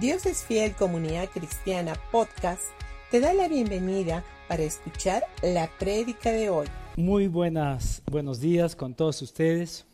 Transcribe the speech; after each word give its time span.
Dios 0.00 0.26
es 0.26 0.44
Fiel 0.44 0.74
Comunidad 0.74 1.30
Cristiana 1.30 1.94
Podcast 2.12 2.64
te 3.10 3.18
da 3.18 3.32
la 3.32 3.48
bienvenida 3.48 4.22
para 4.46 4.62
escuchar 4.62 5.24
la 5.42 5.70
prédica 5.78 6.30
de 6.32 6.50
hoy. 6.50 6.66
Muy 6.98 7.28
buenas, 7.28 8.02
buenos 8.10 8.38
días 8.38 8.76
con 8.76 8.94
todos 8.94 9.22
ustedes. 9.22 9.86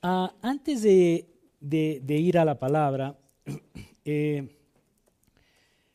Ah, 0.00 0.32
antes 0.40 0.80
de, 0.80 1.26
ir 2.08 2.38
a 2.38 2.46
la 2.46 2.58
palabra, 2.58 3.14
eh, 4.06 4.56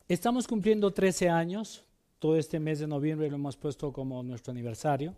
estamos 0.08 0.48
cumpliendo 0.48 0.92
13 0.92 1.30
años. 1.30 1.84
Todo 2.20 2.38
este 2.38 2.60
mes 2.60 2.78
de 2.78 2.86
noviembre 2.86 3.28
lo 3.28 3.38
hemos 3.38 3.58
puesto 3.58 3.92
como 3.92 4.22
nuestro 4.22 4.52
aniversario. 4.52 5.16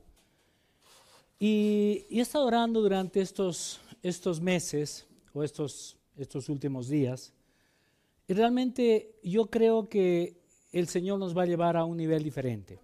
Y, 1.37 2.05
he 2.09 2.21
estado 2.21 2.45
orando 2.45 2.81
durante 2.81 3.19
estos, 3.19 3.81
estos 4.01 4.39
meses 4.39 5.05
o 5.33 5.43
estos, 5.43 5.97
estos 6.15 6.47
últimos 6.47 6.87
días 6.87 7.34
y 8.27 8.33
realmente 8.33 9.19
yo 9.23 9.47
creo 9.47 9.87
que 9.87 10.41
el 10.71 10.87
Señor 10.87 11.19
nos 11.19 11.37
va 11.37 11.43
a 11.43 11.45
llevar 11.45 11.77
a 11.77 11.85
un 11.85 11.97
nivel 11.97 12.23
diferente. 12.23 12.79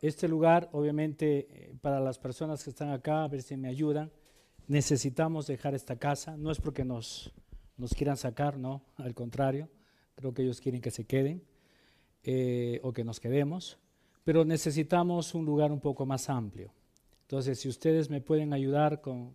Este 0.00 0.28
lugar, 0.28 0.68
obviamente, 0.72 1.46
eh, 1.50 1.74
para 1.80 2.00
las 2.00 2.18
personas 2.18 2.64
que 2.64 2.70
están 2.70 2.90
acá, 2.90 3.24
a 3.24 3.28
ver 3.28 3.42
si 3.42 3.56
me 3.56 3.68
ayudan, 3.68 4.10
necesitamos 4.66 5.46
dejar 5.46 5.74
esta 5.74 5.96
casa. 5.96 6.36
No 6.36 6.50
es 6.50 6.60
porque 6.60 6.84
nos, 6.84 7.32
quieran 7.96 8.16
sacar, 8.16 8.58
no, 8.58 8.82
al 8.96 9.14
contrario, 9.14 9.68
creo 10.14 10.32
que 10.32 10.42
ellos 10.42 10.60
quieren 10.60 10.80
que 10.80 10.90
se 10.90 11.04
queden 11.04 11.44
eh, 12.24 12.80
o 12.82 12.92
que 12.92 13.04
nos 13.04 13.20
quedemos, 13.20 13.78
pero 14.24 14.44
necesitamos 14.44 15.34
un 15.34 15.44
lugar 15.44 15.72
un 15.72 15.80
poco 15.80 16.06
más 16.06 16.28
amplio. 16.28 16.72
Entonces, 17.22 17.60
si 17.60 17.68
ustedes 17.68 18.10
me 18.10 18.20
pueden 18.20 18.52
ayudar 18.52 19.00
con 19.00 19.34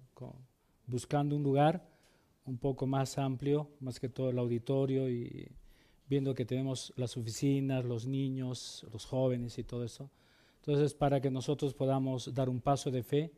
buscando 0.86 1.36
un 1.36 1.44
lugar, 1.44 1.86
un 2.48 2.58
poco 2.58 2.88
más 2.88 3.18
amplio, 3.18 3.70
más 3.80 4.00
que 4.00 4.10
todo 4.10 4.30
el 4.30 4.40
auditorio 4.40 5.10
y 5.10 5.52
viendo 6.10 6.34
que 6.34 6.46
tenemos 6.46 6.94
las 6.96 7.18
oficinas, 7.18 7.84
los 7.86 8.08
niños, 8.08 8.86
los 8.92 9.06
jóvenes 9.06 9.58
y 9.58 9.64
todo 9.64 9.84
eso. 9.84 10.10
Entonces, 10.62 10.94
para 10.94 11.22
que 11.22 11.30
nosotros 11.30 11.74
podamos 11.74 12.34
dar 12.34 12.50
un 12.50 12.62
paso 12.62 12.90
de 12.90 13.04
fe 13.04 13.32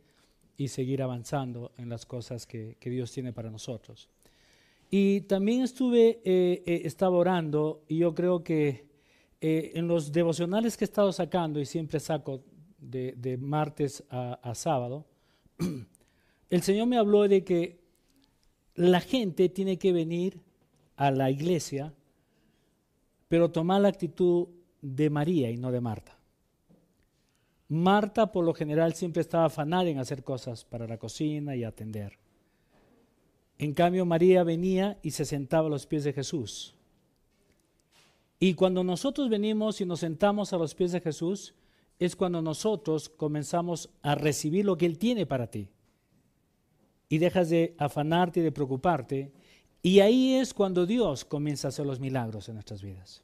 y 0.57 0.67
seguir 0.67 1.01
avanzando 1.01 1.71
en 1.77 1.89
las 1.89 2.05
cosas 2.05 2.45
que, 2.45 2.77
Dios 2.81 3.11
tiene 3.11 3.33
para 3.33 3.49
nosotros. 3.49 4.09
Y 4.91 5.21
también 5.21 5.61
estuve, 5.61 6.21
eh, 6.23 6.63
eh, 6.65 6.81
estaba 6.85 7.17
orando 7.17 7.83
y 7.87 7.99
yo 7.99 8.13
creo 8.13 8.43
que 8.43 8.87
eh, 9.41 9.71
en 9.75 9.87
los 9.87 10.11
devocionales 10.11 10.75
que 10.75 10.83
he 10.83 10.87
estado 10.87 11.11
sacando, 11.11 11.59
y 11.59 11.65
siempre 11.65 11.99
saco 11.99 12.43
de, 12.77 13.37
martes 13.39 14.03
a 14.09 14.53
sábado, 14.53 15.05
el 16.49 16.61
Señor 16.61 16.87
me 16.87 16.97
habló 16.97 17.27
de 17.27 17.43
que 17.43 17.78
la 18.79 19.01
gente 19.01 19.49
tiene 19.49 19.77
que 19.77 19.91
venir 19.91 20.39
a 20.95 21.11
la 21.11 21.29
iglesia, 21.29 21.93
pero 23.27 23.51
tomar 23.51 23.81
la 23.81 23.89
actitud 23.89 24.47
de 24.81 25.09
María 25.09 25.51
y 25.51 25.57
no 25.57 25.69
de 25.69 25.81
Marta. 25.81 26.17
Marta 27.67 28.31
por 28.31 28.45
lo 28.45 28.53
general 28.53 28.93
siempre 28.93 29.19
estaba 29.19 29.45
afanada 29.45 29.89
en 29.89 29.99
hacer 29.99 30.23
cosas 30.23 30.63
para 30.63 30.87
la 30.87 30.97
cocina 30.97 31.57
y 31.57 31.65
atender. 31.65 32.19
En 33.57 33.73
cambio 33.73 34.05
María 34.05 34.45
venía 34.45 34.97
y 35.03 35.11
se 35.11 35.25
sentaba 35.25 35.67
a 35.67 35.71
los 35.71 35.85
pies 35.85 36.05
de 36.05 36.13
Jesús. 36.13 36.73
Y 38.39 38.53
cuando 38.53 38.85
nosotros 38.85 39.29
venimos 39.29 39.81
y 39.81 39.85
nos 39.85 39.99
sentamos 39.99 40.53
a 40.53 40.57
los 40.57 40.73
pies 40.73 40.93
de 40.93 41.01
Jesús, 41.01 41.53
es 41.99 42.15
cuando 42.15 42.41
nosotros 42.41 43.09
comenzamos 43.09 43.89
a 44.03 44.15
recibir 44.15 44.63
lo 44.63 44.77
que 44.77 44.85
Él 44.85 44.97
tiene 44.97 45.25
para 45.25 45.47
ti 45.47 45.67
y 47.09 47.17
dejas 47.17 47.49
de 47.49 47.75
afanarte 47.79 48.39
y 48.39 48.43
de 48.43 48.51
preocuparte. 48.51 49.31
Y 49.81 49.99
ahí 49.99 50.35
es 50.35 50.53
cuando 50.53 50.85
Dios 50.85 51.25
comienza 51.25 51.67
a 51.67 51.69
hacer 51.69 51.85
los 51.85 51.99
milagros 51.99 52.47
en 52.47 52.55
nuestras 52.55 52.83
vidas. 52.83 53.23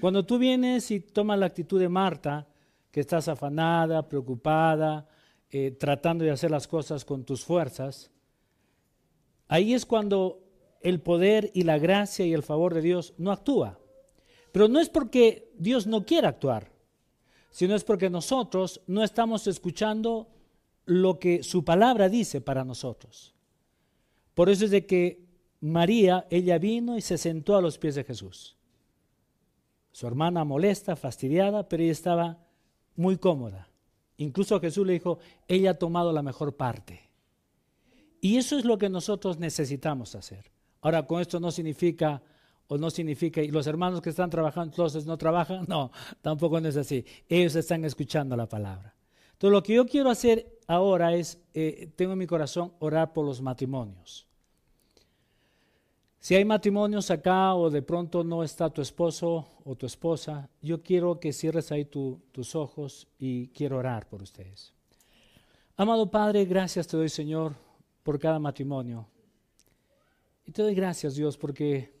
Cuando 0.00 0.24
tú 0.24 0.38
vienes 0.38 0.90
y 0.90 1.00
tomas 1.00 1.38
la 1.38 1.46
actitud 1.46 1.80
de 1.80 1.88
Marta, 1.88 2.46
que 2.90 3.00
estás 3.00 3.28
afanada, 3.28 4.08
preocupada, 4.08 5.06
eh, 5.50 5.72
tratando 5.72 6.24
de 6.24 6.30
hacer 6.30 6.50
las 6.50 6.66
cosas 6.66 7.04
con 7.04 7.24
tus 7.24 7.44
fuerzas, 7.44 8.10
ahí 9.48 9.74
es 9.74 9.84
cuando 9.84 10.42
el 10.80 11.00
poder 11.00 11.50
y 11.54 11.64
la 11.64 11.78
gracia 11.78 12.24
y 12.24 12.32
el 12.32 12.42
favor 12.42 12.72
de 12.72 12.82
Dios 12.82 13.14
no 13.18 13.32
actúa. 13.32 13.78
Pero 14.52 14.68
no 14.68 14.80
es 14.80 14.88
porque 14.88 15.52
Dios 15.58 15.86
no 15.86 16.04
quiera 16.04 16.28
actuar, 16.28 16.72
sino 17.50 17.74
es 17.74 17.84
porque 17.84 18.10
nosotros 18.10 18.80
no 18.86 19.04
estamos 19.04 19.46
escuchando 19.46 20.28
lo 20.90 21.20
que 21.20 21.44
su 21.44 21.64
palabra 21.64 22.08
dice 22.08 22.40
para 22.40 22.64
nosotros. 22.64 23.32
Por 24.34 24.50
eso 24.50 24.64
es 24.64 24.72
de 24.72 24.86
que 24.86 25.24
María, 25.60 26.26
ella 26.30 26.58
vino 26.58 26.96
y 26.98 27.00
se 27.00 27.16
sentó 27.16 27.54
a 27.56 27.62
los 27.62 27.78
pies 27.78 27.94
de 27.94 28.02
Jesús. 28.02 28.56
Su 29.92 30.08
hermana 30.08 30.44
molesta, 30.44 30.96
fastidiada, 30.96 31.68
pero 31.68 31.84
ella 31.84 31.92
estaba 31.92 32.38
muy 32.96 33.18
cómoda. 33.18 33.68
Incluso 34.16 34.58
Jesús 34.58 34.84
le 34.84 34.94
dijo, 34.94 35.20
ella 35.46 35.70
ha 35.70 35.78
tomado 35.78 36.12
la 36.12 36.22
mejor 36.22 36.56
parte. 36.56 37.00
Y 38.20 38.36
eso 38.36 38.58
es 38.58 38.64
lo 38.64 38.76
que 38.76 38.88
nosotros 38.88 39.38
necesitamos 39.38 40.16
hacer. 40.16 40.50
Ahora, 40.80 41.06
con 41.06 41.20
esto 41.20 41.38
no 41.38 41.52
significa, 41.52 42.20
o 42.66 42.78
no 42.78 42.90
significa, 42.90 43.42
y 43.42 43.48
los 43.48 43.68
hermanos 43.68 44.00
que 44.00 44.10
están 44.10 44.28
trabajando 44.28 44.72
entonces 44.72 45.06
no 45.06 45.16
trabajan, 45.16 45.64
no, 45.68 45.92
tampoco 46.20 46.60
no 46.60 46.68
es 46.68 46.76
así. 46.76 47.04
Ellos 47.28 47.54
están 47.54 47.84
escuchando 47.84 48.36
la 48.36 48.48
palabra. 48.48 48.96
Entonces, 49.40 49.52
lo 49.52 49.62
que 49.62 49.74
yo 49.74 49.86
quiero 49.86 50.10
hacer 50.10 50.59
ahora 50.70 51.14
es, 51.14 51.36
eh, 51.52 51.90
tengo 51.96 52.12
en 52.12 52.18
mi 52.20 52.28
corazón 52.28 52.72
orar 52.78 53.12
por 53.12 53.26
los 53.26 53.42
matrimonios. 53.42 54.24
Si 56.20 56.36
hay 56.36 56.44
matrimonios 56.44 57.10
acá 57.10 57.54
o 57.54 57.70
de 57.70 57.82
pronto 57.82 58.22
no 58.22 58.44
está 58.44 58.70
tu 58.70 58.80
esposo 58.80 59.48
o 59.64 59.74
tu 59.74 59.86
esposa, 59.86 60.48
yo 60.62 60.80
quiero 60.80 61.18
que 61.18 61.32
cierres 61.32 61.72
ahí 61.72 61.86
tus 61.86 62.54
ojos 62.54 63.08
y 63.18 63.48
quiero 63.48 63.78
orar 63.78 64.08
por 64.08 64.22
ustedes. 64.22 64.72
Amado 65.76 66.08
Padre, 66.08 66.44
gracias 66.44 66.86
te 66.86 66.96
doy 66.96 67.08
Señor 67.08 67.54
por 68.04 68.20
cada 68.20 68.38
matrimonio. 68.38 69.08
Y 70.46 70.52
te 70.52 70.62
doy 70.62 70.74
gracias 70.74 71.16
Dios 71.16 71.36
porque 71.36 71.92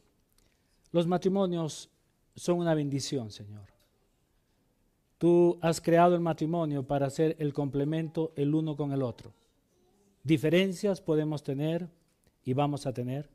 los 0.92 1.08
matrimonios 1.08 1.90
son 2.36 2.58
una 2.58 2.74
bendición 2.74 3.32
Señor. 3.32 3.79
Tú 5.20 5.58
has 5.60 5.82
creado 5.82 6.14
el 6.14 6.22
matrimonio 6.22 6.82
para 6.82 7.06
hacer 7.06 7.36
el 7.38 7.52
complemento 7.52 8.32
el 8.36 8.54
uno 8.54 8.74
con 8.74 8.90
el 8.92 9.02
otro. 9.02 9.34
Diferencias 10.24 11.02
podemos 11.02 11.42
tener 11.42 11.90
y 12.42 12.54
vamos 12.54 12.86
a 12.86 12.94
tener. 12.94 13.28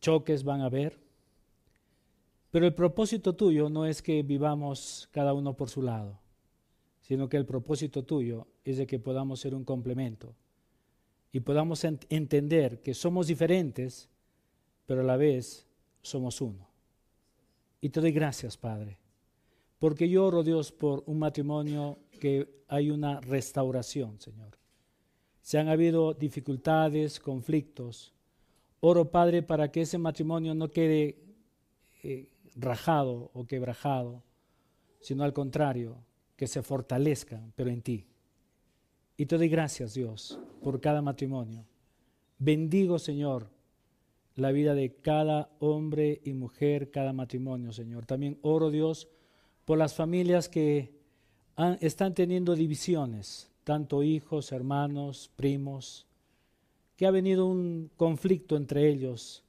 Choques 0.00 0.44
van 0.44 0.60
a 0.60 0.66
haber. 0.66 0.96
Pero 2.52 2.66
el 2.66 2.72
propósito 2.72 3.34
tuyo 3.34 3.68
no 3.68 3.84
es 3.84 4.00
que 4.00 4.22
vivamos 4.22 5.08
cada 5.10 5.34
uno 5.34 5.56
por 5.56 5.70
su 5.70 5.82
lado, 5.82 6.20
sino 7.00 7.28
que 7.28 7.36
el 7.36 7.44
propósito 7.44 8.04
tuyo 8.04 8.46
es 8.64 8.76
de 8.76 8.86
que 8.86 9.00
podamos 9.00 9.40
ser 9.40 9.56
un 9.56 9.64
complemento 9.64 10.36
y 11.32 11.40
podamos 11.40 11.82
entender 11.82 12.80
que 12.80 12.94
somos 12.94 13.26
diferentes, 13.26 14.08
pero 14.86 15.00
a 15.00 15.04
la 15.04 15.16
vez 15.16 15.66
somos 16.00 16.40
uno. 16.40 16.68
Y 17.80 17.88
te 17.88 18.00
doy 18.00 18.12
gracias, 18.12 18.56
Padre 18.56 19.07
porque 19.78 20.08
yo 20.08 20.26
oro, 20.26 20.42
Dios, 20.42 20.72
por 20.72 21.04
un 21.06 21.18
matrimonio 21.18 21.98
que 22.20 22.64
hay 22.68 22.90
una 22.90 23.20
restauración, 23.20 24.20
Señor. 24.20 24.58
Se 25.40 25.58
han 25.58 25.68
habido 25.68 26.14
dificultades, 26.14 27.20
conflictos. 27.20 28.12
Oro, 28.80 29.10
Padre, 29.10 29.42
para 29.42 29.70
que 29.70 29.82
ese 29.82 29.98
matrimonio 29.98 30.54
no 30.54 30.70
quede 30.70 31.18
eh, 32.02 32.28
rajado 32.54 33.30
o 33.32 33.46
quebrajado, 33.46 34.22
sino 35.00 35.24
al 35.24 35.32
contrario, 35.32 36.04
que 36.36 36.46
se 36.46 36.62
fortalezca, 36.62 37.42
pero 37.56 37.70
en 37.70 37.82
ti. 37.82 38.06
Y 39.16 39.26
te 39.26 39.36
doy 39.36 39.48
gracias, 39.48 39.94
Dios, 39.94 40.38
por 40.62 40.80
cada 40.80 41.02
matrimonio. 41.02 41.64
Bendigo, 42.38 42.98
Señor, 42.98 43.50
la 44.36 44.52
vida 44.52 44.74
de 44.74 44.94
cada 44.94 45.50
hombre 45.58 46.20
y 46.24 46.32
mujer, 46.34 46.90
cada 46.92 47.12
matrimonio, 47.12 47.72
Señor. 47.72 48.06
También 48.06 48.38
oro, 48.42 48.70
Dios, 48.70 49.08
por 49.68 49.76
las 49.76 49.92
familias 49.92 50.48
que 50.48 50.94
están 51.80 52.14
teniendo 52.14 52.54
divisiones, 52.54 53.50
tanto 53.64 54.02
hijos, 54.02 54.50
hermanos, 54.50 55.30
primos, 55.36 56.06
que 56.96 57.04
ha 57.04 57.10
venido 57.10 57.44
un 57.44 57.90
conflicto 57.98 58.56
entre 58.56 58.88
ellos 58.88 59.44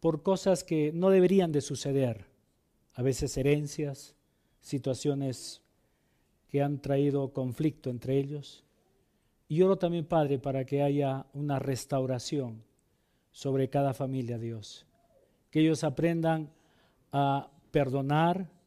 por 0.00 0.22
cosas 0.22 0.62
que 0.62 0.92
no 0.92 1.08
deberían 1.08 1.52
de 1.52 1.62
suceder, 1.62 2.26
a 2.92 3.00
veces 3.00 3.34
herencias, 3.38 4.14
situaciones 4.60 5.62
que 6.50 6.60
han 6.60 6.82
traído 6.82 7.32
conflicto 7.32 7.88
entre 7.88 8.18
ellos. 8.18 8.62
Y 9.48 9.62
oro 9.62 9.78
también, 9.78 10.04
Padre, 10.04 10.38
para 10.38 10.66
que 10.66 10.82
haya 10.82 11.24
una 11.32 11.58
restauración 11.58 12.62
sobre 13.32 13.70
cada 13.70 13.94
familia, 13.94 14.36
Dios. 14.36 14.84
Que 15.50 15.60
ellos 15.60 15.82
aprendan 15.82 16.50
a 17.10 17.48
perdonar, 17.70 18.57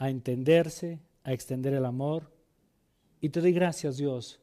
a 0.00 0.08
entenderse, 0.08 0.98
a 1.24 1.34
extender 1.34 1.74
el 1.74 1.84
amor. 1.84 2.32
Y 3.20 3.28
te 3.28 3.42
doy 3.42 3.52
gracias, 3.52 3.98
Dios, 3.98 4.40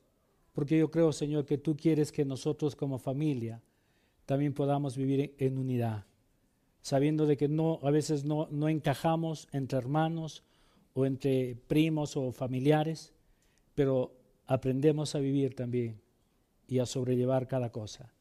porque 0.54 0.78
yo 0.78 0.92
creo, 0.92 1.12
Señor, 1.12 1.48
que 1.48 1.58
tú 1.58 1.76
quieres 1.76 2.12
que 2.12 2.26
nosotros 2.26 2.76
como 2.76 3.00
familia 3.00 3.64
también 4.28 4.54
podamos 4.54 4.96
vivir 4.96 5.34
en 5.40 5.58
unidad, 5.58 6.06
sabiendo 6.82 7.26
de 7.26 7.38
que 7.38 7.48
no, 7.48 7.80
a 7.82 7.90
veces 7.90 8.24
no, 8.24 8.48
no 8.52 8.70
encajamos 8.70 9.48
entre 9.52 9.80
hermanos 9.80 10.44
o 10.94 11.08
entre 11.08 11.56
primos 11.68 12.16
o 12.18 12.32
familiares, 12.32 13.12
pero 13.74 14.14
aprendemos 14.46 15.16
a 15.16 15.20
vivir 15.20 15.56
también 15.56 16.00
y 16.68 16.78
a 16.78 16.86
sobrellevar 16.86 17.48
cada 17.48 17.72
cosa. 17.72 18.14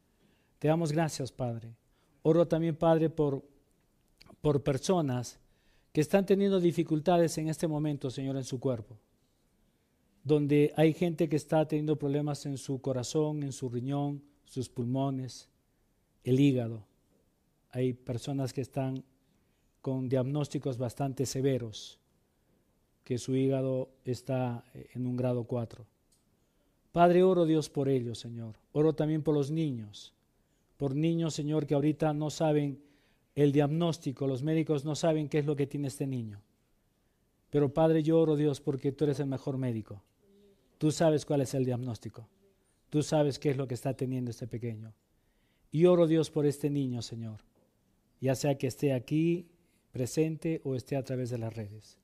Te 0.59 0.69
damos 0.69 0.91
gracias, 0.91 1.33
Padre. 1.33 1.77
Oro 2.23 2.49
también, 2.49 2.77
Padre, 2.77 3.11
por, 3.11 3.45
por 4.41 4.63
personas 4.63 5.39
que 5.97 6.03
están 6.03 6.27
teniendo 6.27 6.61
dificultades 6.61 7.39
en 7.39 7.49
este 7.49 7.67
momento, 7.67 8.11
Señor, 8.11 8.37
en 8.37 8.45
su 8.45 8.61
cuerpo. 8.61 8.99
Donde 10.25 10.75
hay 10.77 10.93
gente 10.93 11.27
que 11.27 11.37
está 11.37 11.67
teniendo 11.67 11.97
problemas 11.97 12.45
en 12.45 12.59
su 12.59 12.83
corazón, 12.83 13.43
en 13.43 13.53
su 13.53 13.71
riñón, 13.71 14.23
sus 14.45 14.69
pulmones, 14.69 15.49
el 16.23 16.39
hígado. 16.39 16.85
Hay 17.71 17.95
personas 17.95 18.53
que 18.53 18.61
están 18.61 19.05
con 19.81 20.11
diagnósticos 20.11 20.77
bastante 20.77 21.25
severos, 21.25 21.99
que 23.03 23.17
su 23.17 23.35
hígado 23.35 23.89
está 24.05 24.65
en 24.75 25.07
un 25.07 25.17
grado 25.17 25.45
4. 25.45 25.87
Padre, 26.93 27.23
oro 27.23 27.47
Dios 27.47 27.71
por 27.71 27.89
ellos, 27.89 28.19
Señor. 28.19 28.57
Oro 28.73 28.95
también 28.95 29.23
por 29.23 29.35
los 29.35 29.51
niños, 29.51 30.13
por 30.77 30.95
niños, 30.95 31.33
Señor, 31.33 31.67
que 31.67 31.73
ahorita 31.73 32.13
no 32.13 32.29
saben 32.29 32.85
el 33.37 33.53
diagnóstico, 33.53 34.27
los 34.27 34.43
médicos 34.43 34.85
no 34.85 34.97
saben 34.97 35.29
qué 35.29 35.39
es 35.39 35.47
lo 35.47 35.55
que 35.55 35.67
tiene 35.67 35.89
este 35.89 36.07
niño. 36.07 36.41
Pero 37.51 37.73
Padre, 37.73 38.03
yo 38.03 38.19
oro 38.19 38.35
Dios 38.35 38.61
porque 38.61 38.93
tú 38.93 39.05
eres 39.05 39.21
el 39.21 39.27
mejor 39.27 39.59
médico. 39.59 40.03
Tú 40.79 40.91
sabes 40.91 41.25
cuál 41.27 41.43
es 41.43 41.55
el 41.55 41.65
diagnóstico. 41.65 42.29
Tú 42.89 43.03
sabes 43.03 43.39
qué 43.39 43.51
es 43.51 43.59
lo 43.59 43.69
que 43.69 43.75
está 43.75 43.95
teniendo 43.95 44.31
este 44.31 44.47
pequeño. 44.47 44.95
Y 45.71 45.85
oro 45.85 46.07
Dios 46.07 46.31
por 46.31 46.47
este 46.47 46.71
niño, 46.71 47.03
Señor, 47.03 47.41
ya 48.21 48.35
sea 48.35 48.57
que 48.57 48.69
esté 48.69 48.95
aquí 48.95 49.47
presente 49.93 50.63
o 50.65 50.75
esté 50.75 50.97
a 50.97 51.05
través 51.05 51.29
de 51.29 51.39
las 51.39 51.55
redes. 51.55 51.99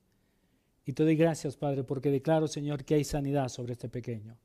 Y 0.84 0.92
te 0.92 1.02
doy 1.02 1.16
gracias, 1.16 1.56
Padre, 1.56 1.82
porque 1.82 2.10
declaro, 2.10 2.46
Señor, 2.46 2.84
que 2.84 2.94
hay 2.94 3.04
sanidad 3.04 3.48
sobre 3.48 3.72
este 3.72 3.88
pequeño 3.88 4.36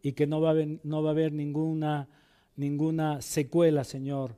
y 0.00 0.12
que 0.12 0.26
no 0.26 0.40
va 0.40 0.48
a 0.48 0.52
haber, 0.52 0.80
no 0.84 1.02
va 1.02 1.10
a 1.10 1.12
haber 1.12 1.32
ninguna, 1.32 2.08
ninguna 2.56 3.20
secuela, 3.20 3.84
Señor, 3.84 4.36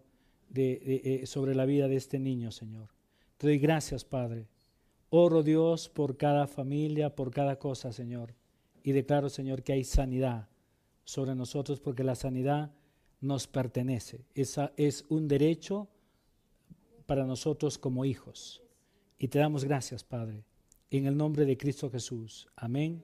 eh, 0.55 1.23
sobre 1.27 1.55
la 1.55 1.67
vida 1.67 1.89
de 1.89 1.97
este 1.97 2.19
niño, 2.19 2.51
Señor. 2.51 2.89
Te 3.37 3.47
doy 3.49 3.59
gracias, 3.59 4.05
Padre. 4.05 4.49
Oro, 5.11 5.43
Dios, 5.43 5.89
por 5.89 6.17
cada 6.17 6.47
familia, 6.47 7.15
por 7.15 7.31
cada 7.31 7.59
cosa, 7.59 7.93
Señor. 7.93 8.35
Y 8.83 8.93
declaro, 8.93 9.29
Señor, 9.29 9.63
que 9.63 9.73
hay 9.73 9.85
sanidad 9.85 10.49
sobre 11.05 11.35
nosotros 11.35 11.81
porque 11.81 12.05
la 12.05 12.15
sanidad 12.15 12.73
nos 13.21 13.47
pertenece. 13.47 14.25
Esa 14.35 14.73
es 14.77 15.05
un 15.09 15.29
derecho 15.29 15.89
para 17.07 17.25
nosotros 17.25 17.79
como 17.79 18.05
hijos. 18.05 18.63
Y 19.19 19.29
te 19.29 19.39
damos 19.39 19.65
gracias, 19.65 20.05
Padre, 20.05 20.45
en 20.91 21.07
el 21.07 21.17
nombre 21.17 21.45
de 21.45 21.57
Cristo 21.57 21.91
Jesús. 21.91 22.49
Amén 22.57 23.03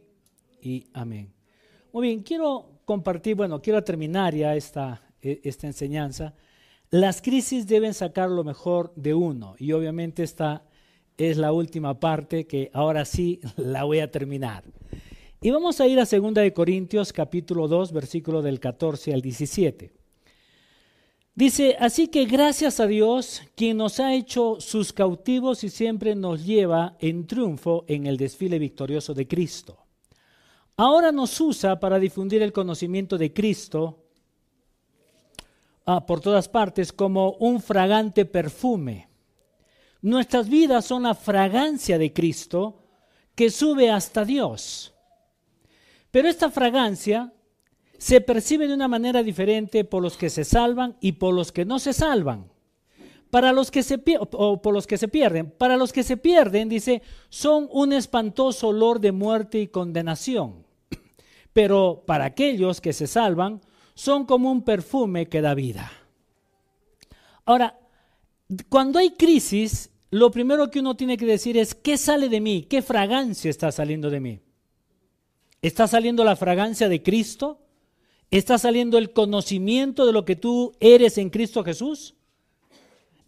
y 0.61 0.85
amén. 0.93 1.33
Muy 1.93 2.09
bien, 2.09 2.23
quiero 2.23 2.81
compartir, 2.85 3.37
bueno, 3.37 3.63
quiero 3.63 3.83
terminar 3.83 4.35
ya 4.35 4.55
esta, 4.55 5.01
e, 5.21 5.41
esta 5.45 5.67
enseñanza. 5.67 6.35
Las 6.93 7.23
crisis 7.23 7.67
deben 7.67 7.95
sacar 7.95 8.29
lo 8.29 8.45
mejor 8.45 8.93
de 8.97 9.15
uno 9.15 9.57
y 9.59 9.73
obviamente 9.73 10.23
esta 10.23 10.67
es 11.17 11.39
la 11.39 11.51
última 11.51 11.99
parte 11.99 12.47
que 12.47 12.71
ahora 12.75 13.07
sí 13.07 13.41
la 13.57 13.85
voy 13.85 14.01
a 14.01 14.11
terminar. 14.11 14.63
Y 15.41 15.51
vamos 15.51 15.81
a 15.81 15.89
ir 15.89 15.99
a 15.99 16.05
2 16.05 16.35
de 16.35 16.53
Corintios 16.53 17.15
capítulo 17.15 17.67
2, 17.67 17.93
versículo 17.93 18.43
del 18.43 18.61
14 18.61 19.15
al 19.15 19.23
17. 19.23 19.91
Dice, 21.35 21.77
así 21.81 22.09
que 22.09 22.27
gracias 22.27 22.79
a 22.79 22.87
Dios, 22.87 23.43
quien 23.57 23.79
nos 23.79 23.99
ha 23.99 24.15
hecho 24.15 24.61
sus 24.61 24.93
cautivos 24.93 25.65
y 25.65 25.71
siempre 25.71 26.15
nos 26.15 26.45
lleva 26.45 26.99
en 27.01 27.27
triunfo 27.27 27.87
en 27.89 28.07
el 28.07 28.19
desfile 28.19 28.59
victorioso 28.59 29.15
de 29.15 29.27
Cristo 29.27 29.83
ahora 30.77 31.13
nos 31.13 31.41
usa 31.41 31.79
para 31.79 31.99
difundir 31.99 32.43
el 32.43 32.53
conocimiento 32.53 33.19
de 33.19 33.33
Cristo 33.33 34.02
ah, 35.87 36.07
por 36.07 36.21
todas 36.21 36.49
partes 36.49 36.93
como 36.93 37.33
un 37.33 37.61
fragante 37.61 38.25
perfume. 38.25 39.09
Nuestras 40.01 40.49
vidas 40.49 40.85
son 40.85 41.05
la 41.05 41.15
fragancia 41.15 41.99
de 41.99 42.13
Cristo 42.13 42.83
que 43.35 43.51
sube 43.51 43.91
hasta 43.91 44.25
Dios. 44.25 44.93
Pero 46.11 46.29
esta 46.29 46.51
fragancia 46.51 47.33
se 47.99 48.21
percibe 48.21 48.67
de 48.67 48.75
una 48.75 48.89
manera 48.89 49.23
diferente 49.23 49.85
por 49.85 50.03
los 50.03 50.17
que 50.17 50.29
se 50.29 50.45
salvan 50.45 50.97
y 51.01 51.13
por 51.13 51.33
los 51.35 51.53
que 51.53 51.65
no 51.65 51.79
se 51.79 51.93
salvan. 51.93 52.51
Para 53.31 53.53
los 53.53 53.71
que 53.71 53.83
se 53.83 54.03
o 54.19 54.61
por 54.61 54.75
los 54.75 54.87
que 54.87 54.99
se 54.99 55.09
pierden, 55.09 55.51
para 55.51 55.77
los 55.77 55.93
que 55.93 56.03
se 56.03 56.17
pierden, 56.17 56.69
dice, 56.69 57.01
son 57.31 57.69
un 57.71 57.93
espantoso 57.93 58.69
olor 58.69 59.01
de 59.01 59.13
muerte 59.13 59.61
y 59.61 59.69
condenación 59.69 60.67
pero 61.53 62.03
para 62.07 62.27
aquellos 62.27 62.81
que 62.81 62.93
se 62.93 63.07
salvan 63.07 63.61
son 63.95 64.25
como 64.27 64.51
un 64.51 64.63
perfume 64.63 65.29
que 65.29 65.41
da 65.41 65.55
vida. 65.55 65.93
Ahora, 67.45 67.79
cuando 68.69 68.99
hay 68.99 69.11
crisis, 69.11 69.91
lo 70.11 70.31
primero 70.31 70.71
que 70.71 70.81
uno 70.81 70.97
tiene 70.97 71.17
que 71.17 71.27
decir 71.27 71.57
es, 71.57 71.75
¿qué 71.75 71.97
sale 71.97 72.29
de 72.29 72.41
mí? 72.41 72.63
¿Qué 72.63 72.83
fragancia 72.83 73.51
está 73.51 73.73
saliendo 73.73 74.11
de 74.11 74.21
mí? 74.21 74.41
¿Está 75.63 75.87
saliendo 75.87 76.25
la 76.25 76.37
fragancia 76.37 76.89
de 76.89 77.03
Cristo? 77.03 77.61
¿Está 78.31 78.59
saliendo 78.59 78.99
el 78.99 79.13
conocimiento 79.13 80.07
de 80.07 80.13
lo 80.13 80.25
que 80.25 80.37
tú 80.37 80.73
eres 80.81 81.19
en 81.19 81.31
Cristo 81.31 81.63
Jesús? 81.63 82.15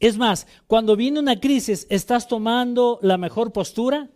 Es 0.01 0.19
más, 0.19 0.47
cuando 0.67 0.97
viene 0.97 1.21
una 1.21 1.41
crisis, 1.41 1.87
¿estás 1.91 2.29
tomando 2.29 2.99
la 3.03 3.17
mejor 3.17 3.53
postura? 3.53 4.11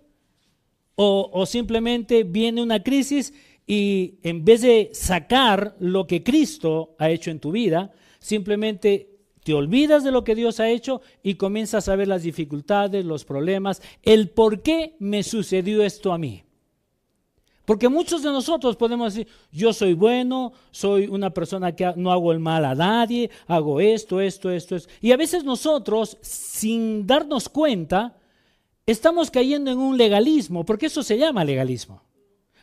¿O, 0.97 1.47
simplemente 1.47 2.25
viene 2.25 2.61
una 2.61 2.83
crisis 2.83 3.33
y 3.71 4.19
en 4.23 4.47
vez 4.47 4.63
de 4.63 4.91
sacar 4.95 5.77
lo 5.79 6.07
que 6.07 6.23
Cristo 6.23 6.97
ha 6.99 7.11
hecho 7.11 7.31
en 7.31 7.39
tu 7.39 7.53
vida, 7.53 7.93
simplemente 8.19 9.11
te 9.45 9.53
olvidas 9.53 10.03
de 10.05 10.11
lo 10.11 10.25
que 10.25 10.35
Dios 10.35 10.59
ha 10.59 10.71
hecho 10.71 11.03
y 11.23 11.35
comienzas 11.35 11.87
a 11.89 11.95
ver 11.95 12.09
las 12.09 12.23
dificultades, 12.23 13.05
los 13.05 13.27
problemas, 13.27 13.83
el 14.03 14.31
por 14.31 14.63
qué 14.63 14.97
me 15.01 15.23
sucedió 15.23 15.85
esto 15.85 16.15
a 16.15 16.19
mí. 16.19 16.45
Porque 17.67 17.91
muchos 17.91 18.23
de 18.23 18.31
nosotros 18.31 18.75
podemos 18.77 19.13
decir, 19.13 19.31
yo 19.53 19.75
soy 19.75 19.93
bueno, 19.93 20.55
soy 20.71 21.07
una 21.07 21.29
persona 21.29 21.77
que 21.77 21.93
no 21.95 22.11
hago 22.11 22.33
el 22.33 22.39
mal 22.39 22.65
a 22.65 22.75
nadie, 22.75 23.29
hago 23.47 23.81
esto, 23.81 24.23
esto, 24.23 24.51
esto, 24.51 24.77
esto. 24.77 24.91
Y 25.03 25.13
a 25.13 25.19
veces 25.19 25.45
nosotros, 25.45 26.17
sin 26.23 27.07
darnos 27.07 27.51
cuenta, 27.51 28.17
estamos 28.87 29.31
cayendo 29.31 29.71
en 29.71 29.77
un 29.77 29.99
legalismo, 29.99 30.65
porque 30.65 30.87
eso 30.87 31.03
se 31.03 31.19
llama 31.19 31.45
legalismo. 31.45 32.08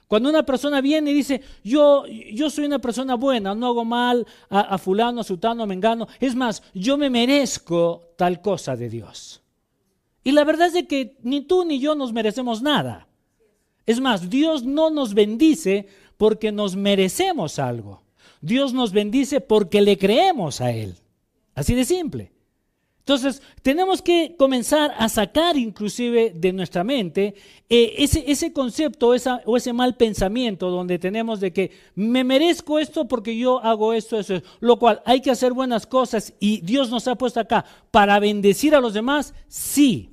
Cuando 0.07 0.29
una 0.29 0.45
persona 0.45 0.81
viene 0.81 1.11
y 1.11 1.15
dice, 1.15 1.41
yo, 1.63 2.05
yo 2.07 2.49
soy 2.49 2.65
una 2.65 2.79
persona 2.79 3.15
buena, 3.15 3.55
no 3.55 3.67
hago 3.67 3.85
mal 3.85 4.25
a, 4.49 4.77
fulano, 4.77 5.21
a 5.21 5.23
sutano, 5.23 5.63
a 5.63 5.65
mengano, 5.67 6.07
es 6.19 6.35
más, 6.35 6.61
yo 6.73 6.97
me 6.97 7.09
merezco 7.09 8.13
tal 8.15 8.41
cosa 8.41 8.75
de 8.75 8.89
Dios. 8.89 9.41
Y 10.23 10.31
la 10.31 10.43
verdad 10.43 10.67
es 10.67 10.73
de 10.73 10.87
que 10.87 11.17
ni 11.23 11.41
tú 11.41 11.65
ni 11.65 11.79
yo 11.79 11.95
nos 11.95 12.13
merecemos 12.13 12.61
nada. 12.61 13.07
Es 13.85 13.99
más, 13.99 14.29
Dios 14.29 14.63
no 14.63 14.89
nos 14.89 15.13
bendice 15.13 15.87
porque 16.17 16.51
nos 16.51 16.75
merecemos 16.75 17.59
algo. 17.59 18.03
Dios 18.41 18.73
nos 18.73 18.91
bendice 18.91 19.41
porque 19.41 19.81
le 19.81 19.97
creemos 19.97 20.61
a 20.61 20.71
Él. 20.71 20.95
Así 21.55 21.73
de 21.73 21.85
simple. 21.85 22.31
Entonces, 23.05 23.43
tenemos 23.61 24.01
que 24.01 24.33
comenzar 24.35 24.91
a 24.97 25.09
sacar 25.09 25.57
inclusive 25.57 26.33
de 26.35 26.51
nuestra 26.51 26.83
mente 26.83 27.35
eh, 27.69 27.93
ese, 27.99 28.23
ese, 28.25 28.51
concepto 28.51 29.09
o 29.45 29.57
ese 29.57 29.73
mal 29.73 29.95
pensamiento 29.95 30.71
donde 30.71 30.97
tenemos 30.97 31.39
de 31.39 31.53
que 31.53 31.69
me 31.93 32.23
merezco 32.23 32.79
esto 32.79 33.07
porque 33.07 33.37
yo 33.37 33.59
hago 33.63 33.93
esto, 33.93 34.17
eso, 34.17 34.41
lo 34.59 34.79
cual 34.79 35.03
hay 35.05 35.21
que 35.21 35.29
hacer 35.29 35.53
buenas 35.53 35.85
cosas 35.85 36.33
y 36.39 36.61
Dios 36.61 36.89
nos 36.89 37.07
ha 37.07 37.13
puesto 37.13 37.39
acá 37.39 37.63
para 37.91 38.17
bendecir 38.17 38.73
a 38.73 38.81
los 38.81 38.95
demás, 38.95 39.35
sí. 39.47 40.09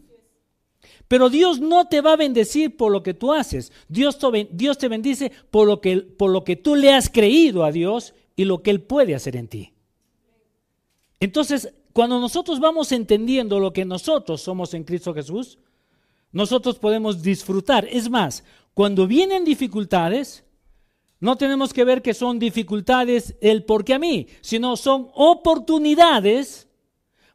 Pero 1.09 1.31
Dios 1.31 1.61
no 1.61 1.89
te 1.89 2.03
va 2.03 2.13
a 2.13 2.17
bendecir 2.17 2.77
por 2.77 2.93
lo 2.93 3.03
que 3.03 3.15
tú 3.15 3.33
haces. 3.33 3.73
Dios 3.89 4.19
te, 4.19 4.49
Dios 4.53 4.77
te 4.77 4.89
bendice 4.89 5.33
por 5.51 5.67
lo, 5.67 5.81
que, 5.81 5.97
por 5.97 6.29
lo 6.29 6.45
que 6.45 6.57
tú 6.57 6.77
le 6.77 6.93
has 6.93 7.09
creído 7.09 7.65
a 7.65 7.73
Dios 7.73 8.13
y 8.37 8.45
lo 8.45 8.63
que 8.63 8.71
Él 8.71 8.83
puede 8.83 9.15
hacer 9.15 9.37
en 9.37 9.49
ti. 9.49 9.73
Entonces, 11.21 11.73
cuando 11.93 12.21
nosotros 12.21 12.61
vamos 12.61 12.93
entendiendo 12.93 13.59
lo 13.59 13.73
que 13.73 13.85
nosotros 13.85 14.41
somos 14.41 14.75
en 14.75 14.85
Cristo 14.85 15.13
Jesús, 15.13 15.59
nosotros 16.33 16.79
podemos 16.79 17.23
disfrutar. 17.23 17.87
Es 17.91 18.09
más, 18.09 18.45
cuando 18.75 19.07
vienen 19.07 19.45
dificultades, 19.45 20.45
no 21.21 21.37
tenemos 21.37 21.73
que 21.73 21.85
ver 21.85 22.03
que 22.03 22.15
son 22.15 22.39
dificultades 22.39 23.37
el 23.41 23.65
porque 23.65 23.95
a 23.95 23.99
mí, 23.99 24.27
sino 24.41 24.77
son 24.77 25.09
oportunidades 25.15 26.69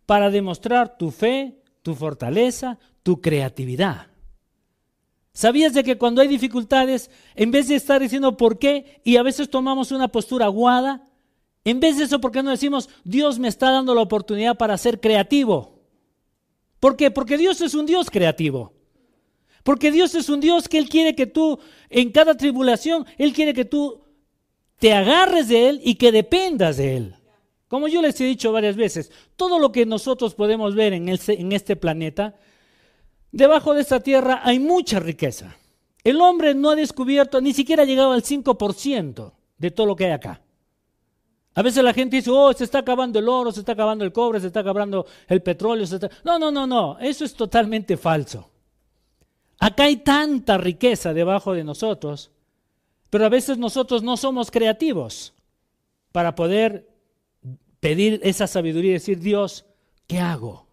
para 0.06 0.30
demostrar 0.30 0.98
tu 0.98 1.12
fe, 1.12 1.62
tu 1.84 1.94
fortaleza, 1.96 2.80
tu 3.04 3.22
creatividad. 3.22 4.08
¿Sabías 5.32 5.74
de 5.74 5.84
que 5.84 6.00
cuando 6.00 6.22
hay 6.22 6.28
dificultades, 6.28 7.12
en 7.36 7.52
vez 7.52 7.68
de 7.68 7.76
estar 7.76 8.02
diciendo 8.02 8.36
por 8.38 8.58
qué, 8.58 9.02
y 9.04 9.18
a 9.18 9.24
veces 9.24 9.50
tomamos 9.50 9.92
una 9.92 10.08
postura 10.08 10.46
aguada, 10.46 11.06
En 11.68 11.82
vez 11.82 11.98
de 11.98 12.06
eso, 12.06 12.22
¿por 12.22 12.32
qué 12.32 12.42
no 12.42 12.52
decimos, 12.52 12.88
Dios 13.04 13.40
me 13.40 13.50
está 13.50 13.72
dando 13.72 13.94
la 13.94 14.00
oportunidad 14.00 14.56
para 14.56 14.78
ser 14.78 15.02
creativo? 15.02 15.82
¿Por 16.80 16.96
qué? 16.96 17.12
Porque 17.12 17.38
Dios 17.38 17.60
es 17.60 17.74
un 17.74 17.86
Dios 17.86 18.10
creativo. 18.10 18.72
Porque 19.64 19.92
Dios 19.92 20.16
es 20.16 20.30
un 20.30 20.40
Dios 20.40 20.70
que 20.70 20.78
Él 20.78 20.88
quiere 20.88 21.14
que 21.14 21.28
tú, 21.28 21.60
en 21.90 22.14
cada 22.14 22.38
tribulación, 22.38 23.06
Él 23.18 23.34
quiere 23.34 23.54
que 23.54 23.66
tú 23.66 24.02
te 24.80 24.94
agarres 24.94 25.50
de 25.50 25.68
Él 25.68 25.82
y 25.84 25.96
que 25.96 26.14
dependas 26.14 26.78
de 26.78 26.96
Él. 26.96 27.16
Como 27.68 27.90
yo 27.90 28.02
les 28.02 28.22
he 28.22 28.24
dicho 28.24 28.54
varias 28.54 28.78
veces, 28.78 29.12
todo 29.36 29.60
lo 29.60 29.74
que 29.74 29.86
nosotros 29.86 30.36
podemos 30.36 30.74
ver 30.74 30.94
en, 30.94 31.10
en 31.10 31.52
este 31.52 31.76
planeta, 31.76 32.36
debajo 33.34 33.74
de 33.74 33.82
esta 33.82 34.00
tierra 34.00 34.40
hay 34.42 34.60
mucha 34.60 35.02
riqueza. 35.02 35.58
El 36.02 36.22
hombre 36.22 36.56
no 36.56 36.70
ha 36.70 36.76
descubierto, 36.78 37.42
ni 37.42 37.54
siquiera 37.54 37.84
ha 37.84 37.86
llegado 37.86 38.14
al 38.14 38.24
5% 38.24 39.34
de 39.58 39.72
todo 39.72 39.86
lo 39.86 39.98
que 39.98 40.06
hay 40.06 40.12
acá. 40.12 40.47
A 41.58 41.64
veces 41.64 41.84
la 41.84 41.92
gente 41.92 42.18
dice, 42.18 42.30
oh, 42.30 42.54
se 42.54 42.66
está 42.66 42.78
acabando 42.78 43.18
el 43.18 43.28
oro, 43.28 43.52
se 43.52 43.62
está 43.62 43.72
acabando 43.72 44.06
el 44.06 44.14
cobre, 44.14 44.40
se 44.40 44.46
está 44.46 44.60
acabando 44.60 45.08
el 45.28 45.42
petróleo. 45.42 45.88
No, 46.24 46.38
no, 46.38 46.52
no, 46.52 46.68
no, 46.68 47.00
eso 47.00 47.26
es 47.26 47.34
totalmente 47.34 47.98
falso. 47.98 48.52
Acá 49.58 49.86
hay 49.86 49.96
tanta 49.98 50.60
riqueza 50.60 51.16
debajo 51.16 51.54
de 51.54 51.64
nosotros, 51.64 52.30
pero 53.10 53.26
a 53.26 53.30
veces 53.30 53.58
nosotros 53.58 54.04
no 54.04 54.18
somos 54.18 54.52
creativos 54.52 55.34
para 56.12 56.36
poder 56.36 56.88
pedir 57.80 58.22
esa 58.22 58.46
sabiduría 58.46 58.92
y 58.92 58.94
decir, 58.94 59.20
Dios, 59.20 59.66
¿qué 60.06 60.20
hago? 60.20 60.68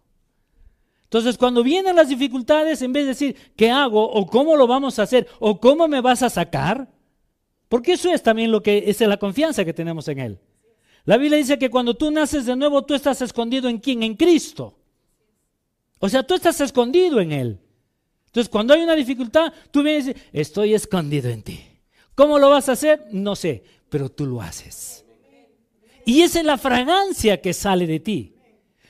Entonces, 1.05 1.35
cuando 1.35 1.63
vienen 1.63 1.95
las 1.95 2.09
dificultades, 2.09 2.83
en 2.83 2.93
vez 2.93 3.05
de 3.05 3.09
decir, 3.09 3.35
¿qué 3.55 3.71
hago? 3.71 4.07
o 4.07 4.27
cómo 4.27 4.55
lo 4.55 4.67
vamos 4.67 4.99
a 4.99 5.03
hacer, 5.03 5.27
o 5.39 5.59
cómo 5.59 5.87
me 5.87 6.01
vas 6.01 6.21
a 6.21 6.29
sacar, 6.29 6.87
porque 7.69 7.93
eso 7.93 8.13
es 8.13 8.21
también 8.21 8.51
lo 8.51 8.61
que 8.61 8.83
es 8.85 9.01
la 9.01 9.17
confianza 9.17 9.65
que 9.65 9.73
tenemos 9.73 10.07
en 10.09 10.19
Él. 10.19 10.39
La 11.05 11.17
Biblia 11.17 11.37
dice 11.37 11.59
que 11.59 11.69
cuando 11.69 11.95
tú 11.95 12.09
naces 12.11 12.45
de 12.45 12.55
nuevo, 12.55 12.83
tú 12.83 12.95
estás 12.95 13.21
escondido 13.21 13.69
en 13.69 13.77
quién? 13.77 14.03
En 14.03 14.15
Cristo. 14.15 14.75
O 15.99 16.09
sea, 16.09 16.23
tú 16.23 16.33
estás 16.33 16.59
escondido 16.61 17.19
en 17.19 17.31
Él. 17.31 17.59
Entonces, 18.25 18.49
cuando 18.49 18.73
hay 18.73 18.81
una 18.81 18.95
dificultad, 18.95 19.53
tú 19.71 19.83
vienes 19.83 20.05
y 20.05 20.13
dices, 20.13 20.23
estoy 20.33 20.73
escondido 20.73 21.29
en 21.29 21.43
ti. 21.43 21.63
¿Cómo 22.15 22.39
lo 22.39 22.49
vas 22.49 22.69
a 22.69 22.73
hacer? 22.73 23.07
No 23.11 23.35
sé, 23.35 23.63
pero 23.89 24.09
tú 24.09 24.25
lo 24.25 24.41
haces. 24.41 25.05
Y 26.05 26.21
esa 26.21 26.39
es 26.39 26.45
la 26.45 26.57
fragancia 26.57 27.39
que 27.39 27.53
sale 27.53 27.87
de 27.87 27.99
ti. 27.99 28.35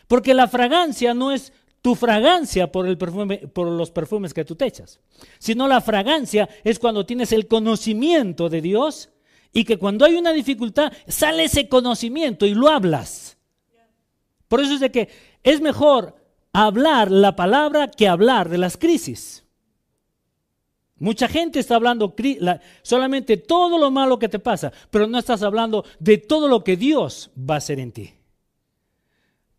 Porque 0.07 0.34
la 0.34 0.48
fragancia 0.48 1.13
no 1.13 1.31
es 1.31 1.51
tu 1.81 1.95
fragancia 1.95 2.72
por, 2.72 2.88
el 2.88 2.98
perfume, 2.98 3.38
por 3.48 3.67
los 3.67 3.91
perfumes 3.91 4.34
que 4.34 4.45
tú 4.45 4.55
te 4.55 4.65
echas, 4.65 5.00
sino 5.38 5.67
la 5.67 5.81
fragancia 5.81 6.50
es 6.63 6.79
cuando 6.79 7.05
tienes 7.05 7.31
el 7.31 7.48
conocimiento 7.48 8.50
de 8.50 8.62
Dios 8.62 9.10
y 9.56 9.64
que 9.64 9.80
cuando 9.80 10.04
hay 10.04 10.16
una 10.16 10.34
dificultad 10.34 10.92
sale 11.08 11.46
ese 11.46 11.70
conocimiento 11.70 12.46
y 12.46 12.54
lo 12.54 12.68
hablas. 12.68 13.38
Por 14.50 14.60
eso 14.60 14.74
es 14.74 14.82
de 14.82 14.92
que 14.92 15.10
es 15.44 15.62
mejor 15.62 16.14
hablar 16.52 17.10
la 17.10 17.38
palabra 17.38 17.88
que 17.88 18.10
hablar 18.10 18.50
de 18.50 18.58
las 18.58 18.76
crisis. 18.76 19.46
Mucha 20.98 21.30
gente 21.30 21.60
está 21.60 21.76
hablando 21.76 22.14
solamente 22.82 23.38
todo 23.38 23.78
lo 23.78 23.92
malo 23.92 24.20
que 24.20 24.28
te 24.28 24.40
pasa, 24.40 24.74
pero 24.90 25.08
no 25.08 25.18
estás 25.18 25.42
hablando 25.42 25.86
de 26.00 26.18
todo 26.18 26.50
lo 26.50 26.62
que 26.66 26.76
Dios 26.76 27.32
va 27.38 27.56
a 27.56 27.60
hacer 27.60 27.80
en 27.80 27.94
ti. 27.94 28.14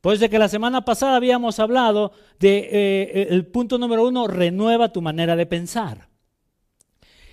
Pues 0.02 0.20
de 0.20 0.28
que 0.28 0.38
la 0.38 0.48
semana 0.48 0.84
pasada 0.84 1.16
habíamos 1.16 1.58
hablado 1.58 2.12
de 2.38 2.68
eh, 2.70 3.42
punto 3.44 3.78
número 3.78 4.06
uno, 4.06 4.26
renueva 4.28 4.92
tu 4.92 5.00
manera 5.00 5.36
de 5.36 5.46
pensar. 5.46 6.10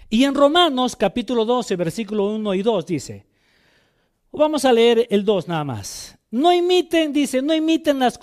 Y 0.10 0.24
en 0.24 0.36
Romanos 0.36 0.96
capítulo 0.96 1.46
12, 1.46 1.76
versículo 1.76 2.28
1 2.28 2.54
y 2.54 2.62
2 2.62 2.86
dice, 2.86 3.26
vamos 4.32 4.66
a 4.66 4.74
leer 4.74 5.08
el 5.10 5.24
2 5.24 5.48
nada 5.48 5.64
más. 5.64 6.18
No 6.34 6.52
imiten, 6.52 7.14
dice, 7.14 7.44
no 7.44 7.54
imiten 7.54 8.00
las, 8.00 8.20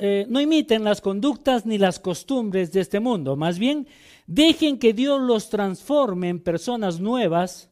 eh, 0.00 0.26
no 0.28 0.40
imiten 0.40 0.82
las 0.82 1.00
conductas 1.00 1.64
ni 1.64 1.78
las 1.78 2.00
costumbres 2.00 2.72
de 2.72 2.80
este 2.80 2.98
mundo. 2.98 3.36
Más 3.36 3.60
bien, 3.60 3.86
dejen 4.26 4.76
que 4.76 4.92
Dios 4.92 5.20
los 5.20 5.48
transforme 5.48 6.30
en 6.30 6.40
personas 6.40 6.98
nuevas, 6.98 7.70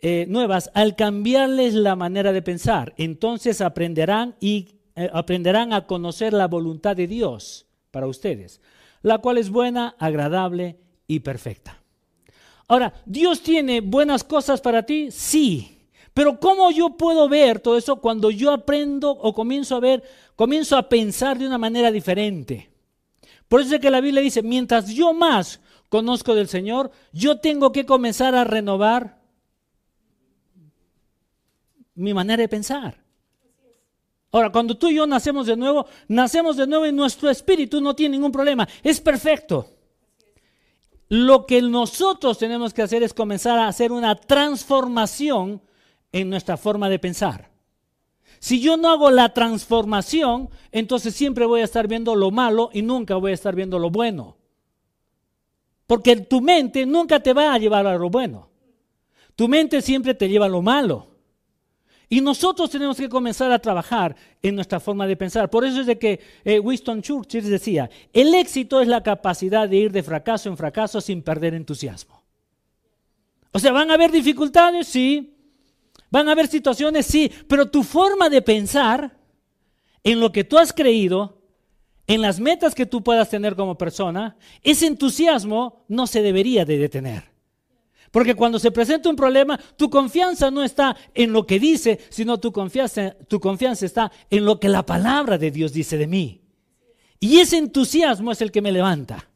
eh, 0.00 0.26
nuevas 0.28 0.68
al 0.74 0.96
cambiarles 0.96 1.74
la 1.74 1.94
manera 1.94 2.32
de 2.32 2.42
pensar. 2.42 2.92
Entonces 2.96 3.60
aprenderán 3.60 4.34
y 4.40 4.80
eh, 4.96 5.08
aprenderán 5.12 5.72
a 5.72 5.86
conocer 5.86 6.32
la 6.32 6.48
voluntad 6.48 6.96
de 6.96 7.06
Dios 7.06 7.66
para 7.92 8.08
ustedes, 8.08 8.60
la 9.02 9.18
cual 9.18 9.38
es 9.38 9.50
buena, 9.50 9.94
agradable 10.00 10.80
y 11.06 11.20
perfecta. 11.20 11.83
Ahora, 12.68 12.94
¿Dios 13.04 13.40
tiene 13.42 13.80
buenas 13.80 14.24
cosas 14.24 14.60
para 14.60 14.84
ti? 14.84 15.10
Sí. 15.10 15.78
Pero 16.14 16.38
¿cómo 16.38 16.70
yo 16.70 16.90
puedo 16.96 17.28
ver 17.28 17.60
todo 17.60 17.76
eso 17.76 17.96
cuando 17.96 18.30
yo 18.30 18.52
aprendo 18.52 19.10
o 19.10 19.34
comienzo 19.34 19.76
a 19.76 19.80
ver, 19.80 20.02
comienzo 20.36 20.76
a 20.76 20.88
pensar 20.88 21.38
de 21.38 21.46
una 21.46 21.58
manera 21.58 21.90
diferente? 21.90 22.70
Por 23.48 23.60
eso 23.60 23.74
es 23.74 23.80
que 23.80 23.90
la 23.90 24.00
Biblia 24.00 24.22
dice, 24.22 24.42
mientras 24.42 24.88
yo 24.88 25.12
más 25.12 25.60
conozco 25.88 26.34
del 26.34 26.48
Señor, 26.48 26.90
yo 27.12 27.40
tengo 27.40 27.72
que 27.72 27.84
comenzar 27.84 28.34
a 28.34 28.44
renovar 28.44 29.20
mi 31.94 32.14
manera 32.14 32.40
de 32.40 32.48
pensar. 32.48 33.02
Ahora, 34.32 34.50
cuando 34.50 34.76
tú 34.76 34.88
y 34.88 34.96
yo 34.96 35.06
nacemos 35.06 35.46
de 35.46 35.56
nuevo, 35.56 35.86
nacemos 36.08 36.56
de 36.56 36.66
nuevo 36.66 36.86
y 36.86 36.92
nuestro 36.92 37.30
espíritu 37.30 37.80
no 37.80 37.94
tiene 37.94 38.16
ningún 38.16 38.32
problema, 38.32 38.68
es 38.82 39.00
perfecto. 39.00 39.73
Lo 41.14 41.46
que 41.46 41.62
nosotros 41.62 42.38
tenemos 42.38 42.74
que 42.74 42.82
hacer 42.82 43.04
es 43.04 43.14
comenzar 43.14 43.56
a 43.56 43.68
hacer 43.68 43.92
una 43.92 44.16
transformación 44.16 45.62
en 46.10 46.28
nuestra 46.28 46.56
forma 46.56 46.88
de 46.88 46.98
pensar. 46.98 47.52
Si 48.40 48.60
yo 48.60 48.76
no 48.76 48.90
hago 48.90 49.12
la 49.12 49.32
transformación, 49.32 50.50
entonces 50.72 51.14
siempre 51.14 51.46
voy 51.46 51.60
a 51.60 51.66
estar 51.66 51.86
viendo 51.86 52.16
lo 52.16 52.32
malo 52.32 52.68
y 52.72 52.82
nunca 52.82 53.14
voy 53.14 53.30
a 53.30 53.34
estar 53.34 53.54
viendo 53.54 53.78
lo 53.78 53.90
bueno. 53.90 54.36
Porque 55.86 56.16
tu 56.16 56.40
mente 56.40 56.84
nunca 56.84 57.20
te 57.20 57.32
va 57.32 57.54
a 57.54 57.58
llevar 57.58 57.86
a 57.86 57.96
lo 57.96 58.10
bueno. 58.10 58.48
Tu 59.36 59.46
mente 59.46 59.82
siempre 59.82 60.14
te 60.14 60.28
lleva 60.28 60.46
a 60.46 60.48
lo 60.48 60.62
malo. 60.62 61.13
Y 62.08 62.20
nosotros 62.20 62.70
tenemos 62.70 62.96
que 62.96 63.08
comenzar 63.08 63.50
a 63.50 63.58
trabajar 63.58 64.14
en 64.42 64.54
nuestra 64.54 64.80
forma 64.80 65.06
de 65.06 65.16
pensar. 65.16 65.50
Por 65.50 65.64
eso 65.64 65.80
es 65.80 65.86
de 65.86 65.98
que 65.98 66.20
eh, 66.44 66.58
Winston 66.58 67.02
Churchill 67.02 67.48
decía, 67.48 67.90
el 68.12 68.34
éxito 68.34 68.80
es 68.80 68.88
la 68.88 69.02
capacidad 69.02 69.68
de 69.68 69.76
ir 69.76 69.92
de 69.92 70.02
fracaso 70.02 70.48
en 70.48 70.56
fracaso 70.56 71.00
sin 71.00 71.22
perder 71.22 71.54
entusiasmo. 71.54 72.22
O 73.52 73.58
sea, 73.58 73.72
¿van 73.72 73.90
a 73.90 73.94
haber 73.94 74.10
dificultades? 74.10 74.88
Sí. 74.88 75.34
Van 76.10 76.28
a 76.28 76.32
haber 76.32 76.46
situaciones, 76.46 77.06
sí, 77.06 77.30
pero 77.48 77.70
tu 77.70 77.82
forma 77.82 78.28
de 78.28 78.40
pensar 78.42 79.16
en 80.04 80.20
lo 80.20 80.30
que 80.30 80.44
tú 80.44 80.58
has 80.58 80.72
creído, 80.72 81.42
en 82.06 82.20
las 82.20 82.38
metas 82.38 82.74
que 82.74 82.86
tú 82.86 83.02
puedas 83.02 83.30
tener 83.30 83.56
como 83.56 83.76
persona, 83.76 84.36
ese 84.62 84.86
entusiasmo 84.86 85.84
no 85.88 86.06
se 86.06 86.22
debería 86.22 86.64
de 86.64 86.78
detener. 86.78 87.33
Porque 88.14 88.36
cuando 88.36 88.60
se 88.60 88.70
presenta 88.70 89.10
un 89.10 89.16
problema, 89.16 89.58
tu 89.76 89.90
confianza 89.90 90.48
no 90.48 90.62
está 90.62 90.96
en 91.14 91.32
lo 91.32 91.44
que 91.44 91.58
dice, 91.58 91.98
sino 92.10 92.38
tu 92.38 92.52
confianza, 92.52 93.16
tu 93.26 93.40
confianza 93.40 93.84
está 93.84 94.12
en 94.30 94.44
lo 94.44 94.60
que 94.60 94.68
la 94.68 94.86
palabra 94.86 95.36
de 95.36 95.50
Dios 95.50 95.72
dice 95.72 95.98
de 95.98 96.06
mí. 96.06 96.40
Y 97.18 97.40
ese 97.40 97.56
entusiasmo 97.56 98.30
es 98.30 98.40
el 98.40 98.52
que 98.52 98.62
me 98.62 98.70
levanta. 98.70 99.28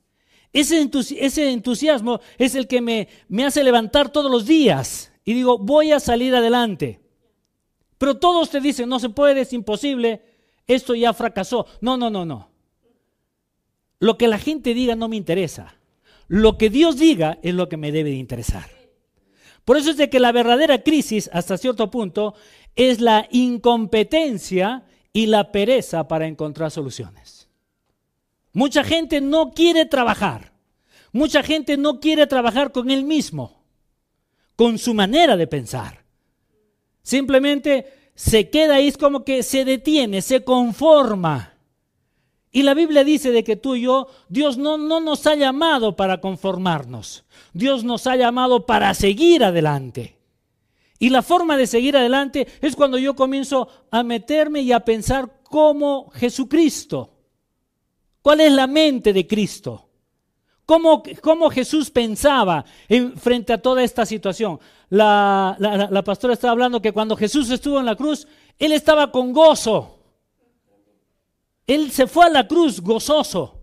Ese, 0.53 0.81
entusiasmo 0.81 2.21
es 2.39 2.55
el 2.55 2.69
que 2.69 2.81
me, 2.81 3.09
me 3.27 3.45
hace 3.45 3.65
levantar 3.65 4.13
todos 4.13 4.31
los 4.31 4.47
días 4.47 5.11
y 5.25 5.35
digo, 5.35 5.59
voy 5.59 5.91
a 5.91 5.99
salir 5.99 6.37
adelante. 6.37 7.01
Pero 7.99 8.19
todos 8.19 8.49
te 8.49 8.61
dicen, 8.61 8.89
no 8.89 9.01
se 9.01 9.09
puede, 9.09 9.41
es 9.41 9.53
imposible, 9.53 10.23
esto 10.69 10.95
ya 10.95 11.13
fracasó. 11.13 11.67
No, 11.81 11.97
no, 11.97 12.11
no, 12.11 12.25
no. 12.25 12.53
Lo 13.99 14.17
que 14.17 14.29
la 14.29 14.39
gente 14.39 14.73
diga 14.73 14.95
no 14.95 15.09
me 15.09 15.17
interesa. 15.17 15.78
Lo 16.29 16.57
que 16.59 16.71
Dios 16.71 16.99
diga 16.99 17.39
es 17.43 17.55
lo 17.55 17.69
que 17.69 17.77
me 17.77 17.91
debe 17.91 18.11
de 18.11 18.17
interesar. 18.17 18.71
Por 19.65 19.77
eso 19.77 19.91
es 19.91 19.97
de 19.97 20.09
que 20.09 20.21
la 20.21 20.33
verdadera 20.33 20.83
crisis, 20.83 21.29
hasta 21.33 21.59
cierto 21.59 21.91
punto, 21.91 22.35
es 22.77 23.01
la 23.01 23.27
incompetencia 23.31 24.85
y 25.13 25.27
la 25.27 25.51
pereza 25.51 26.07
para 26.07 26.27
encontrar 26.27 26.71
soluciones. 26.71 27.49
Mucha 28.53 28.85
gente 28.85 29.21
no 29.21 29.53
quiere 29.53 29.85
trabajar. 29.87 30.53
Mucha 31.13 31.43
gente 31.43 31.77
no 31.77 32.01
quiere 32.01 32.27
trabajar 32.27 32.73
con 32.73 32.91
él 32.91 33.05
mismo 33.05 33.59
con 34.59 34.77
su 34.77 34.93
manera 34.93 35.37
de 35.37 35.47
pensar. 35.47 36.05
Simplemente 37.01 38.11
se 38.17 38.51
queda 38.51 38.75
ahí, 38.75 38.89
es 38.89 38.99
como 38.99 39.25
que 39.25 39.45
se 39.45 39.65
detiene, 39.65 40.21
se 40.21 40.43
conforma. 40.43 41.58
Y 42.59 42.65
la 42.65 42.75
Biblia 42.75 43.05
dice 43.05 43.31
de 43.31 43.45
que 43.45 43.55
tú 43.55 43.77
y 43.77 43.83
yo, 43.83 44.09
Dios 44.29 44.59
no, 44.59 44.79
no 44.79 44.99
nos 44.99 45.29
ha 45.29 45.37
llamado 45.37 45.95
para 45.95 46.21
conformarnos. 46.21 47.25
Dios 47.53 47.85
nos 47.85 48.09
ha 48.09 48.17
llamado 48.17 48.67
para 48.67 48.93
seguir 48.95 49.45
adelante. 49.45 50.19
Y 50.99 51.11
la 51.11 51.23
forma 51.23 51.57
de 51.57 51.69
seguir 51.69 51.97
adelante 51.97 52.49
es 52.61 52.75
cuando 52.75 52.99
yo 52.99 53.15
comienzo 53.15 53.69
a 53.93 54.03
meterme 54.03 54.63
y 54.63 54.73
a 54.73 54.81
pensar 54.81 55.41
como 55.45 56.11
Jesucristo. 56.11 57.13
¿Cuál 58.23 58.41
es 58.41 58.53
la 58.53 58.67
mente 58.67 59.13
de 59.13 59.25
Cristo? 59.25 59.89
¿Cómo, 60.67 61.05
cómo 61.23 61.51
Jesús 61.51 61.93
pensaba 61.93 62.65
en, 62.89 63.17
frente 63.17 63.53
a 63.53 63.63
toda 63.63 63.85
esta 63.85 64.05
situación? 64.05 64.59
La, 64.89 65.57
la 65.61 66.03
pastora 66.03 66.33
estaba 66.33 66.51
hablando 66.55 66.83
que 66.83 66.91
cuando 66.91 67.15
Jesús 67.15 67.49
estuvo 67.51 67.79
en 67.79 67.87
la 67.87 67.95
cruz, 67.95 68.27
Él 68.59 68.73
estaba 68.73 69.13
con 69.13 69.33
gozo. 69.33 69.98
Él 71.69 71.93
se 71.93 72.09
fue 72.09 72.27
a 72.27 72.31
la 72.31 72.49
cruz 72.49 72.81
gozoso. 72.81 73.61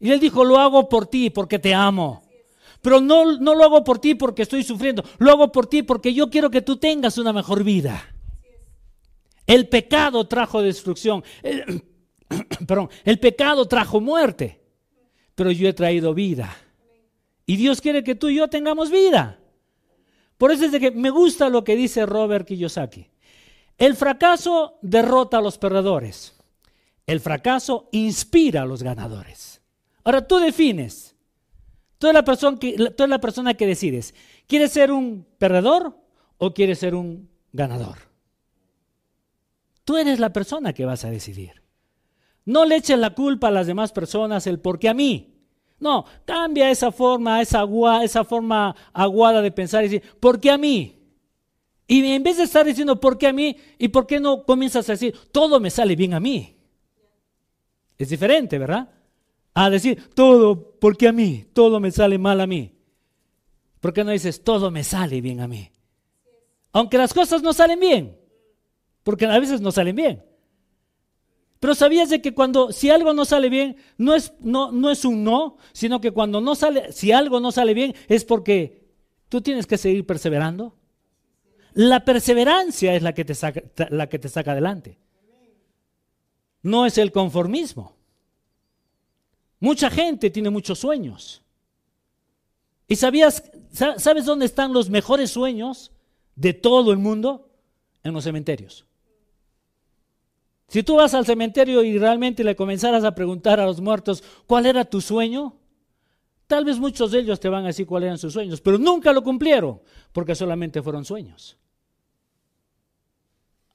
Y 0.00 0.10
Él 0.10 0.18
dijo, 0.18 0.44
lo 0.44 0.58
hago 0.58 0.88
por 0.88 1.06
ti, 1.06 1.30
porque 1.30 1.60
te 1.60 1.72
amo. 1.72 2.22
Pero 2.80 3.00
no, 3.00 3.38
no 3.38 3.54
lo 3.54 3.64
hago 3.64 3.84
por 3.84 3.98
ti 3.98 4.14
porque 4.14 4.42
estoy 4.42 4.62
sufriendo, 4.62 5.02
lo 5.18 5.30
hago 5.30 5.50
por 5.50 5.66
ti 5.66 5.82
porque 5.82 6.12
yo 6.12 6.28
quiero 6.28 6.50
que 6.50 6.60
tú 6.60 6.76
tengas 6.76 7.16
una 7.16 7.32
mejor 7.32 7.64
vida. 7.64 8.14
El 9.46 9.68
pecado 9.68 10.26
trajo 10.26 10.60
destrucción. 10.60 11.24
El, 11.42 11.82
perdón, 12.66 12.90
el 13.04 13.18
pecado 13.18 13.66
trajo 13.66 14.00
muerte. 14.00 14.60
Pero 15.34 15.50
yo 15.50 15.68
he 15.68 15.72
traído 15.72 16.12
vida. 16.12 16.54
Y 17.46 17.56
Dios 17.56 17.80
quiere 17.80 18.04
que 18.04 18.14
tú 18.14 18.28
y 18.28 18.36
yo 18.36 18.48
tengamos 18.48 18.90
vida. 18.90 19.38
Por 20.38 20.50
eso 20.50 20.64
es 20.64 20.72
de 20.72 20.80
que 20.80 20.90
me 20.90 21.10
gusta 21.10 21.48
lo 21.48 21.64
que 21.64 21.76
dice 21.76 22.06
Robert 22.06 22.46
Kiyosaki. 22.46 23.10
El 23.76 23.96
fracaso 23.96 24.78
derrota 24.82 25.38
a 25.38 25.42
los 25.42 25.58
perdedores. 25.58 26.33
El 27.06 27.20
fracaso 27.20 27.88
inspira 27.92 28.62
a 28.62 28.66
los 28.66 28.82
ganadores. 28.82 29.60
Ahora 30.04 30.26
tú 30.26 30.38
defines 30.38 31.14
Tú 32.04 32.08
eres 32.08 32.14
la 32.14 32.24
persona 32.26 32.58
que, 32.58 32.90
tú 32.94 33.06
la 33.06 33.18
persona 33.18 33.54
que 33.54 33.66
decides. 33.66 34.14
¿Quieres 34.46 34.72
ser 34.72 34.92
un 34.92 35.26
perdedor 35.38 35.96
o 36.36 36.52
quieres 36.52 36.78
ser 36.78 36.94
un 36.94 37.30
ganador? 37.52 37.96
Tú 39.84 39.96
eres 39.96 40.18
la 40.18 40.30
persona 40.30 40.72
que 40.72 40.84
vas 40.84 41.06
a 41.06 41.10
decidir. 41.10 41.62
No 42.44 42.66
le 42.66 42.76
eches 42.76 42.98
la 42.98 43.14
culpa 43.14 43.48
a 43.48 43.52
las 43.52 43.66
demás 43.66 43.90
personas 43.92 44.46
el 44.46 44.60
por 44.60 44.78
qué 44.78 44.90
a 44.90 44.94
mí. 44.94 45.34
No, 45.80 46.04
cambia 46.26 46.70
esa 46.70 46.92
forma, 46.92 47.40
esa, 47.40 47.64
esa 48.02 48.22
forma 48.22 48.76
aguada 48.92 49.40
de 49.40 49.50
pensar 49.50 49.82
y 49.82 49.88
decir, 49.88 50.02
¿por 50.20 50.38
qué 50.38 50.50
a 50.50 50.58
mí? 50.58 51.00
Y 51.86 52.04
en 52.12 52.22
vez 52.22 52.36
de 52.36 52.44
estar 52.44 52.66
diciendo, 52.66 53.00
¿por 53.00 53.16
qué 53.16 53.28
a 53.28 53.32
mí? 53.32 53.56
¿Y 53.78 53.88
por 53.88 54.06
qué 54.06 54.20
no 54.20 54.44
comienzas 54.44 54.88
a 54.90 54.92
decir, 54.92 55.14
todo 55.32 55.58
me 55.58 55.70
sale 55.70 55.96
bien 55.96 56.12
a 56.12 56.20
mí? 56.20 56.53
Es 57.98 58.08
diferente, 58.08 58.58
¿verdad? 58.58 58.88
a 59.54 59.70
decir 59.70 60.10
todo, 60.14 60.76
porque 60.80 61.08
a 61.08 61.12
mí, 61.12 61.46
todo 61.52 61.78
me 61.78 61.92
sale 61.92 62.18
mal 62.18 62.40
a 62.40 62.46
mí. 62.46 62.72
¿Por 63.80 63.92
qué 63.92 64.02
no 64.02 64.10
dices 64.10 64.42
todo 64.42 64.70
me 64.70 64.82
sale 64.82 65.20
bien 65.20 65.40
a 65.40 65.48
mí? 65.48 65.70
Aunque 66.72 66.98
las 66.98 67.14
cosas 67.14 67.42
no 67.42 67.52
salen 67.52 67.78
bien, 67.78 68.18
porque 69.04 69.26
a 69.26 69.38
veces 69.38 69.60
no 69.60 69.70
salen 69.70 69.94
bien. 69.94 70.24
Pero 71.60 71.74
sabías 71.74 72.10
de 72.10 72.20
que 72.20 72.34
cuando, 72.34 72.72
si 72.72 72.90
algo 72.90 73.14
no 73.14 73.24
sale 73.24 73.48
bien, 73.48 73.76
no 73.96 74.14
es, 74.14 74.34
no, 74.40 74.72
no 74.72 74.90
es 74.90 75.04
un 75.04 75.22
no, 75.22 75.56
sino 75.72 76.00
que 76.00 76.10
cuando 76.10 76.40
no 76.40 76.56
sale, 76.56 76.92
si 76.92 77.12
algo 77.12 77.38
no 77.38 77.52
sale 77.52 77.74
bien, 77.74 77.94
es 78.08 78.24
porque 78.24 78.88
tú 79.28 79.40
tienes 79.40 79.66
que 79.66 79.78
seguir 79.78 80.04
perseverando. 80.04 80.74
La 81.74 82.04
perseverancia 82.04 82.94
es 82.94 83.02
la 83.02 83.14
que 83.14 83.24
te 83.24 83.34
saca, 83.34 83.62
la 83.90 84.08
que 84.08 84.18
te 84.18 84.28
saca 84.28 84.52
adelante. 84.52 84.98
No 86.64 86.86
es 86.86 86.96
el 86.96 87.12
conformismo. 87.12 87.92
Mucha 89.60 89.90
gente 89.90 90.30
tiene 90.30 90.48
muchos 90.48 90.78
sueños. 90.78 91.42
¿Y 92.88 92.96
sabías, 92.96 93.50
sabes 93.70 94.24
dónde 94.24 94.46
están 94.46 94.72
los 94.72 94.88
mejores 94.88 95.30
sueños 95.30 95.92
de 96.34 96.54
todo 96.54 96.90
el 96.90 96.98
mundo? 96.98 97.50
En 98.02 98.12
los 98.12 98.24
cementerios. 98.24 98.84
Si 100.68 100.82
tú 100.82 100.96
vas 100.96 101.14
al 101.14 101.26
cementerio 101.26 101.82
y 101.82 101.98
realmente 101.98 102.42
le 102.42 102.56
comenzaras 102.56 103.04
a 103.04 103.14
preguntar 103.14 103.60
a 103.60 103.66
los 103.66 103.80
muertos 103.80 104.24
cuál 104.46 104.66
era 104.66 104.84
tu 104.84 105.00
sueño, 105.00 105.56
tal 106.46 106.64
vez 106.64 106.78
muchos 106.78 107.10
de 107.12 107.20
ellos 107.20 107.40
te 107.40 107.48
van 107.48 107.64
a 107.64 107.68
decir 107.68 107.86
cuáles 107.86 108.06
eran 108.06 108.18
sus 108.18 108.32
sueños, 108.32 108.60
pero 108.60 108.78
nunca 108.78 109.12
lo 109.12 109.22
cumplieron 109.22 109.80
porque 110.12 110.34
solamente 110.34 110.82
fueron 110.82 111.04
sueños. 111.04 111.56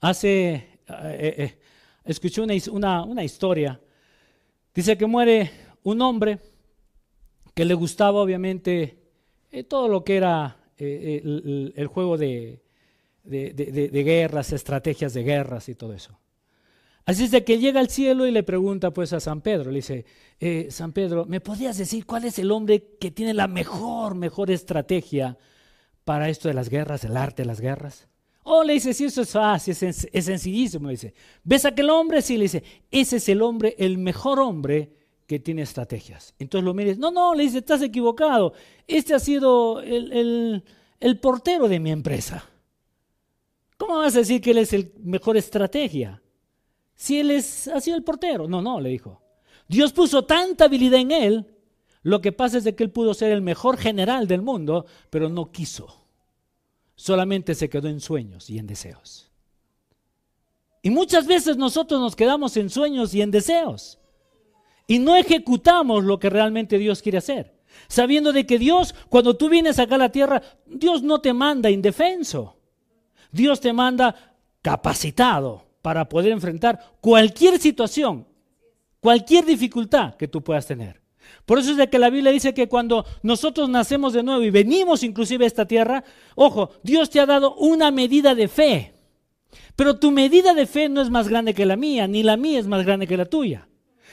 Hace, 0.00 0.54
eh, 0.54 0.78
eh, 0.88 1.58
escuché 2.04 2.40
una, 2.40 3.04
una 3.04 3.24
historia, 3.24 3.80
dice 4.74 4.96
que 4.96 5.06
muere 5.06 5.50
un 5.82 6.00
hombre 6.02 6.38
que 7.54 7.64
le 7.64 7.74
gustaba 7.74 8.20
obviamente 8.20 8.98
eh, 9.50 9.64
todo 9.64 9.88
lo 9.88 10.04
que 10.04 10.16
era 10.16 10.56
eh, 10.78 11.20
el, 11.74 11.86
juego 11.88 12.16
de, 12.16 12.62
de, 13.24 14.02
guerras, 14.04 14.52
estrategias 14.52 15.12
de 15.12 15.22
guerras 15.22 15.68
y 15.68 15.74
todo 15.74 15.92
eso. 15.92 16.18
Así 17.04 17.24
es 17.24 17.30
de 17.30 17.44
que 17.44 17.58
llega 17.58 17.80
al 17.80 17.88
cielo 17.88 18.26
y 18.26 18.30
le 18.30 18.42
pregunta 18.42 18.92
pues 18.92 19.12
a 19.12 19.20
San 19.20 19.40
Pedro, 19.40 19.70
le 19.70 19.78
dice, 19.78 20.04
eh, 20.38 20.68
San 20.70 20.92
Pedro, 20.92 21.26
¿me 21.26 21.40
podrías 21.40 21.76
decir 21.76 22.06
cuál 22.06 22.24
es 22.24 22.38
el 22.38 22.50
hombre 22.50 22.96
que 23.00 23.10
tiene 23.10 23.34
la 23.34 23.48
mejor, 23.48 24.14
mejor 24.14 24.50
estrategia 24.50 25.36
para 26.04 26.28
esto 26.28 26.48
de 26.48 26.54
las 26.54 26.68
guerras, 26.68 27.04
el 27.04 27.16
arte 27.16 27.42
de 27.42 27.46
las 27.46 27.60
guerras? 27.60 28.06
Oh, 28.42 28.64
le 28.64 28.74
dice, 28.74 28.94
sí, 28.94 29.04
eso 29.04 29.22
es 29.22 29.30
fácil, 29.30 29.72
es, 29.72 30.08
es 30.10 30.24
sencillísimo, 30.24 30.86
le 30.86 30.92
dice. 30.92 31.14
¿Ves 31.44 31.64
aquel 31.64 31.90
hombre? 31.90 32.22
Sí, 32.22 32.36
le 32.36 32.44
dice, 32.44 32.62
ese 32.90 33.16
es 33.16 33.28
el 33.28 33.42
hombre, 33.42 33.74
el 33.78 33.98
mejor 33.98 34.40
hombre 34.40 34.92
que 35.30 35.38
tiene 35.38 35.62
estrategias. 35.62 36.34
Entonces 36.40 36.64
lo 36.64 36.74
mires, 36.74 36.98
no, 36.98 37.12
no, 37.12 37.36
le 37.36 37.44
dice, 37.44 37.58
estás 37.58 37.80
equivocado. 37.82 38.52
Este 38.88 39.14
ha 39.14 39.20
sido 39.20 39.80
el, 39.80 40.64
portero 41.20 41.68
de 41.68 41.78
mi 41.78 41.92
empresa. 41.92 42.44
¿Cómo 43.76 43.98
vas 43.98 44.16
a 44.16 44.18
decir 44.18 44.40
que 44.40 44.50
él 44.50 44.58
es 44.58 44.72
el 44.72 44.92
mejor 45.04 45.36
estrategia? 45.36 46.20
Si 46.96 47.20
él 47.20 47.30
es, 47.30 47.68
ha 47.68 47.80
sido 47.80 47.96
el 47.96 48.02
portero. 48.02 48.48
No, 48.48 48.60
no, 48.60 48.80
le 48.80 48.88
dijo. 48.88 49.22
Dios 49.68 49.92
puso 49.92 50.24
tanta 50.24 50.64
habilidad 50.64 50.98
en 50.98 51.12
él. 51.12 51.46
Lo 52.02 52.20
que 52.20 52.32
pasa 52.32 52.58
es 52.58 52.64
de 52.64 52.74
que 52.74 52.82
él 52.82 52.90
pudo 52.90 53.14
ser 53.14 53.30
el 53.30 53.40
mejor 53.40 53.76
general 53.76 54.26
del 54.26 54.42
mundo, 54.42 54.86
pero 55.10 55.28
no 55.28 55.52
quiso. 55.52 55.99
Solamente 57.00 57.54
se 57.54 57.70
quedó 57.70 57.88
en 57.88 57.98
sueños 57.98 58.50
y 58.50 58.58
en 58.58 58.66
deseos. 58.66 59.30
Y 60.82 60.90
muchas 60.90 61.26
veces 61.26 61.56
nosotros 61.56 61.98
nos 61.98 62.14
quedamos 62.14 62.58
en 62.58 62.68
sueños 62.68 63.14
y 63.14 63.22
en 63.22 63.30
deseos 63.30 63.98
y 64.86 64.98
no 64.98 65.16
ejecutamos 65.16 66.04
lo 66.04 66.18
que 66.18 66.28
realmente 66.28 66.76
Dios 66.76 67.00
quiere 67.00 67.16
hacer. 67.16 67.58
Sabiendo 67.88 68.34
de 68.34 68.44
que 68.44 68.58
Dios, 68.58 68.94
cuando 69.08 69.34
tú 69.34 69.48
vienes 69.48 69.78
acá 69.78 69.94
a 69.94 69.98
la 69.98 70.12
tierra, 70.12 70.42
Dios 70.66 71.02
no 71.02 71.22
te 71.22 71.32
manda 71.32 71.70
indefenso. 71.70 72.58
Dios 73.32 73.60
te 73.60 73.72
manda 73.72 74.36
capacitado 74.60 75.64
para 75.80 76.06
poder 76.06 76.32
enfrentar 76.32 76.96
cualquier 77.00 77.58
situación, 77.58 78.28
cualquier 79.00 79.46
dificultad 79.46 80.16
que 80.16 80.28
tú 80.28 80.44
puedas 80.44 80.66
tener. 80.66 81.00
Por 81.50 81.58
eso 81.58 81.72
es 81.72 81.76
de 81.78 81.90
que 81.90 81.98
la 81.98 82.10
Biblia 82.10 82.30
dice 82.30 82.54
que 82.54 82.68
cuando 82.68 83.04
nosotros 83.24 83.68
nacemos 83.68 84.12
de 84.12 84.22
nuevo 84.22 84.40
y 84.44 84.50
venimos 84.50 85.02
inclusive 85.02 85.42
a 85.42 85.48
esta 85.48 85.66
tierra, 85.66 86.04
ojo, 86.36 86.70
Dios 86.84 87.10
te 87.10 87.18
ha 87.18 87.26
dado 87.26 87.56
una 87.56 87.90
medida 87.90 88.36
de 88.36 88.46
fe. 88.46 88.94
Pero 89.74 89.98
tu 89.98 90.12
medida 90.12 90.54
de 90.54 90.68
fe 90.68 90.88
no 90.88 91.02
es 91.02 91.10
más 91.10 91.26
grande 91.26 91.52
que 91.52 91.66
la 91.66 91.74
mía, 91.74 92.06
ni 92.06 92.22
la 92.22 92.36
mía 92.36 92.60
es 92.60 92.68
más 92.68 92.86
grande 92.86 93.08
que 93.08 93.16
la 93.16 93.24
tuya 93.24 93.66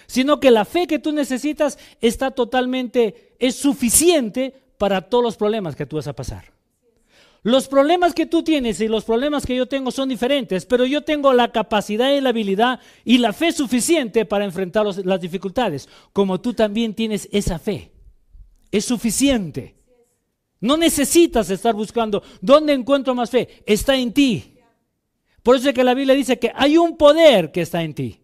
sino 0.08 0.40
que 0.40 0.50
la 0.50 0.66
fe 0.66 0.88
que 0.88 0.98
tú 0.98 1.12
necesitas 1.12 1.78
está 2.02 2.32
totalmente, 2.32 3.36
es 3.38 3.56
suficiente 3.56 4.56
para 4.80 5.02
todos 5.02 5.24
los 5.24 5.38
problemas 5.38 5.76
que 5.76 5.86
tú 5.86 5.98
vas 5.98 6.08
a 6.08 6.14
pasar. 6.14 6.57
Los 7.48 7.70
problemas 7.70 8.14
que 8.14 8.26
tú 8.26 8.44
tienes 8.44 8.82
y 8.82 8.90
los 8.90 9.06
problemas 9.06 9.46
que 9.46 9.56
yo 9.56 9.68
tengo 9.68 9.90
son 9.90 10.10
diferentes, 10.10 10.66
pero 10.66 10.86
yo 10.86 11.06
tengo 11.06 11.32
la 11.32 11.54
capacidad 11.54 12.12
y 12.12 12.20
la 12.20 12.32
habilidad 12.32 12.82
y 13.06 13.20
la 13.20 13.32
fe 13.32 13.54
suficiente 13.54 14.26
para 14.26 14.44
enfrentar 14.44 14.86
las 14.86 15.22
dificultades, 15.22 15.88
como 16.12 16.42
tú 16.42 16.54
también 16.54 16.94
tienes 16.94 17.30
esa 17.32 17.58
fe. 17.58 17.94
Es 18.70 18.84
suficiente. 18.84 19.78
No 20.60 20.76
necesitas 20.76 21.50
estar 21.50 21.74
buscando 21.74 22.22
dónde 22.42 22.74
encuentro 22.74 23.16
más 23.16 23.30
fe. 23.30 23.64
Está 23.66 23.96
en 23.96 24.12
ti. 24.12 24.58
Por 25.42 25.56
eso 25.56 25.70
es 25.70 25.74
que 25.74 25.86
la 25.86 25.94
Biblia 25.94 26.16
dice 26.16 26.38
que 26.38 26.52
hay 26.54 26.78
un 26.78 26.98
poder 26.98 27.54
que 27.54 27.62
está 27.62 27.82
en 27.82 27.94
ti. 27.94 28.20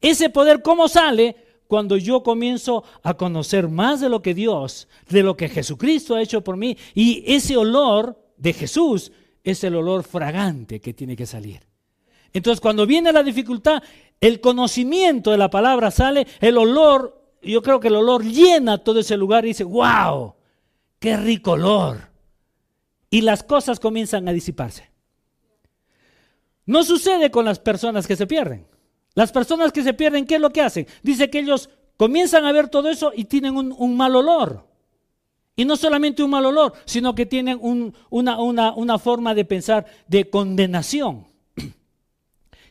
Ese 0.00 0.30
poder, 0.30 0.62
¿cómo 0.62 0.86
sale? 0.86 1.34
Cuando 1.66 1.96
yo 1.96 2.22
comienzo 2.22 2.84
a 3.02 3.14
conocer 3.14 3.66
más 3.66 4.00
de 4.00 4.08
lo 4.08 4.22
que 4.22 4.32
Dios, 4.32 4.86
de 5.08 5.24
lo 5.24 5.36
que 5.36 5.48
Jesucristo 5.48 6.14
ha 6.14 6.22
hecho 6.22 6.44
por 6.44 6.56
mí, 6.56 6.76
y 6.94 7.24
ese 7.26 7.56
olor 7.56 8.22
de 8.44 8.52
Jesús 8.52 9.10
es 9.42 9.64
el 9.64 9.74
olor 9.74 10.04
fragante 10.04 10.78
que 10.78 10.92
tiene 10.92 11.16
que 11.16 11.24
salir. 11.24 11.66
Entonces, 12.30 12.60
cuando 12.60 12.86
viene 12.86 13.10
la 13.10 13.22
dificultad, 13.22 13.82
el 14.20 14.40
conocimiento 14.40 15.30
de 15.30 15.38
la 15.38 15.48
palabra 15.48 15.90
sale, 15.90 16.26
el 16.40 16.58
olor, 16.58 17.38
yo 17.42 17.62
creo 17.62 17.80
que 17.80 17.88
el 17.88 17.96
olor 17.96 18.22
llena 18.22 18.84
todo 18.84 19.00
ese 19.00 19.16
lugar 19.16 19.46
y 19.46 19.48
dice, 19.48 19.64
wow, 19.64 20.34
qué 20.98 21.16
rico 21.16 21.52
olor. 21.52 22.10
Y 23.08 23.22
las 23.22 23.42
cosas 23.42 23.80
comienzan 23.80 24.28
a 24.28 24.32
disiparse. 24.32 24.90
No 26.66 26.84
sucede 26.84 27.30
con 27.30 27.46
las 27.46 27.58
personas 27.58 28.06
que 28.06 28.16
se 28.16 28.26
pierden. 28.26 28.66
Las 29.14 29.32
personas 29.32 29.72
que 29.72 29.82
se 29.82 29.94
pierden, 29.94 30.26
¿qué 30.26 30.34
es 30.34 30.40
lo 30.40 30.50
que 30.50 30.60
hacen? 30.60 30.86
Dice 31.02 31.30
que 31.30 31.38
ellos 31.38 31.70
comienzan 31.96 32.44
a 32.44 32.52
ver 32.52 32.68
todo 32.68 32.90
eso 32.90 33.10
y 33.14 33.24
tienen 33.24 33.56
un, 33.56 33.96
mal 33.96 34.14
olor. 34.16 34.66
Y 35.56 35.64
no 35.64 35.76
solamente 35.76 36.22
un 36.22 36.30
mal 36.30 36.44
olor, 36.46 36.72
sino 36.84 37.14
que 37.14 37.26
tienen 37.26 37.58
una, 38.10 38.40
una 38.40 38.98
forma 38.98 39.34
de 39.34 39.44
pensar 39.44 39.86
de 40.08 40.28
condenación. 40.28 41.26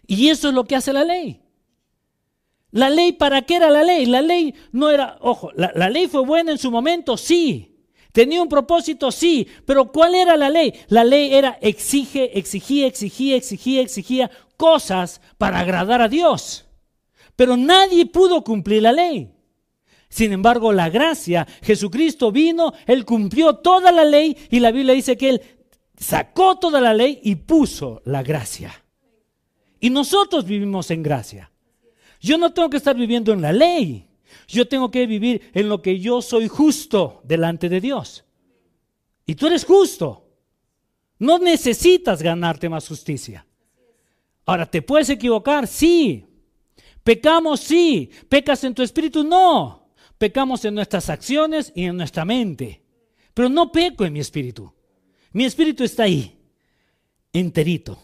Y 0.05 0.29
eso 0.29 0.49
es 0.49 0.53
lo 0.53 0.65
que 0.65 0.75
hace 0.75 0.91
la 0.91 1.03
ley. 1.03 1.41
La 2.71 2.89
ley, 2.89 3.13
¿para 3.13 3.43
qué 3.43 3.55
era 3.55 3.69
la 3.69 3.83
ley? 3.83 4.05
La 4.05 4.21
ley 4.21 4.53
no 4.71 4.89
era, 4.89 5.17
ojo, 5.21 5.51
la, 5.55 5.71
la 5.75 5.89
ley 5.89 6.07
fue 6.07 6.25
buena 6.25 6.51
en 6.51 6.57
su 6.57 6.71
momento, 6.71 7.17
sí. 7.17 7.73
¿Tenía 8.13 8.41
un 8.41 8.47
propósito? 8.47 9.11
Sí. 9.11 9.47
Pero 9.65 9.91
¿cuál 9.91 10.15
era 10.15 10.37
la 10.37 10.49
ley? 10.49 10.73
La 10.87 11.03
ley 11.03 11.33
era 11.33 11.57
exige, 11.61 12.37
exigía, 12.37 12.87
exigía, 12.87 13.35
exigía, 13.35 13.81
exigía 13.81 14.31
cosas 14.55 15.19
para 15.37 15.59
agradar 15.59 16.01
a 16.01 16.07
Dios. 16.07 16.65
Pero 17.35 17.57
nadie 17.57 18.05
pudo 18.05 18.43
cumplir 18.43 18.83
la 18.83 18.91
ley. 18.91 19.32
Sin 20.13 20.31
embargo, 20.31 20.71
la 20.71 20.91
gracia, 20.91 21.47
Jesucristo 21.63 22.31
vino, 22.31 22.71
Él 22.85 23.03
cumplió 23.03 23.55
toda 23.55 23.91
la 23.91 24.05
ley 24.05 24.37
y 24.51 24.59
la 24.59 24.69
Biblia 24.69 24.93
dice 24.93 25.17
que 25.17 25.29
Él 25.29 25.41
sacó 25.97 26.59
toda 26.59 26.79
la 26.79 26.93
ley 26.93 27.19
y 27.23 27.33
puso 27.33 27.99
la 28.05 28.21
gracia. 28.21 28.83
Y 29.79 29.89
nosotros 29.89 30.45
vivimos 30.45 30.91
en 30.91 31.01
gracia. 31.01 31.51
Yo 32.21 32.37
no 32.37 32.53
tengo 32.53 32.69
que 32.69 32.77
estar 32.77 32.95
viviendo 32.95 33.33
en 33.33 33.41
la 33.41 33.51
ley. 33.51 34.07
Yo 34.47 34.67
tengo 34.67 34.91
que 34.91 35.07
vivir 35.07 35.49
en 35.51 35.67
lo 35.67 35.81
que 35.81 35.99
yo 35.99 36.21
soy 36.21 36.47
justo 36.47 37.21
delante 37.23 37.67
de 37.67 37.81
Dios. 37.81 38.23
Y 39.25 39.33
tú 39.33 39.47
eres 39.47 39.65
justo. 39.65 40.29
No 41.17 41.39
necesitas 41.39 42.21
ganarte 42.21 42.69
más 42.69 42.87
justicia. 42.87 43.47
Ahora, 44.45 44.67
¿te 44.67 44.83
puedes 44.83 45.09
equivocar? 45.09 45.65
Sí. 45.65 46.23
¿Pecamos? 47.03 47.61
Sí. 47.61 48.11
¿Pecas 48.29 48.63
en 48.63 48.75
tu 48.75 48.83
espíritu? 48.83 49.23
No. 49.23 49.82
Pecamos 50.23 50.63
en 50.63 50.73
nuestras 50.73 51.09
acciones 51.09 51.73
y 51.75 51.83
en 51.83 51.97
nuestra 51.97 52.23
mente. 52.23 52.81
Pero 53.33 53.49
no 53.49 53.73
peco 53.73 54.05
en 54.05 54.13
mi 54.13 54.21
espíritu. 54.21 54.71
Mi 55.33 55.43
espíritu 55.43 55.83
está 55.83 56.03
ahí, 56.03 56.39
enterito. 57.33 57.99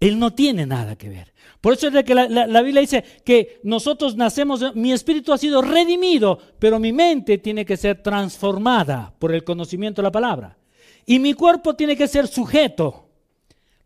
Él 0.00 0.18
no 0.18 0.32
tiene 0.32 0.64
nada 0.64 0.96
que 0.96 1.10
ver. 1.10 1.34
Por 1.60 1.74
eso 1.74 1.88
es 1.88 1.92
de 1.92 2.04
que 2.04 2.14
la, 2.14 2.62
Biblia 2.62 2.80
dice 2.80 3.04
que 3.22 3.60
nosotros 3.64 4.16
nacemos, 4.16 4.74
mi 4.74 4.94
espíritu 4.94 5.34
ha 5.34 5.36
sido 5.36 5.60
redimido, 5.60 6.38
pero 6.58 6.78
mi 6.78 6.90
mente 6.90 7.36
tiene 7.36 7.66
que 7.66 7.76
ser 7.76 8.02
transformada 8.02 9.14
por 9.18 9.34
el 9.34 9.44
conocimiento 9.44 10.00
de 10.00 10.04
la 10.04 10.12
palabra. 10.12 10.56
Y 11.04 11.18
mi 11.18 11.34
cuerpo 11.34 11.76
tiene 11.76 11.98
que 11.98 12.08
ser 12.08 12.28
sujeto. 12.28 13.10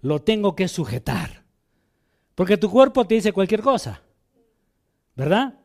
Lo 0.02 0.22
tengo 0.22 0.54
que 0.54 0.68
sujetar. 0.68 1.42
Porque 2.36 2.58
tu 2.58 2.70
cuerpo 2.70 3.04
te 3.04 3.16
dice 3.16 3.32
cualquier 3.32 3.60
cosa. 3.60 4.02
¿Verdad? 5.16 5.63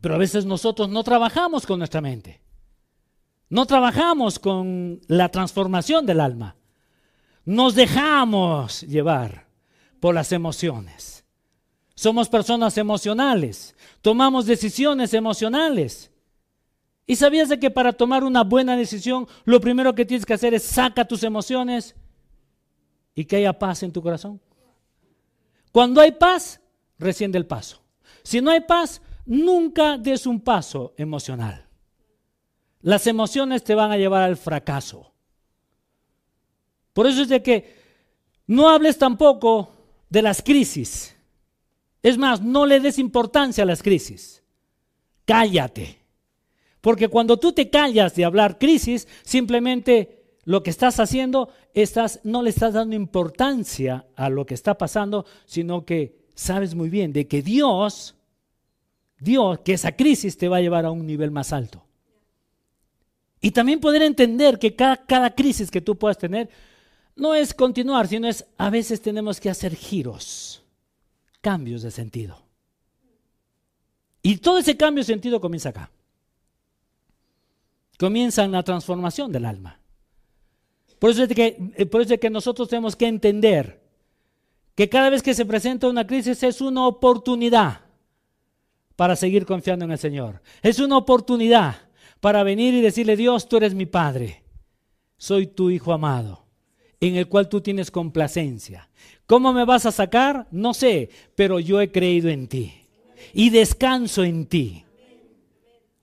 Pero 0.00 0.14
a 0.14 0.18
veces 0.18 0.44
nosotros 0.46 0.88
no 0.88 1.04
trabajamos 1.04 1.66
con 1.66 1.78
nuestra 1.78 2.00
mente. 2.00 2.40
No 3.48 3.66
trabajamos 3.66 4.38
con 4.38 5.00
la 5.08 5.28
transformación 5.28 6.06
del 6.06 6.20
alma. 6.20 6.56
Nos 7.44 7.74
dejamos 7.74 8.82
llevar 8.82 9.48
por 9.98 10.14
las 10.14 10.32
emociones. 10.32 11.24
Somos 11.94 12.28
personas 12.28 12.78
emocionales. 12.78 13.74
Tomamos 14.00 14.46
decisiones 14.46 15.12
emocionales. 15.12 16.10
¿Y 17.06 17.16
sabías 17.16 17.48
de 17.48 17.58
que 17.58 17.70
para 17.70 17.92
tomar 17.92 18.22
una 18.22 18.44
buena 18.44 18.76
decisión, 18.76 19.26
lo 19.44 19.60
primero 19.60 19.94
que 19.94 20.06
tienes 20.06 20.24
que 20.24 20.34
hacer 20.34 20.54
es 20.54 20.62
saca 20.62 21.04
tus 21.04 21.24
emociones 21.24 21.96
y 23.14 23.24
que 23.24 23.36
haya 23.36 23.58
paz 23.58 23.82
en 23.82 23.92
tu 23.92 24.00
corazón? 24.00 24.40
Cuando 25.72 26.00
hay 26.00 26.12
paz, 26.12 26.60
recién 26.98 27.34
el 27.34 27.46
paso. 27.46 27.82
Si 28.22 28.40
no 28.40 28.50
hay 28.50 28.60
paz, 28.60 29.02
nunca 29.26 29.98
des 29.98 30.26
un 30.26 30.40
paso 30.40 30.94
emocional. 30.96 31.66
Las 32.82 33.06
emociones 33.06 33.62
te 33.62 33.74
van 33.74 33.92
a 33.92 33.96
llevar 33.96 34.22
al 34.22 34.36
fracaso. 34.36 35.12
Por 36.92 37.06
eso 37.06 37.22
es 37.22 37.28
de 37.28 37.42
que 37.42 37.76
no 38.46 38.68
hables 38.68 38.98
tampoco 38.98 39.72
de 40.08 40.22
las 40.22 40.42
crisis. 40.42 41.16
Es 42.02 42.18
más, 42.18 42.40
no 42.40 42.66
le 42.66 42.80
des 42.80 42.98
importancia 42.98 43.64
a 43.64 43.66
las 43.66 43.82
crisis. 43.82 44.42
Cállate. 45.24 45.98
Porque 46.80 47.08
cuando 47.08 47.38
tú 47.38 47.52
te 47.52 47.68
callas 47.68 48.14
de 48.14 48.24
hablar 48.24 48.58
crisis, 48.58 49.06
simplemente 49.22 50.38
lo 50.44 50.62
que 50.62 50.70
estás 50.70 50.98
haciendo, 50.98 51.50
estás, 51.74 52.20
no 52.24 52.42
le 52.42 52.50
estás 52.50 52.72
dando 52.72 52.96
importancia 52.96 54.06
a 54.16 54.30
lo 54.30 54.46
que 54.46 54.54
está 54.54 54.78
pasando, 54.78 55.26
sino 55.44 55.84
que 55.84 56.18
sabes 56.34 56.74
muy 56.74 56.88
bien 56.88 57.12
de 57.12 57.28
que 57.28 57.42
Dios, 57.42 58.16
Dios, 59.20 59.60
que 59.60 59.74
esa 59.74 59.92
crisis 59.92 60.36
te 60.36 60.48
va 60.48 60.56
a 60.56 60.60
llevar 60.60 60.86
a 60.86 60.90
un 60.90 61.06
nivel 61.06 61.30
más 61.30 61.52
alto. 61.52 61.84
Y 63.40 63.52
también 63.52 63.80
poder 63.80 64.02
entender 64.02 64.58
que 64.58 64.74
cada, 64.74 64.96
cada 64.96 65.34
crisis 65.34 65.70
que 65.70 65.80
tú 65.80 65.96
puedas 65.96 66.18
tener 66.18 66.48
no 67.16 67.34
es 67.34 67.54
continuar, 67.54 68.08
sino 68.08 68.28
es 68.28 68.46
a 68.56 68.70
veces 68.70 69.00
tenemos 69.00 69.40
que 69.40 69.50
hacer 69.50 69.74
giros, 69.74 70.62
cambios 71.40 71.82
de 71.82 71.90
sentido. 71.90 72.42
Y 74.22 74.38
todo 74.38 74.58
ese 74.58 74.76
cambio 74.76 75.02
de 75.02 75.06
sentido 75.06 75.40
comienza 75.40 75.70
acá. 75.70 75.90
Comienza 77.98 78.44
en 78.44 78.52
la 78.52 78.62
transformación 78.62 79.30
del 79.32 79.44
alma. 79.44 79.78
Por 80.98 81.10
eso, 81.10 81.22
es 81.24 81.34
que, 81.34 81.72
eh, 81.76 81.86
por 81.86 82.02
eso 82.02 82.14
es 82.14 82.20
que 82.20 82.30
nosotros 82.30 82.68
tenemos 82.68 82.96
que 82.96 83.06
entender 83.06 83.80
que 84.74 84.88
cada 84.88 85.10
vez 85.10 85.22
que 85.22 85.34
se 85.34 85.46
presenta 85.46 85.88
una 85.88 86.06
crisis 86.06 86.42
es 86.42 86.60
una 86.60 86.86
oportunidad 86.86 87.80
para 89.00 89.16
seguir 89.16 89.46
confiando 89.46 89.86
en 89.86 89.92
el 89.92 89.98
Señor. 89.98 90.42
Es 90.60 90.78
una 90.78 90.98
oportunidad 90.98 91.74
para 92.20 92.42
venir 92.42 92.74
y 92.74 92.82
decirle, 92.82 93.16
Dios, 93.16 93.48
tú 93.48 93.56
eres 93.56 93.72
mi 93.72 93.86
Padre, 93.86 94.42
soy 95.16 95.46
tu 95.46 95.70
Hijo 95.70 95.94
amado 95.94 96.44
en 97.00 97.16
el 97.16 97.26
cual 97.26 97.48
tú 97.48 97.62
tienes 97.62 97.90
complacencia. 97.90 98.90
¿Cómo 99.24 99.54
me 99.54 99.64
vas 99.64 99.86
a 99.86 99.90
sacar? 99.90 100.48
No 100.50 100.74
sé, 100.74 101.08
pero 101.34 101.58
yo 101.60 101.80
he 101.80 101.90
creído 101.90 102.28
en 102.28 102.46
ti 102.46 102.74
y 103.32 103.48
descanso 103.48 104.22
en 104.22 104.44
ti. 104.44 104.84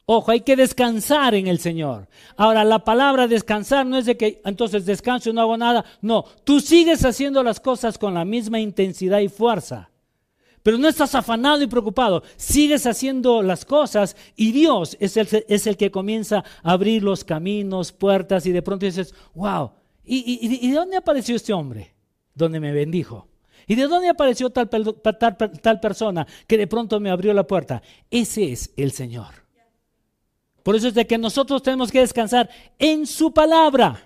Ojo, 0.08 0.32
hay 0.32 0.42
que 0.42 0.56
descansar 0.56 1.36
en 1.36 1.46
el 1.46 1.60
Señor. 1.60 2.08
Ahora, 2.36 2.64
la 2.64 2.84
palabra 2.84 3.28
descansar 3.28 3.86
no 3.86 4.00
es 4.00 4.08
de 4.08 4.18
que 4.18 4.42
entonces 4.44 4.88
descanso 4.88 5.30
y 5.30 5.34
no 5.34 5.42
hago 5.42 5.56
nada. 5.56 5.86
No, 6.02 6.26
tú 6.44 6.60
sigues 6.60 7.06
haciendo 7.06 7.44
las 7.44 7.60
cosas 7.60 8.00
con 8.00 8.16
la 8.16 8.26
misma 8.26 8.60
intensidad 8.60 9.20
y 9.20 9.30
fuerza. 9.30 9.92
Pero 10.68 10.78
no 10.78 10.90
estás 10.90 11.16
afanado 11.16 11.62
y 11.62 11.68
preocupado. 11.68 12.24
Sigues 12.36 12.86
haciendo 12.88 13.42
las 13.42 13.64
cosas 13.64 14.18
y 14.36 14.52
Dios 14.52 14.98
es 15.00 15.16
el, 15.16 15.78
que 15.78 15.92
comienza 15.92 16.44
a 16.62 16.74
abrir 16.74 17.04
los 17.04 17.24
caminos, 17.24 17.94
puertas 17.94 18.46
y 18.46 18.52
de 18.52 18.62
pronto 18.62 18.86
dices, 18.86 19.16
wow, 19.34 19.72
¿Y, 20.04 20.68
de 20.68 20.76
dónde 20.76 20.98
apareció 20.98 21.38
este 21.38 21.54
hombre? 21.54 21.96
Donde 22.36 22.60
me 22.60 22.74
bendijo. 22.74 23.30
¿Y 23.66 23.76
de 23.76 23.88
dónde 23.88 24.10
apareció 24.10 24.50
tal, 24.50 24.68
tal, 24.70 25.80
persona 25.80 26.28
que 26.46 26.58
de 26.58 26.68
pronto 26.68 27.00
me 27.00 27.12
abrió 27.12 27.34
la 27.34 27.48
puerta? 27.48 27.82
Ese 28.12 28.52
es 28.52 28.74
el 28.76 28.92
Señor. 28.92 29.36
Por 30.64 30.76
eso 30.76 30.90
es 30.90 30.94
de 30.94 31.08
que 31.08 31.18
nosotros 31.18 31.64
tenemos 31.64 31.94
que 31.94 32.02
descansar 32.02 32.50
en 32.78 33.08
su 33.08 33.34
palabra. 33.34 34.04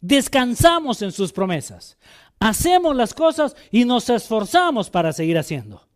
Descansamos 0.00 1.00
en 1.00 1.12
sus 1.12 1.30
promesas. 1.30 1.96
Hacemos 2.40 2.96
las 2.96 3.12
cosas 3.12 3.54
y 3.70 3.84
nos 3.84 4.08
esforzamos 4.08 4.88
para 4.88 5.12
seguir 5.12 5.36
haciendo. 5.36 5.86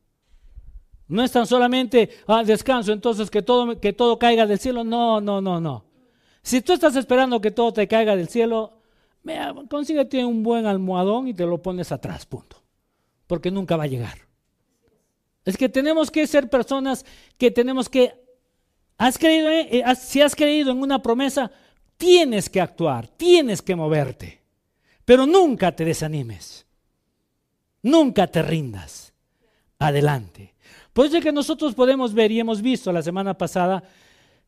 No 1.08 1.22
es 1.22 1.32
tan 1.32 1.46
solamente 1.46 2.10
ah, 2.26 2.44
descanso, 2.44 2.92
entonces 2.92 3.30
que 3.30 3.40
todo, 3.40 3.80
que 3.80 3.94
todo 3.94 4.18
caiga 4.18 4.46
del 4.46 4.58
cielo. 4.58 4.84
No, 4.84 5.22
no, 5.22 5.40
no, 5.40 5.58
no. 5.58 5.86
Si 6.42 6.60
tú 6.60 6.74
estás 6.74 6.96
esperando 6.96 7.40
que 7.40 7.50
todo 7.50 7.72
te 7.72 7.88
caiga 7.88 8.14
del 8.14 8.28
cielo, 8.28 8.78
consíguete 9.70 10.22
un 10.24 10.42
buen 10.42 10.66
almohadón 10.66 11.28
y 11.28 11.34
te 11.34 11.46
lo 11.46 11.62
pones 11.62 11.90
atrás, 11.92 12.26
punto. 12.26 12.62
Porque 13.26 13.50
nunca 13.50 13.76
va 13.76 13.84
a 13.84 13.88
llegar. 13.88 14.18
Es 15.46 15.56
que 15.56 15.70
tenemos 15.70 16.10
que 16.10 16.26
ser 16.26 16.50
personas 16.50 17.06
que 17.38 17.50
tenemos 17.50 17.88
que... 17.88 18.22
Has 18.98 19.18
creído, 19.18 19.48
eh, 19.48 19.82
si 19.96 20.20
has 20.20 20.36
creído 20.36 20.72
en 20.72 20.80
una 20.80 21.02
promesa, 21.02 21.50
tienes 21.96 22.50
que 22.50 22.60
actuar, 22.60 23.08
tienes 23.08 23.60
que 23.62 23.74
moverte. 23.74 24.43
Pero 25.04 25.26
nunca 25.26 25.74
te 25.74 25.84
desanimes. 25.84 26.66
Nunca 27.82 28.26
te 28.26 28.42
rindas. 28.42 29.12
Adelante. 29.78 30.54
Por 30.92 31.06
eso 31.06 31.18
es 31.18 31.24
que 31.24 31.32
nosotros 31.32 31.74
podemos 31.74 32.14
ver 32.14 32.30
y 32.32 32.40
hemos 32.40 32.62
visto 32.62 32.92
la 32.92 33.02
semana 33.02 33.36
pasada 33.36 33.82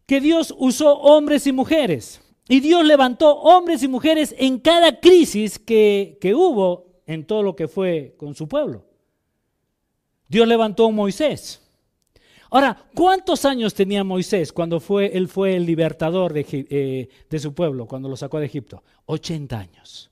que 0.07 0.21
Dios 0.21 0.55
usó 0.57 0.95
hombres 0.99 1.47
y 1.47 1.53
mujeres 1.53 2.21
y 2.49 2.61
Dios 2.61 2.85
levantó 2.85 3.35
hombres 3.41 3.83
y 3.83 3.89
mujeres 3.89 4.35
en 4.39 4.61
cada 4.61 5.01
crisis 5.01 5.59
que, 5.59 6.19
hubo 6.35 7.03
en 7.07 7.27
todo 7.27 7.43
lo 7.43 7.57
que 7.57 7.67
fue 7.67 8.15
con 8.17 8.35
su 8.35 8.49
pueblo. 8.49 8.85
Dios 10.29 10.47
levantó 10.47 10.87
a 10.87 10.91
Moisés. 10.91 11.61
Ahora, 12.51 12.85
¿cuántos 12.95 13.45
años 13.45 13.75
tenía 13.75 14.05
Moisés 14.05 14.53
cuando 14.53 14.79
fue, 14.79 15.17
él 15.17 15.27
fue 15.27 15.57
el 15.57 15.67
libertador 15.67 16.33
de, 16.33 16.47
eh, 16.49 17.09
de 17.29 17.39
su 17.41 17.53
pueblo, 17.53 17.87
cuando 17.87 18.09
lo 18.09 18.17
sacó 18.17 18.39
de 18.39 18.47
Egipto? 18.47 18.85
80 19.07 19.59
años. 19.59 20.11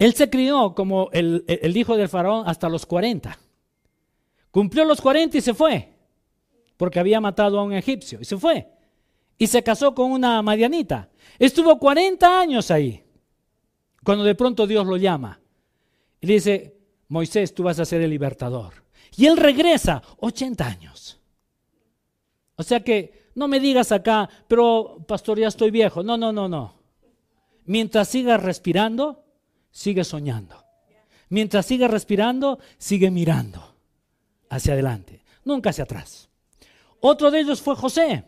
Él 0.00 0.14
se 0.14 0.28
crió 0.28 0.74
como 0.74 1.10
el, 1.12 1.44
el, 1.46 1.76
hijo 1.76 1.96
del 1.96 2.08
faraón 2.08 2.48
hasta 2.48 2.68
los 2.68 2.84
40. 2.86 3.38
Cumplió 4.50 4.84
los 4.84 5.00
40 5.00 5.38
y 5.38 5.40
se 5.40 5.54
fue, 5.54 5.92
porque 6.76 6.98
había 6.98 7.20
matado 7.20 7.60
a 7.60 7.62
un 7.62 7.72
egipcio, 7.72 8.18
y 8.20 8.24
se 8.24 8.36
fue 8.36 8.66
y 9.40 9.46
se 9.46 9.62
casó 9.62 9.94
con 9.94 10.12
una 10.12 10.42
madianita. 10.42 11.08
Estuvo 11.38 11.78
40 11.78 12.40
años 12.40 12.70
ahí, 12.70 13.02
cuando 14.04 14.22
de 14.22 14.34
pronto 14.34 14.66
Dios 14.66 14.86
lo 14.86 14.98
llama. 14.98 15.40
Y 16.20 16.26
le 16.26 16.34
dice, 16.34 16.76
Moisés, 17.08 17.54
tú 17.54 17.62
vas 17.62 17.80
a 17.80 17.86
ser 17.86 18.02
el 18.02 18.10
libertador. 18.10 18.84
Y 19.16 19.24
él 19.24 19.38
regresa 19.38 20.02
80 20.18 20.66
años. 20.66 21.18
O 22.56 22.62
sea 22.62 22.84
que 22.84 23.30
no 23.34 23.48
me 23.48 23.60
digas 23.60 23.92
acá, 23.92 24.28
pero 24.46 25.02
pastor, 25.08 25.38
ya 25.38 25.48
estoy 25.48 25.70
viejo. 25.70 26.02
No, 26.02 26.18
no, 26.18 26.32
no, 26.32 26.46
no. 26.46 26.74
Mientras 27.64 28.08
sigas 28.08 28.42
respirando, 28.42 29.24
sigue 29.70 30.04
soñando. 30.04 30.64
Mientras 31.28 31.66
sigue 31.66 31.86
respirando, 31.86 32.58
sigue 32.78 33.10
mirando 33.10 33.76
hacia 34.48 34.72
adelante, 34.72 35.22
nunca 35.44 35.70
hacia 35.70 35.84
atrás. 35.84 36.28
Otro 37.00 37.30
de 37.30 37.40
ellos 37.40 37.62
fue 37.62 37.76
José. 37.76 38.24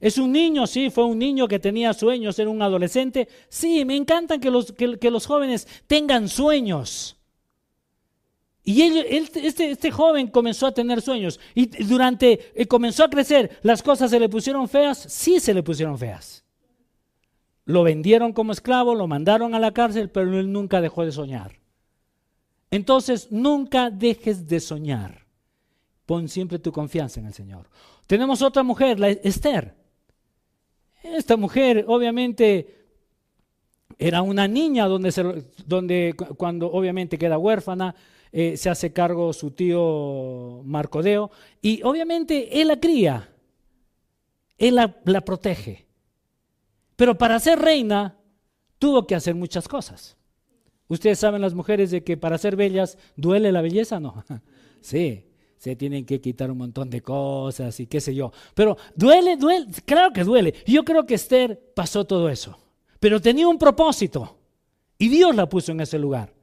Es 0.00 0.18
un 0.18 0.32
niño, 0.32 0.66
sí, 0.66 0.90
fue 0.90 1.04
un 1.04 1.18
niño 1.18 1.48
que 1.48 1.58
tenía 1.58 1.92
sueños, 1.94 2.38
era 2.38 2.50
un 2.50 2.60
adolescente. 2.62 3.26
Sí, 3.48 3.84
me 3.84 3.96
encantan 3.96 4.40
que 4.40 4.50
los, 4.50 4.72
que, 4.72 5.10
los 5.10 5.26
jóvenes 5.26 5.66
tengan 5.86 6.28
sueños. 6.28 7.16
Y 8.62 8.82
este, 8.82 9.70
este, 9.70 9.90
joven 9.90 10.28
comenzó 10.28 10.66
a 10.66 10.72
tener 10.72 11.02
sueños. 11.02 11.40
Y 11.54 11.66
durante, 11.84 12.52
eh, 12.54 12.66
comenzó 12.66 13.04
a 13.04 13.10
crecer, 13.10 13.58
¿las 13.62 13.82
cosas 13.82 14.10
se 14.10 14.20
le 14.20 14.28
pusieron 14.28 14.68
feas? 14.68 14.98
Sí 14.98 15.40
se 15.40 15.52
le 15.52 15.62
pusieron 15.62 15.98
feas. 15.98 16.43
Lo 17.64 17.82
vendieron 17.82 18.32
como 18.32 18.52
esclavo, 18.52 18.94
lo 18.94 19.06
mandaron 19.06 19.54
a 19.54 19.58
la 19.58 19.72
cárcel, 19.72 20.10
pero 20.10 20.38
él 20.38 20.52
nunca 20.52 20.80
dejó 20.80 21.04
de 21.04 21.12
soñar. 21.12 21.60
Entonces, 22.70 23.28
nunca 23.30 23.90
dejes 23.90 24.46
de 24.46 24.60
soñar. 24.60 25.26
Pon 26.06 26.28
siempre 26.28 26.58
tu 26.58 26.72
confianza 26.72 27.20
en 27.20 27.26
el 27.26 27.32
Señor. 27.32 27.70
Tenemos 28.06 28.42
otra 28.42 28.62
mujer, 28.62 29.00
la 29.00 29.08
Esther. 29.08 29.74
Esta 31.02 31.36
mujer, 31.36 31.84
obviamente, 31.88 32.84
era 33.98 34.20
una 34.22 34.46
niña 34.48 34.86
donde, 34.86 36.14
cuando 36.36 36.70
obviamente 36.70 37.16
queda 37.16 37.38
huérfana, 37.38 37.94
eh, 38.32 38.56
se 38.56 38.68
hace 38.68 38.92
cargo 38.92 39.32
su 39.32 39.52
tío 39.52 40.62
Marcodeo, 40.64 41.30
y 41.62 41.82
obviamente 41.84 42.60
él 42.60 42.68
la 42.68 42.80
cría, 42.80 43.30
él 44.58 44.74
la 44.74 45.20
protege. 45.20 45.83
Pero 46.96 47.16
para 47.16 47.38
ser 47.40 47.58
reina 47.58 48.18
tuvo 48.78 49.06
que 49.06 49.14
hacer 49.14 49.34
muchas 49.34 49.68
cosas. 49.68 50.16
Ustedes 50.88 51.18
saben 51.18 51.40
las 51.40 51.54
mujeres 51.54 51.90
de 51.90 52.04
que 52.04 52.16
para 52.16 52.38
ser 52.38 52.56
bellas 52.56 52.98
duele 53.16 53.50
la 53.52 53.62
belleza, 53.62 54.00
¿no? 54.00 54.24
sí, 54.80 55.26
se 55.56 55.76
tienen 55.76 56.04
que 56.04 56.20
quitar 56.20 56.50
un 56.50 56.58
montón 56.58 56.90
de 56.90 57.00
cosas 57.00 57.80
y 57.80 57.86
qué 57.86 58.00
sé 58.00 58.14
yo. 58.14 58.32
Pero 58.54 58.76
duele, 58.94 59.36
duele, 59.36 59.66
claro 59.86 60.12
que 60.12 60.24
duele. 60.24 60.54
Yo 60.66 60.84
creo 60.84 61.06
que 61.06 61.14
Esther 61.14 61.72
pasó 61.74 62.04
todo 62.04 62.28
eso. 62.28 62.58
Pero 63.00 63.20
tenía 63.20 63.48
un 63.48 63.58
propósito 63.58 64.38
y 64.98 65.08
Dios 65.08 65.34
la 65.34 65.48
puso 65.48 65.72
en 65.72 65.80
ese 65.80 65.98
lugar 65.98 66.34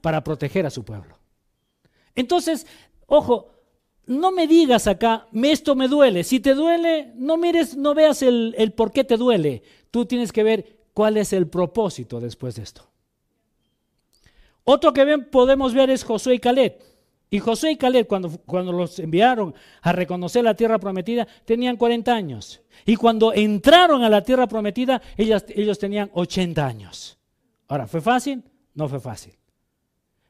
para 0.00 0.24
proteger 0.24 0.66
a 0.66 0.70
su 0.70 0.84
pueblo. 0.84 1.18
Entonces, 2.14 2.66
ojo, 3.06 3.50
no 4.06 4.32
me 4.32 4.46
digas 4.46 4.86
acá, 4.86 5.28
esto 5.32 5.74
me 5.74 5.88
duele. 5.88 6.24
Si 6.24 6.40
te 6.40 6.54
duele, 6.54 7.12
no 7.16 7.36
mires, 7.36 7.76
no 7.76 7.94
veas 7.94 8.22
el, 8.22 8.54
el 8.58 8.72
por 8.72 8.92
qué 8.92 9.04
te 9.04 9.16
duele. 9.16 9.62
Tú 9.94 10.06
tienes 10.06 10.32
que 10.32 10.42
ver 10.42 10.88
cuál 10.92 11.16
es 11.18 11.32
el 11.32 11.46
propósito 11.46 12.18
después 12.18 12.56
de 12.56 12.64
esto. 12.64 12.82
Otro 14.64 14.92
que 14.92 15.18
podemos 15.18 15.72
ver 15.72 15.88
es 15.88 16.02
Josué 16.02 16.34
y 16.34 16.38
Caleb. 16.40 16.82
Y 17.30 17.38
Josué 17.38 17.70
y 17.70 17.76
Caleb, 17.76 18.08
cuando, 18.08 18.28
cuando 18.44 18.72
los 18.72 18.98
enviaron 18.98 19.54
a 19.82 19.92
reconocer 19.92 20.42
la 20.42 20.56
tierra 20.56 20.80
prometida, 20.80 21.28
tenían 21.44 21.76
40 21.76 22.12
años. 22.12 22.60
Y 22.84 22.96
cuando 22.96 23.32
entraron 23.32 24.02
a 24.02 24.08
la 24.08 24.24
tierra 24.24 24.48
prometida, 24.48 25.00
ellos, 25.16 25.44
ellos 25.46 25.78
tenían 25.78 26.10
80 26.12 26.66
años. 26.66 27.16
Ahora, 27.68 27.86
¿fue 27.86 28.00
fácil? 28.00 28.42
No 28.74 28.88
fue 28.88 28.98
fácil. 28.98 29.34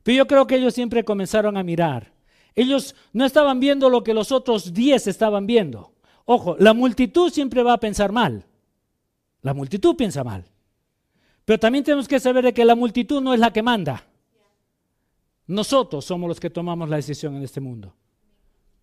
Pero 0.03 0.19
yo 0.19 0.27
creo 0.27 0.47
que 0.47 0.57
ellos 0.57 0.75
siempre 0.75 1.05
comenzaron 1.05 1.57
a 1.57 1.63
mirar. 1.63 2.13
Ellos 2.55 2.95
no 3.15 3.25
estaban 3.25 3.61
viendo 3.61 3.89
lo 3.89 4.05
que 4.05 4.13
los 4.13 4.31
otros 4.31 4.75
10 4.75 5.07
estaban 5.07 5.47
viendo. 5.47 5.95
Ojo, 6.27 6.55
la 6.59 6.75
multitud 6.75 7.33
siempre 7.33 7.63
va 7.63 7.73
a 7.73 7.81
pensar 7.81 8.13
mal. 8.13 8.45
La 9.45 9.53
multitud 9.53 9.95
piensa 9.95 10.25
mal. 10.25 10.43
Pero 11.45 11.61
también 11.61 11.85
tenemos 11.85 12.09
que 12.09 12.19
saber 12.19 12.47
de 12.47 12.55
que 12.55 12.65
la 12.65 12.75
multitud 12.75 13.21
no 13.21 13.35
es 13.35 13.39
la 13.39 13.53
que 13.53 13.63
manda. 13.63 14.07
Nosotros 15.47 16.07
somos 16.07 16.29
los 16.29 16.41
que 16.41 16.49
tomamos 16.49 16.89
la 16.89 16.97
decisión 16.97 17.37
en 17.37 17.43
este 17.43 17.61
mundo. 17.61 17.95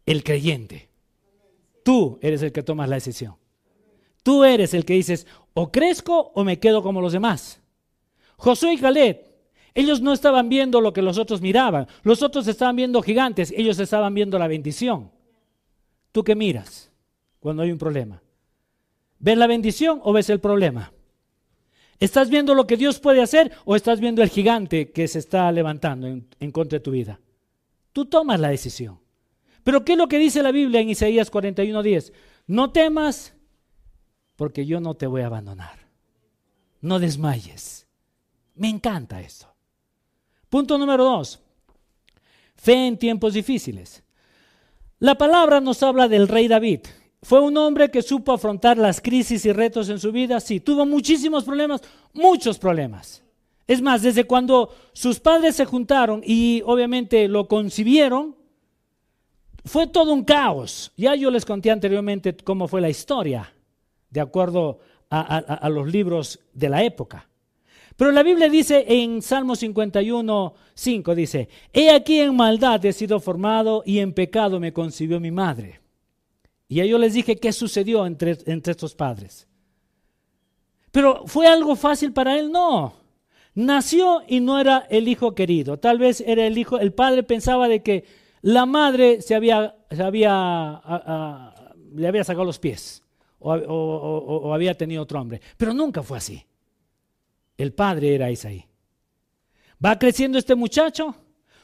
El 0.06 0.24
creyente. 0.24 0.88
Tú 1.84 2.20
eres 2.22 2.44
el 2.44 2.52
que 2.52 2.62
tomas 2.62 2.88
la 2.88 2.98
decisión. 2.98 3.36
Tú 4.22 4.44
eres 4.44 4.76
el 4.76 4.86
que 4.86 4.94
dices, 4.94 5.26
o 5.56 5.72
crezco 5.72 6.32
o 6.36 6.44
me 6.44 6.60
quedo 6.60 6.84
como 6.84 7.02
los 7.02 7.14
demás. 7.14 7.60
Josué 8.38 8.74
y 8.74 8.78
Caleb, 8.78 9.20
ellos 9.74 10.00
no 10.00 10.14
estaban 10.14 10.48
viendo 10.48 10.80
lo 10.80 10.94
que 10.94 11.02
los 11.02 11.18
otros 11.18 11.42
miraban. 11.42 11.88
Los 12.04 12.22
otros 12.22 12.48
estaban 12.48 12.76
viendo 12.76 13.02
gigantes, 13.02 13.52
ellos 13.58 13.80
estaban 13.80 14.14
viendo 14.14 14.38
la 14.38 14.48
bendición. 14.48 15.10
¿Tú 16.12 16.24
qué 16.24 16.36
miras 16.36 16.92
cuando 17.40 17.64
hay 17.64 17.72
un 17.72 17.80
problema? 17.80 18.22
¿Ves 19.22 19.38
la 19.38 19.46
bendición 19.46 20.02
o 20.04 20.14
ves 20.14 20.30
el 20.32 20.40
problema? 20.40 20.92
¿Estás 22.00 22.32
viendo 22.32 22.56
lo 22.56 22.66
que 22.66 22.78
Dios 22.78 23.00
puede 23.00 23.22
hacer 23.22 23.52
o 23.66 23.76
estás 23.76 24.00
viendo 24.00 24.24
el 24.24 24.30
gigante 24.30 24.92
que 24.92 25.08
se 25.08 25.20
está 25.20 25.52
levantando 25.52 26.08
en, 26.08 26.52
contra 26.52 26.80
de 26.80 26.84
tu 26.84 26.90
vida? 26.90 27.20
Tú 27.94 28.06
tomas 28.06 28.40
la 28.40 28.50
decisión. 28.50 29.00
Pero 29.64 29.86
¿qué 29.86 29.92
es 29.92 29.98
lo 30.00 30.08
que 30.08 30.18
dice 30.18 30.42
la 30.42 30.52
Biblia 30.52 30.82
en 30.82 30.90
Isaías 30.90 31.32
41:10? 31.32 32.12
No 32.48 32.72
temas 32.72 33.36
porque 34.36 34.66
yo 34.66 34.82
no 34.82 34.96
te 34.96 35.06
voy 35.06 35.22
a 35.22 35.28
abandonar. 35.28 35.88
No 36.82 36.98
desmayes. 36.98 37.86
Me 38.56 38.70
encanta 38.70 39.22
esto. 39.22 39.54
Punto 40.50 40.80
número 40.80 41.04
dos. 41.04 41.40
Fe 42.56 42.88
en 42.88 42.98
tiempos 42.98 43.36
difíciles. 43.36 44.04
La 44.98 45.14
palabra 45.14 45.62
nos 45.62 45.84
habla 45.84 46.08
del 46.08 46.28
rey 46.28 46.48
David. 46.48 46.82
¿Fue 47.24 47.40
un 47.40 47.56
hombre 47.58 47.92
que 47.92 48.02
supo 48.02 48.34
afrontar 48.34 48.78
las 48.78 49.00
crisis 49.00 49.46
y 49.46 49.52
retos 49.52 49.90
en 49.90 50.00
su 50.00 50.12
vida? 50.12 50.40
Sí, 50.40 50.60
tuvo 50.60 50.86
muchísimos 50.86 51.44
problemas, 51.44 51.82
muchos 52.14 52.58
problemas. 52.58 53.24
Es 53.68 53.82
más, 53.82 54.02
desde 54.02 54.26
cuando 54.26 54.74
sus 54.92 55.20
padres 55.20 55.56
se 55.56 55.66
juntaron 55.66 56.22
y 56.26 56.64
obviamente 56.66 57.28
lo 57.28 57.48
concibieron, 57.48 58.36
fue 59.64 59.88
todo 59.88 60.14
un 60.14 60.24
caos. 60.24 60.92
Ya 60.98 61.14
yo 61.16 61.30
les 61.30 61.46
conté 61.46 61.70
anteriormente 61.70 62.36
cómo 62.36 62.68
fue 62.68 62.82
la 62.82 62.90
historia, 62.90 63.54
de 64.10 64.20
acuerdo 64.20 64.80
a, 65.10 65.70
los 65.70 65.92
libros 65.92 66.40
de 66.54 66.70
la 66.70 66.84
época. 66.84 67.28
Pero 67.98 68.12
la 68.12 68.24
Biblia 68.24 68.50
dice 68.50 68.86
en 68.88 69.22
Salmo 69.22 69.56
51, 69.56 70.54
5, 70.74 71.16
dice, 71.16 71.50
He 71.72 71.92
aquí 71.92 72.20
en 72.20 72.36
maldad 72.36 72.84
he 72.86 72.94
sido 72.94 73.20
formado 73.20 73.84
y 73.86 74.00
en 74.00 74.14
pecado 74.14 74.60
me 74.60 74.74
concibió 74.74 75.20
mi 75.20 75.30
madre. 75.30 75.81
Y 76.72 76.88
yo 76.88 76.98
les 76.98 77.14
dije 77.14 77.36
qué 77.36 77.52
sucedió 77.52 78.06
entre, 78.06 78.38
entre 78.46 78.72
estos 78.72 78.96
padres. 78.96 79.46
Pero 80.90 81.24
¿fue 81.28 81.46
algo 81.46 81.76
fácil 81.76 82.14
para 82.14 82.40
él? 82.40 82.50
No. 82.50 82.94
Nació 83.56 84.22
y 84.26 84.40
no 84.40 84.58
era 84.58 84.88
el 84.90 85.10
hijo 85.10 85.36
querido. 85.36 85.80
Tal 85.80 85.98
vez 85.98 86.22
era 86.26 86.48
el 86.48 86.58
hijo, 86.58 86.80
el 86.80 86.94
padre 86.94 87.24
pensaba 87.24 87.68
de 87.68 87.84
que 87.84 88.06
la 88.42 88.66
madre 88.66 89.22
se 89.22 89.36
había, 89.36 89.76
se 89.90 90.02
había, 90.02 90.82
le 91.94 92.08
había 92.08 92.24
sacado 92.24 92.46
los 92.46 92.58
pies 92.58 93.04
o, 93.40 93.52
o, 93.54 94.54
había 94.54 94.74
tenido 94.78 95.04
otro 95.04 95.20
hombre. 95.20 95.42
Pero 95.58 95.74
nunca 95.74 96.02
fue 96.02 96.20
así. 96.20 96.42
El 97.58 97.74
padre 97.74 98.16
era 98.16 98.32
Isaí. 98.32 98.66
Va 99.86 100.00
creciendo 100.00 100.38
este 100.38 100.56
muchacho, 100.56 101.16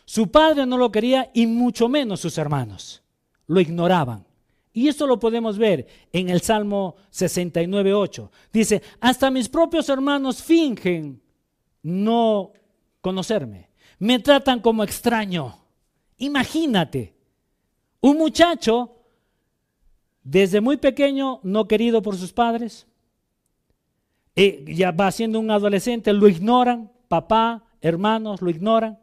su 0.03 0.29
padre 0.29 0.65
no 0.65 0.77
lo 0.77 0.91
quería 0.91 1.31
y 1.33 1.47
mucho 1.47 1.87
menos 1.87 2.19
sus 2.19 2.37
hermanos. 2.37 3.01
Lo 3.45 3.61
ignoraban. 3.61 4.26
Y 4.77 4.87
esto 4.89 5.07
lo 5.07 5.17
podemos 5.17 5.57
ver 5.57 5.87
en 6.13 6.29
el 6.29 6.39
Salmo 6.41 6.97
69.8. 7.11 8.29
Dice, 8.53 8.83
hasta 8.99 9.31
mis 9.31 9.49
propios 9.49 9.89
hermanos 9.89 10.43
fingen 10.43 11.19
no 11.81 12.53
conocerme. 13.01 13.71
Me 13.97 14.19
tratan 14.19 14.59
como 14.59 14.83
extraño. 14.83 15.57
Imagínate, 16.19 17.15
un 18.01 18.19
muchacho 18.19 18.97
desde 20.21 20.61
muy 20.61 20.77
pequeño 20.77 21.39
no 21.41 21.67
querido 21.67 22.03
por 22.03 22.15
sus 22.15 22.31
padres, 22.31 22.85
eh, 24.35 24.63
ya 24.67 24.91
va 24.91 25.11
siendo 25.11 25.39
un 25.39 25.49
adolescente, 25.49 26.13
lo 26.13 26.27
ignoran, 26.27 26.91
papá, 27.07 27.65
hermanos, 27.81 28.43
lo 28.43 28.51
ignoran. 28.51 28.99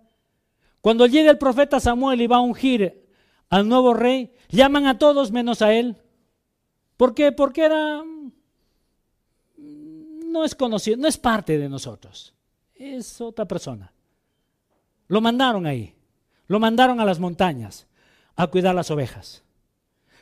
Cuando 0.80 1.08
llega 1.08 1.32
el 1.32 1.38
profeta 1.38 1.80
Samuel 1.80 2.20
y 2.20 2.28
va 2.28 2.36
a 2.36 2.42
ungir 2.42 3.03
al 3.54 3.68
nuevo 3.68 3.94
rey, 3.94 4.32
llaman 4.48 4.88
a 4.88 4.98
todos 4.98 5.30
menos 5.30 5.62
a 5.62 5.72
él. 5.72 5.96
¿Por 6.96 7.14
qué? 7.14 7.30
Porque 7.30 7.64
era 7.64 8.02
no 9.56 10.44
es 10.44 10.56
conocido, 10.56 10.96
no 10.96 11.06
es 11.06 11.18
parte 11.18 11.56
de 11.56 11.68
nosotros. 11.68 12.34
Es 12.74 13.20
otra 13.20 13.44
persona. 13.44 13.92
Lo 15.06 15.20
mandaron 15.20 15.66
ahí. 15.66 15.94
Lo 16.48 16.58
mandaron 16.58 16.98
a 16.98 17.04
las 17.04 17.20
montañas 17.20 17.86
a 18.34 18.48
cuidar 18.48 18.74
las 18.74 18.90
ovejas. 18.90 19.44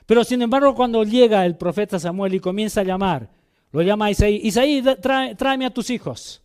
Pero 0.05 0.25
sin 0.25 0.43
embargo, 0.43 0.75
cuando 0.75 1.03
llega 1.03 1.47
el 1.47 1.57
profeta 1.57 1.99
Samuel 1.99 2.35
y 2.35 2.41
comienza 2.41 2.83
a 2.83 2.85
llamar, 2.85 3.31
lo 3.71 3.81
llama 3.81 4.05
a 4.05 4.11
Isaí, 4.11 4.43
Isaí, 4.45 4.85
tráeme 5.39 5.65
a 5.65 5.73
tus 5.73 5.89
hijos. 5.89 6.43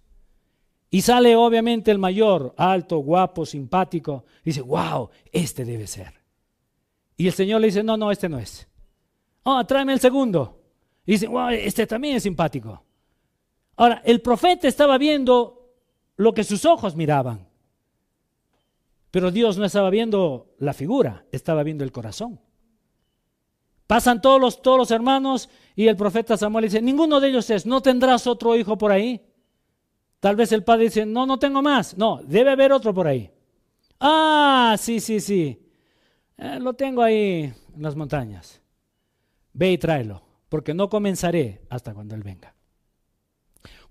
Y 0.89 1.01
sale 1.01 1.35
obviamente 1.35 1.91
el 1.91 1.99
mayor, 1.99 2.53
alto, 2.55 2.99
guapo, 2.99 3.45
simpático. 3.45 4.23
dice, 4.45 4.61
wow, 4.61 5.09
este 5.33 5.65
debe 5.65 5.85
ser. 5.85 6.16
Y 7.17 7.27
el 7.27 7.33
Señor 7.33 7.59
le 7.59 7.67
dice, 7.67 7.83
no, 7.83 7.97
no, 7.97 8.11
este 8.11 8.29
no 8.29 8.37
es. 8.37 8.67
Oh, 9.43 9.65
tráeme 9.65 9.93
el 9.93 9.99
segundo. 9.99 10.61
Y 11.05 11.13
dice, 11.13 11.27
wow, 11.27 11.49
este 11.49 11.87
también 11.87 12.15
es 12.15 12.23
simpático. 12.23 12.83
Ahora, 13.75 14.01
el 14.05 14.21
profeta 14.21 14.67
estaba 14.67 14.97
viendo 14.97 15.73
lo 16.15 16.33
que 16.33 16.43
sus 16.43 16.63
ojos 16.65 16.95
miraban. 16.95 17.47
Pero 19.09 19.31
Dios 19.31 19.57
no 19.57 19.65
estaba 19.65 19.89
viendo 19.89 20.53
la 20.59 20.73
figura, 20.73 21.25
estaba 21.31 21.63
viendo 21.63 21.83
el 21.83 21.91
corazón. 21.91 22.39
Pasan 23.87 24.21
todos 24.21 24.39
los, 24.39 24.61
todos 24.61 24.77
los 24.77 24.91
hermanos 24.91 25.49
y 25.75 25.87
el 25.87 25.95
profeta 25.95 26.35
Samuel 26.35 26.65
dice, 26.65 26.81
ninguno 26.81 27.19
de 27.19 27.29
ellos 27.29 27.49
es, 27.49 27.65
¿no 27.65 27.81
tendrás 27.81 28.27
otro 28.27 28.55
hijo 28.55 28.77
por 28.77 28.91
ahí? 28.91 29.25
Tal 30.19 30.35
vez 30.35 30.51
el 30.51 30.63
padre 30.63 30.85
dice, 30.85 31.05
no, 31.05 31.25
no 31.25 31.39
tengo 31.39 31.61
más. 31.61 31.97
No, 31.97 32.19
debe 32.23 32.51
haber 32.51 32.73
otro 32.73 32.93
por 32.93 33.07
ahí. 33.07 33.31
Ah, 33.99 34.75
sí, 34.77 34.99
sí, 34.99 35.19
sí. 35.19 35.66
Eh, 36.37 36.59
lo 36.59 36.73
tengo 36.73 37.01
ahí 37.01 37.53
en 37.75 37.81
las 37.81 37.95
montañas. 37.95 38.61
Ve 39.53 39.71
y 39.71 39.77
tráelo, 39.77 40.21
porque 40.49 40.73
no 40.73 40.89
comenzaré 40.89 41.61
hasta 41.69 41.93
cuando 41.93 42.15
él 42.15 42.23
venga. 42.23 42.53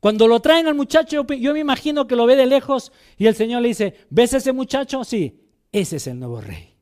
Cuando 0.00 0.28
lo 0.28 0.40
traen 0.40 0.68
al 0.68 0.74
muchacho, 0.74 1.26
yo 1.26 1.52
me 1.52 1.60
imagino 1.60 2.06
que 2.06 2.16
lo 2.16 2.26
ve 2.26 2.36
de 2.36 2.46
lejos 2.46 2.92
y 3.16 3.26
el 3.26 3.34
Señor 3.34 3.62
le 3.62 3.68
dice, 3.68 4.06
¿ves 4.10 4.34
ese 4.34 4.52
muchacho? 4.52 5.02
Sí, 5.02 5.40
ese 5.72 5.96
es 5.96 6.06
el 6.06 6.18
nuevo 6.18 6.40
rey. 6.40 6.74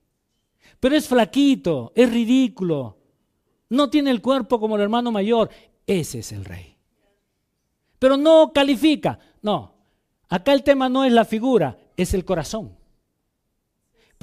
Pero 0.80 0.96
es 0.96 1.08
flaquito, 1.08 1.92
es 1.94 2.12
ridículo, 2.12 2.98
no 3.70 3.88
tiene 3.88 4.10
el 4.10 4.20
cuerpo 4.20 4.60
como 4.60 4.76
el 4.76 4.82
hermano 4.82 5.10
mayor, 5.10 5.48
ese 5.86 6.18
es 6.18 6.32
el 6.32 6.44
rey. 6.44 6.76
Pero 7.98 8.16
no 8.16 8.52
califica, 8.52 9.18
no. 9.40 9.74
Acá 10.28 10.52
el 10.52 10.62
tema 10.62 10.88
no 10.88 11.04
es 11.04 11.12
la 11.12 11.24
figura, 11.24 11.78
es 11.96 12.12
el 12.12 12.24
corazón. 12.24 12.76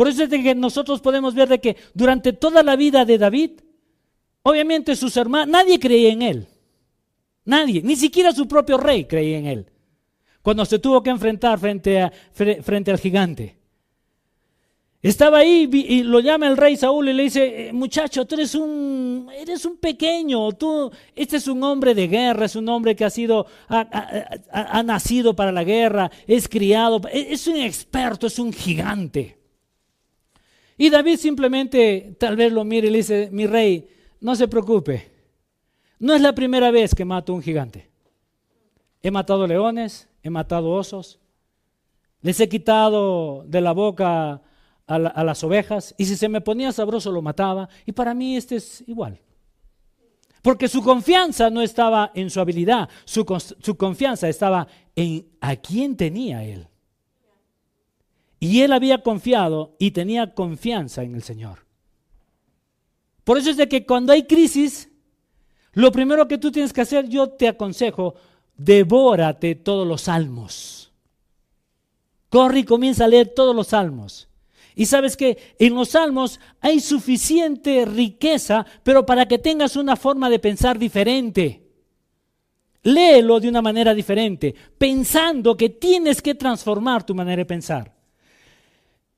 Por 0.01 0.07
eso 0.07 0.23
es 0.23 0.31
de 0.31 0.41
que 0.41 0.55
nosotros 0.55 0.99
podemos 0.99 1.35
ver 1.35 1.47
de 1.47 1.61
que 1.61 1.77
durante 1.93 2.33
toda 2.33 2.63
la 2.63 2.75
vida 2.75 3.05
de 3.05 3.19
David, 3.19 3.51
obviamente 4.41 4.95
sus 4.95 5.15
hermanos, 5.15 5.47
nadie 5.49 5.79
creía 5.79 6.11
en 6.11 6.23
él. 6.23 6.47
Nadie, 7.45 7.83
ni 7.83 7.95
siquiera 7.95 8.31
su 8.31 8.47
propio 8.47 8.79
rey 8.79 9.05
creía 9.05 9.37
en 9.37 9.45
él. 9.45 9.71
Cuando 10.41 10.65
se 10.65 10.79
tuvo 10.79 11.03
que 11.03 11.11
enfrentar 11.11 11.59
frente, 11.59 12.01
a, 12.01 12.11
frente 12.31 12.89
al 12.89 12.97
gigante. 12.97 13.59
Estaba 15.03 15.37
ahí 15.37 15.69
y 15.71 16.01
lo 16.01 16.19
llama 16.19 16.47
el 16.47 16.57
rey 16.57 16.77
Saúl 16.77 17.09
y 17.09 17.13
le 17.13 17.21
dice, 17.21 17.67
eh, 17.67 17.71
muchacho, 17.71 18.25
tú 18.25 18.33
eres 18.33 18.55
un, 18.55 19.29
eres 19.31 19.65
un 19.65 19.77
pequeño, 19.77 20.51
tú, 20.53 20.91
este 21.15 21.37
es 21.37 21.47
un 21.47 21.63
hombre 21.63 21.93
de 21.93 22.07
guerra, 22.07 22.45
es 22.45 22.55
un 22.55 22.67
hombre 22.69 22.95
que 22.95 23.05
ha 23.05 23.11
sido, 23.11 23.45
ha, 23.67 24.81
nacido 24.83 25.35
para 25.35 25.51
la 25.51 25.63
guerra, 25.63 26.09
es 26.25 26.49
criado, 26.49 27.01
es 27.13 27.45
un 27.45 27.57
experto, 27.57 28.25
es 28.25 28.39
un 28.39 28.51
gigante. 28.51 29.40
Y 30.81 30.89
David 30.89 31.17
simplemente 31.17 32.15
tal 32.17 32.35
vez 32.35 32.51
lo 32.51 32.63
mire 32.63 32.87
y 32.87 32.89
le 32.89 32.97
dice, 32.97 33.29
mi 33.31 33.45
rey, 33.45 33.87
no 34.19 34.35
se 34.35 34.47
preocupe, 34.47 35.11
no 35.99 36.15
es 36.15 36.21
la 36.21 36.33
primera 36.33 36.71
vez 36.71 36.95
que 36.95 37.05
mato 37.05 37.31
a 37.31 37.35
un 37.35 37.43
gigante. 37.43 37.91
He 39.03 39.11
matado 39.11 39.45
leones, 39.45 40.09
he 40.23 40.31
matado 40.31 40.71
osos, 40.71 41.19
les 42.21 42.39
he 42.39 42.49
quitado 42.49 43.43
de 43.45 43.61
la 43.61 43.73
boca 43.73 44.41
a, 44.87 45.23
las 45.23 45.43
ovejas 45.43 45.93
y 45.99 46.05
si 46.05 46.17
se 46.17 46.27
me 46.27 46.41
ponía 46.41 46.71
sabroso 46.71 47.11
lo 47.11 47.21
mataba. 47.21 47.69
Y 47.85 47.91
para 47.91 48.15
mí 48.15 48.35
este 48.35 48.55
es 48.55 48.83
igual. 48.87 49.21
Porque 50.41 50.67
su 50.67 50.81
confianza 50.81 51.51
no 51.51 51.61
estaba 51.61 52.11
en 52.15 52.31
su 52.31 52.39
habilidad, 52.39 52.89
su, 53.05 53.23
su, 53.59 53.77
confianza 53.77 54.27
estaba 54.27 54.67
en 54.95 55.27
a 55.41 55.55
quién 55.57 55.95
tenía 55.95 56.43
él. 56.43 56.70
Y 58.43 58.61
él 58.61 58.73
había 58.73 59.03
confiado 59.03 59.75
y 59.77 59.91
tenía 59.91 60.33
confianza 60.33 61.03
en 61.03 61.13
el 61.13 61.21
Señor. 61.21 61.59
Por 63.23 63.37
eso 63.37 63.51
es 63.51 63.57
de 63.57 63.69
que 63.69 63.85
cuando 63.85 64.13
hay 64.13 64.23
crisis, 64.23 64.89
lo 65.73 65.91
primero 65.91 66.27
que 66.27 66.39
tú 66.39 66.51
tienes 66.51 66.73
que 66.73 66.81
hacer, 66.81 67.07
yo 67.07 67.29
te 67.29 67.47
aconsejo, 67.47 68.15
devórate 68.57 69.53
todos 69.53 69.87
los 69.87 70.01
salmos. 70.01 70.91
Corre 72.29 72.59
y 72.59 72.63
comienza 72.63 73.05
a 73.05 73.09
leer 73.09 73.27
todos 73.27 73.55
los 73.55 73.67
salmos. 73.67 74.27
Y 74.73 74.87
sabes 74.87 75.15
que 75.15 75.37
en 75.59 75.75
los 75.75 75.89
salmos 75.89 76.39
hay 76.61 76.79
suficiente 76.79 77.85
riqueza, 77.85 78.65
pero 78.81 79.05
para 79.05 79.27
que 79.27 79.37
tengas 79.37 79.75
una 79.75 79.95
forma 79.95 80.31
de 80.31 80.39
pensar 80.39 80.79
diferente. 80.79 81.61
Léelo 82.81 83.39
de 83.39 83.49
una 83.49 83.61
manera 83.61 83.93
diferente, 83.93 84.55
pensando 84.79 85.55
que 85.55 85.69
tienes 85.69 86.23
que 86.23 86.33
transformar 86.33 87.05
tu 87.05 87.13
manera 87.13 87.41
de 87.41 87.45
pensar. 87.45 88.00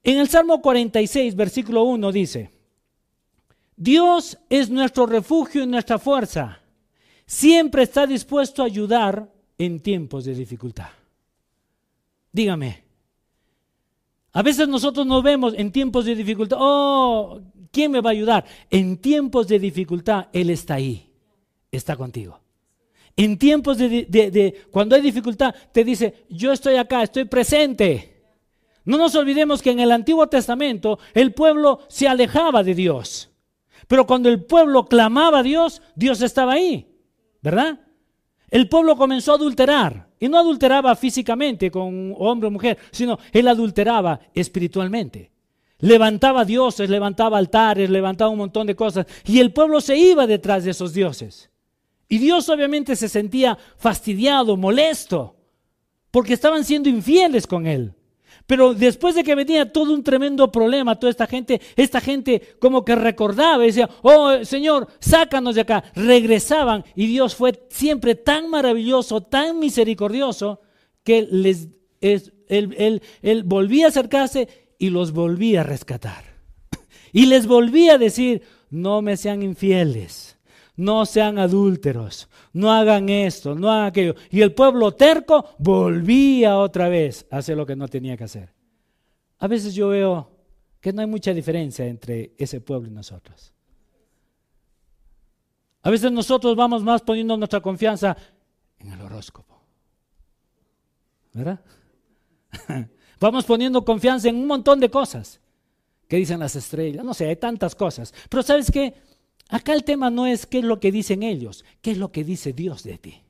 En 0.04 0.20
el 0.20 0.28
Salmo 0.28 0.62
46, 0.62 1.36
versículo 1.36 1.84
1 1.84 2.12
dice, 2.12 2.52
Dios 3.76 4.38
es 4.50 4.70
nuestro 4.70 5.06
refugio 5.06 5.64
y 5.64 5.68
nuestra 5.68 5.98
fuerza. 5.98 6.60
Siempre 7.26 7.84
está 7.84 8.06
dispuesto 8.06 8.62
a 8.62 8.66
ayudar 8.66 9.32
en 9.58 9.80
tiempos 9.80 10.26
de 10.26 10.36
dificultad. 10.36 10.90
Dígame, 12.32 12.84
a 14.34 14.42
veces 14.42 14.68
nosotros 14.68 15.06
nos 15.06 15.24
vemos 15.24 15.54
en 15.56 15.72
tiempos 15.72 16.06
de 16.06 16.16
dificultad. 16.16 16.58
Oh, 16.60 17.40
¿quién 17.72 17.92
me 17.92 18.02
va 18.02 18.10
a 18.10 18.14
ayudar? 18.14 18.46
En 18.70 18.98
tiempos 18.98 19.48
de 19.48 19.60
dificultad, 19.60 20.28
Él 20.34 20.50
está 20.50 20.76
ahí. 20.76 21.10
Está 21.72 21.96
contigo. 21.96 22.40
En 23.16 23.38
tiempos 23.38 23.78
de, 23.78 24.66
cuando 24.72 24.96
hay 24.96 25.02
dificultad, 25.02 25.54
te 25.72 25.84
dice, 25.84 26.26
yo 26.30 26.52
estoy 26.52 26.76
acá, 26.76 27.04
estoy 27.04 27.26
presente. 27.26 28.13
No 28.86 28.98
nos 28.98 29.16
olvidemos 29.16 29.62
que 29.62 29.72
en 29.72 29.80
el 29.80 29.92
Antiguo 29.92 30.28
Testamento 30.28 31.00
el 31.14 31.34
pueblo 31.34 31.80
se 31.88 32.08
alejaba 32.08 32.64
de 32.64 32.76
Dios. 32.76 33.32
Pero 33.88 34.06
cuando 34.06 34.30
el 34.30 34.44
pueblo 34.44 34.86
clamaba 34.86 35.40
a 35.40 35.44
Dios, 35.44 35.82
Dios 35.96 36.22
estaba 36.22 36.54
ahí. 36.54 36.88
¿Verdad? 37.42 37.80
El 38.50 38.70
pueblo 38.70 38.96
comenzó 38.96 39.32
a 39.32 39.36
adulterar. 39.36 40.10
Y 40.20 40.30
no 40.30 40.38
adulteraba 40.38 40.96
físicamente 40.96 41.70
con 41.70 42.14
hombre 42.18 42.48
o 42.48 42.52
mujer, 42.52 42.78
sino 42.92 43.20
él 43.32 43.48
adulteraba 43.48 44.20
espiritualmente. 44.34 45.32
Levantaba 45.80 46.46
dioses, 46.46 46.90
levantaba 46.90 47.38
altares, 47.38 47.90
levantaba 47.90 48.32
un 48.32 48.38
montón 48.38 48.68
de 48.68 48.76
cosas. 48.76 49.06
Y 49.26 49.40
el 49.40 49.52
pueblo 49.52 49.82
se 49.82 49.98
iba 49.98 50.26
detrás 50.26 50.64
de 50.64 50.72
esos 50.72 50.94
dioses. 50.94 51.50
Y 52.08 52.20
Dios 52.20 52.48
obviamente 52.48 52.96
se 52.96 53.10
sentía 53.10 53.58
fastidiado, 53.76 54.56
molesto, 54.56 55.36
porque 56.12 56.34
estaban 56.34 56.64
siendo 56.64 56.88
infieles 56.88 57.48
con 57.48 57.68
él. 57.68 57.94
Pero 58.46 58.74
después 58.74 59.16
de 59.16 59.24
que 59.24 59.36
venía 59.36 59.72
todo 59.72 59.94
un 59.94 60.04
tremendo 60.04 60.52
problema, 60.52 61.00
toda 61.00 61.12
esta 61.12 61.28
gente, 61.28 61.62
esta 61.76 62.02
gente 62.02 62.42
como 62.60 62.84
que 62.84 62.96
recordaba 62.96 63.64
y 63.64 63.68
decía, 63.68 63.90
oh 64.02 64.44
Señor, 64.44 64.88
sácanos 65.00 65.56
de 65.56 65.62
acá. 65.62 65.84
Regresaban 65.96 66.84
y 66.96 67.08
Dios 67.08 67.36
fue 67.36 67.66
siempre 67.70 68.16
tan 68.16 68.50
maravilloso, 68.50 69.22
tan 69.22 69.60
misericordioso, 69.60 70.62
que 71.04 71.28
les, 71.30 71.70
él, 72.02 73.02
él 73.22 73.44
volvía 73.44 73.86
a 73.86 73.90
acercarse 73.90 74.48
y 74.78 74.90
los 74.90 75.14
volvía 75.14 75.62
a 75.62 75.64
rescatar. 75.64 76.34
Y 77.16 77.28
les 77.28 77.46
volvía 77.46 77.94
a 77.94 77.98
decir, 78.00 78.42
no 78.72 79.04
me 79.04 79.18
sean 79.18 79.44
infieles 79.44 80.34
no 80.76 81.06
sean 81.06 81.38
adúlteros, 81.38 82.30
no 82.54 82.72
hagan 82.72 83.10
esto, 83.10 83.56
no 83.56 83.72
hagan 83.72 83.88
aquello. 83.88 84.16
Y 84.30 84.42
el 84.42 84.54
pueblo 84.54 84.94
terco 84.94 85.56
volvía 85.60 86.58
otra 86.58 86.90
vez 86.90 87.26
a 87.30 87.38
hacer 87.38 87.58
lo 87.58 87.66
que 87.66 87.76
no 87.76 87.88
tenía 87.88 88.18
que 88.18 88.24
hacer. 88.24 88.54
A 89.40 89.48
veces 89.48 89.76
yo 89.76 89.90
veo 89.90 90.32
que 90.80 90.94
no 90.94 91.02
hay 91.02 91.08
mucha 91.08 91.34
diferencia 91.34 91.86
entre 91.86 92.34
ese 92.38 92.62
pueblo 92.62 92.90
y 92.90 92.92
nosotros. 92.92 93.54
A 95.82 95.90
veces 95.90 96.12
nosotros 96.12 96.56
vamos 96.56 96.82
más 96.84 97.02
poniendo 97.02 97.36
nuestra 97.38 97.62
confianza 97.62 98.16
en 98.80 98.94
el 98.94 99.02
horóscopo. 99.02 99.62
¿Verdad? 101.34 101.60
Vamos 103.20 103.46
poniendo 103.46 103.84
confianza 103.84 104.30
en 104.30 104.36
un 104.36 104.48
montón 104.48 104.80
de 104.80 104.90
cosas 104.90 105.40
que 106.08 106.18
dicen 106.18 106.40
las 106.40 106.56
estrellas. 106.56 107.04
No 107.04 107.14
sé, 107.14 107.28
hay 107.28 107.38
tantas 107.38 107.74
cosas. 107.74 108.14
Pero 108.30 108.44
¿sabes 108.44 108.70
qué? 108.70 108.94
Acá 109.50 109.74
el 109.74 109.84
tema 109.84 110.10
no 110.10 110.26
es 110.26 110.46
qué 110.46 110.60
es 110.60 110.64
lo 110.64 110.80
que 110.80 110.92
dicen 110.92 111.24
ellos, 111.24 111.64
qué 111.82 111.92
es 111.92 111.98
lo 111.98 112.12
que 112.12 112.24
dice 112.24 112.54
Dios 112.54 112.84
de 112.84 112.98
ti. 112.98 113.22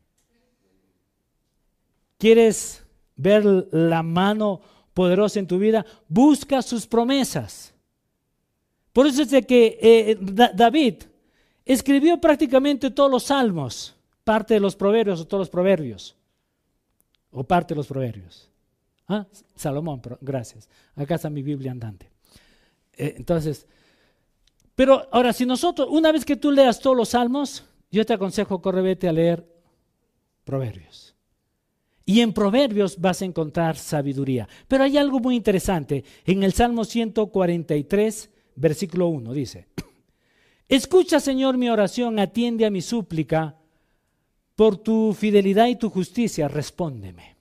¿Quieres 2.17 2.85
ver 3.15 3.43
la 3.71 4.03
mano 4.03 4.61
poderosa 4.93 5.39
en 5.39 5.47
tu 5.47 5.59
vida? 5.59 5.85
Busca 6.07 6.61
sus 6.61 6.87
promesas. 6.87 7.73
Por 8.93 9.07
eso 9.07 9.23
es 9.23 9.31
de 9.31 9.43
que 9.43 9.77
eh, 9.81 10.17
David 10.53 11.03
escribió 11.65 12.21
prácticamente 12.21 12.91
todos 12.91 13.11
los 13.11 13.23
salmos, 13.23 13.95
parte 14.23 14.53
de 14.53 14.59
los 14.59 14.75
proverbios 14.75 15.19
o 15.19 15.27
todos 15.27 15.41
los 15.41 15.49
proverbios, 15.49 16.15
o 17.31 17.43
parte 17.43 17.73
de 17.73 17.77
los 17.77 17.87
proverbios. 17.87 18.49
¿Ah? 19.07 19.25
Salomón, 19.55 20.01
gracias. 20.21 20.69
Acá 20.95 21.15
está 21.15 21.29
mi 21.29 21.41
Biblia 21.41 21.71
andante. 21.71 22.09
Eh, 22.95 23.15
entonces, 23.17 23.67
pero 24.75 25.07
ahora, 25.11 25.33
si 25.33 25.45
nosotros, 25.45 25.87
una 25.91 26.11
vez 26.11 26.25
que 26.25 26.35
tú 26.35 26.51
leas 26.51 26.79
todos 26.79 26.97
los 26.97 27.09
salmos, 27.09 27.63
yo 27.91 28.05
te 28.05 28.13
aconsejo, 28.13 28.61
corre, 28.61 28.81
vete 28.81 29.07
a 29.07 29.13
leer 29.13 29.47
Proverbios. 30.43 31.15
Y 32.05 32.19
en 32.21 32.33
Proverbios 32.33 32.99
vas 32.99 33.21
a 33.21 33.25
encontrar 33.25 33.77
sabiduría. 33.77 34.47
Pero 34.67 34.83
hay 34.83 34.97
algo 34.97 35.19
muy 35.19 35.35
interesante. 35.35 36.03
En 36.25 36.43
el 36.43 36.53
Salmo 36.53 36.83
143, 36.83 38.29
versículo 38.55 39.07
1, 39.07 39.33
dice, 39.33 39.67
Escucha, 40.67 41.19
Señor, 41.19 41.57
mi 41.57 41.69
oración, 41.69 42.19
atiende 42.19 42.65
a 42.65 42.71
mi 42.71 42.81
súplica, 42.81 43.55
por 44.55 44.77
tu 44.77 45.13
fidelidad 45.13 45.67
y 45.67 45.75
tu 45.75 45.89
justicia, 45.89 46.47
respóndeme. 46.47 47.35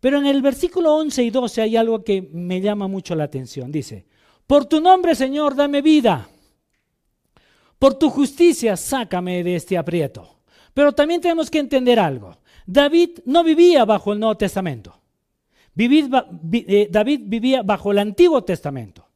Pero 0.00 0.18
en 0.18 0.26
el 0.26 0.42
versículo 0.42 0.94
11 0.96 1.22
y 1.22 1.30
12 1.30 1.62
hay 1.62 1.76
algo 1.76 2.04
que 2.04 2.22
me 2.22 2.60
llama 2.60 2.88
mucho 2.88 3.14
la 3.14 3.24
atención. 3.24 3.72
Dice, 3.72 4.06
por 4.46 4.66
tu 4.66 4.80
nombre, 4.80 5.14
Señor, 5.14 5.54
dame 5.54 5.80
vida. 5.80 6.28
Por 7.84 7.96
tu 7.96 8.08
justicia, 8.08 8.78
sácame 8.78 9.44
de 9.44 9.56
este 9.56 9.76
aprieto. 9.76 10.38
Pero 10.72 10.92
también 10.92 11.20
tenemos 11.20 11.50
que 11.50 11.58
entender 11.58 12.00
algo. 12.00 12.34
David 12.64 13.18
no 13.26 13.44
vivía 13.44 13.84
bajo 13.84 14.14
el 14.14 14.20
Nuevo 14.20 14.38
Testamento. 14.38 14.98
Eh, 15.76 16.88
David 16.90 17.20
vivía 17.24 17.62
bajo 17.62 17.92
el 17.92 17.98
Antiguo 17.98 18.42
Testamento. 18.42 19.06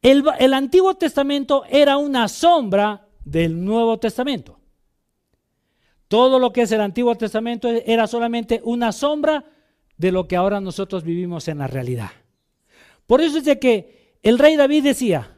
El, 0.00 0.54
Antiguo 0.54 0.94
Testamento 0.94 1.64
era 1.68 1.98
una 1.98 2.28
sombra 2.28 3.06
del 3.26 3.62
Nuevo 3.62 3.98
Testamento. 3.98 4.58
Todo 6.08 6.38
lo 6.38 6.50
que 6.50 6.62
es 6.62 6.72
el 6.72 6.80
Antiguo 6.80 7.14
Testamento 7.14 7.68
era 7.68 8.06
solamente 8.06 8.62
una 8.64 8.90
sombra 8.90 9.44
de 9.98 10.12
lo 10.12 10.26
que 10.26 10.36
ahora 10.36 10.62
nosotros 10.62 11.04
vivimos 11.04 11.46
en 11.46 11.58
la 11.58 11.66
realidad. 11.66 12.12
Por 13.06 13.20
eso 13.20 13.36
es 13.36 13.44
de 13.44 13.58
que 13.58 14.16
el 14.22 14.38
rey 14.38 14.56
David 14.56 14.84
decía, 14.84 15.36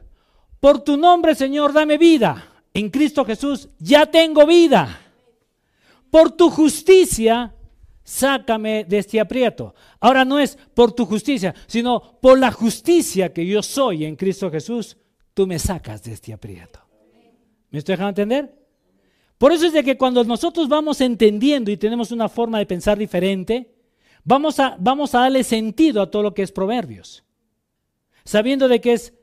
por 0.61 0.79
tu 0.85 0.95
nombre 0.95 1.35
Señor 1.35 1.73
dame 1.73 1.97
vida. 1.97 2.47
En 2.73 2.89
Cristo 2.89 3.25
Jesús 3.25 3.69
ya 3.79 4.05
tengo 4.05 4.45
vida. 4.45 4.99
Por 6.09 6.31
tu 6.31 6.49
justicia 6.49 7.53
sácame 8.03 8.83
de 8.83 8.97
este 8.97 9.19
aprieto. 9.19 9.73
Ahora 9.99 10.25
no 10.25 10.39
es 10.39 10.57
por 10.73 10.91
tu 10.91 11.05
justicia, 11.05 11.53
sino 11.67 12.19
por 12.19 12.37
la 12.37 12.51
justicia 12.51 13.31
que 13.31 13.45
yo 13.45 13.61
soy 13.61 14.05
en 14.05 14.15
Cristo 14.15 14.51
Jesús, 14.51 14.97
tú 15.33 15.47
me 15.47 15.59
sacas 15.59 16.03
de 16.03 16.13
este 16.13 16.33
aprieto. 16.33 16.79
¿Me 17.69 17.79
estoy 17.79 17.93
dejando 17.93 18.09
entender? 18.09 18.61
Por 19.37 19.53
eso 19.53 19.65
es 19.65 19.73
de 19.73 19.83
que 19.83 19.97
cuando 19.97 20.23
nosotros 20.23 20.67
vamos 20.67 21.01
entendiendo 21.01 21.71
y 21.71 21.77
tenemos 21.77 22.11
una 22.11 22.29
forma 22.29 22.59
de 22.59 22.65
pensar 22.65 22.97
diferente, 22.97 23.73
vamos 24.23 24.59
a, 24.59 24.75
vamos 24.79 25.15
a 25.15 25.21
darle 25.21 25.43
sentido 25.43 26.01
a 26.01 26.11
todo 26.11 26.21
lo 26.21 26.33
que 26.33 26.43
es 26.43 26.51
proverbios. 26.51 27.23
Sabiendo 28.23 28.67
de 28.67 28.81
que 28.81 28.93
es 28.93 29.13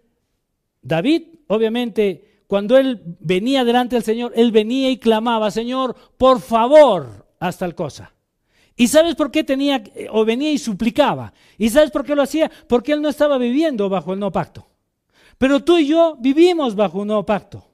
David, 0.82 1.22
obviamente, 1.46 2.27
cuando 2.48 2.78
él 2.78 3.02
venía 3.20 3.62
delante 3.62 3.94
del 3.94 4.02
Señor, 4.02 4.32
él 4.34 4.50
venía 4.50 4.90
y 4.90 4.96
clamaba, 4.96 5.50
Señor, 5.50 5.94
por 6.16 6.40
favor, 6.40 7.26
haz 7.38 7.58
tal 7.58 7.74
cosa. 7.74 8.14
¿Y 8.74 8.88
sabes 8.88 9.16
por 9.16 9.30
qué 9.30 9.44
tenía, 9.44 9.84
o 10.10 10.24
venía 10.24 10.50
y 10.50 10.56
suplicaba? 10.56 11.34
¿Y 11.58 11.68
sabes 11.68 11.90
por 11.90 12.06
qué 12.06 12.14
lo 12.14 12.22
hacía? 12.22 12.50
Porque 12.66 12.92
él 12.92 13.02
no 13.02 13.10
estaba 13.10 13.36
viviendo 13.36 13.90
bajo 13.90 14.14
el 14.14 14.18
nuevo 14.18 14.32
pacto. 14.32 14.66
Pero 15.36 15.62
tú 15.62 15.76
y 15.76 15.88
yo 15.88 16.16
vivimos 16.18 16.74
bajo 16.74 17.00
un 17.00 17.08
nuevo 17.08 17.26
pacto. 17.26 17.68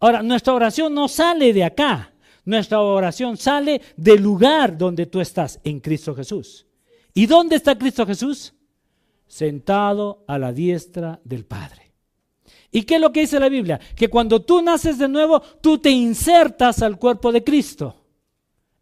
Ahora, 0.00 0.22
nuestra 0.22 0.54
oración 0.54 0.94
no 0.94 1.06
sale 1.06 1.52
de 1.52 1.64
acá. 1.64 2.14
Nuestra 2.46 2.80
oración 2.80 3.36
sale 3.36 3.82
del 3.94 4.22
lugar 4.22 4.78
donde 4.78 5.04
tú 5.04 5.20
estás, 5.20 5.60
en 5.64 5.80
Cristo 5.80 6.14
Jesús. 6.14 6.66
¿Y 7.12 7.26
dónde 7.26 7.56
está 7.56 7.76
Cristo 7.76 8.06
Jesús? 8.06 8.54
Sentado 9.26 10.24
a 10.26 10.38
la 10.38 10.52
diestra 10.52 11.20
del 11.24 11.44
Padre. 11.44 11.85
¿Y 12.76 12.82
qué 12.82 12.96
es 12.96 13.00
lo 13.00 13.10
que 13.10 13.20
dice 13.20 13.40
la 13.40 13.48
Biblia? 13.48 13.80
Que 13.96 14.10
cuando 14.10 14.42
tú 14.42 14.60
naces 14.60 14.98
de 14.98 15.08
nuevo, 15.08 15.40
tú 15.40 15.78
te 15.78 15.88
insertas 15.88 16.82
al 16.82 16.98
cuerpo 16.98 17.32
de 17.32 17.42
Cristo. 17.42 18.04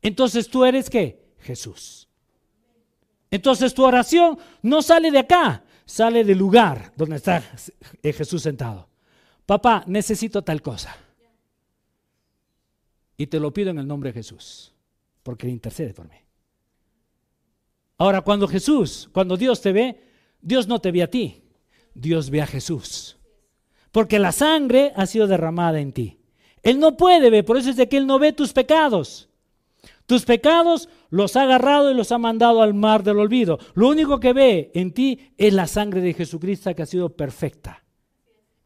Entonces 0.03 0.49
tú 0.49 0.65
eres 0.65 0.91
qué? 0.91 1.37
Jesús. 1.39 2.09
Entonces 3.31 3.73
tu 3.73 3.85
oración 3.85 4.37
no 4.63 4.83
sale 4.83 5.13
de 5.13 5.21
acá, 5.21 5.63
sale 5.85 6.25
del 6.25 6.39
lugar 6.39 6.93
donde 6.97 7.15
está 7.15 7.41
Jesús 8.03 8.43
sentado. 8.43 8.89
Papá, 9.47 9.85
necesito 9.87 10.43
tal 10.43 10.61
cosa. 10.61 10.97
Y 13.17 13.29
te 13.29 13.39
lo 13.39 13.55
pido 13.55 13.71
en 13.71 13.79
el 13.79 13.87
nombre 13.87 14.11
de 14.11 14.15
Jesús, 14.15 14.73
porque 15.23 15.49
intercede 15.49 15.95
por 15.95 16.09
mí. 16.09 16.17
Ahora, 17.99 18.23
cuando 18.23 18.49
Jesús, 18.49 19.09
cuando 19.13 19.37
Dios 19.37 19.61
te 19.61 19.71
ve, 19.71 20.03
Dios 20.41 20.67
no 20.67 20.81
te 20.81 20.91
ve 20.91 21.05
a 21.05 21.09
ti, 21.09 21.45
Dios 21.95 22.29
ve 22.29 22.43
a 22.43 22.47
Jesús. 22.49 23.19
Porque 23.95 24.19
la 24.19 24.33
sangre 24.33 24.93
ha 24.97 25.07
sido 25.07 25.29
derramada 25.29 25.79
en 25.79 25.93
ti. 25.93 26.19
Él 26.65 26.81
no 26.81 26.97
puede 26.97 27.31
ver, 27.31 27.45
por 27.45 27.57
eso 27.57 27.71
es 27.71 27.77
de 27.77 27.89
que 27.89 27.97
Él 27.97 28.09
no 28.09 28.19
ve 28.19 28.33
tus 28.33 28.53
pecados. 28.53 29.29
Tus 30.07 30.25
pecados 30.25 30.89
los 31.11 31.37
ha 31.37 31.43
agarrado 31.43 31.93
y 31.93 31.95
los 31.95 32.11
ha 32.11 32.19
mandado 32.19 32.61
al 32.61 32.75
mar 32.75 33.05
del 33.05 33.21
olvido. 33.21 33.61
Lo 33.75 33.89
único 33.89 34.19
que 34.19 34.33
ve 34.33 34.73
en 34.75 34.93
ti 34.93 35.33
es 35.39 35.55
la 35.55 35.69
sangre 35.69 36.01
de 36.01 36.13
Jesucristo 36.13 36.75
que 36.75 36.83
ha 36.83 36.87
sido 36.87 37.11
perfecta 37.11 37.85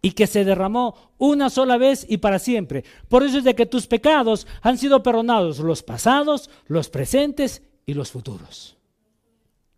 y 0.01 0.13
que 0.13 0.27
se 0.27 0.47
derramó 0.47 1.13
una 1.19 1.51
sola 1.51 1.77
vez 1.77 2.07
y 2.09 2.17
para 2.17 2.39
siempre. 2.39 2.85
Por 3.09 3.23
eso 3.23 3.37
es 3.37 3.45
de 3.45 3.55
que 3.55 3.67
tus 3.67 3.87
pecados 3.87 4.47
han 4.63 4.79
sido 4.79 5.03
perdonados, 5.03 5.59
los 5.59 5.83
pasados, 5.83 6.49
los 6.69 6.89
presentes 6.89 7.63
y 7.85 7.93
los 7.93 8.11
futuros. 8.11 8.79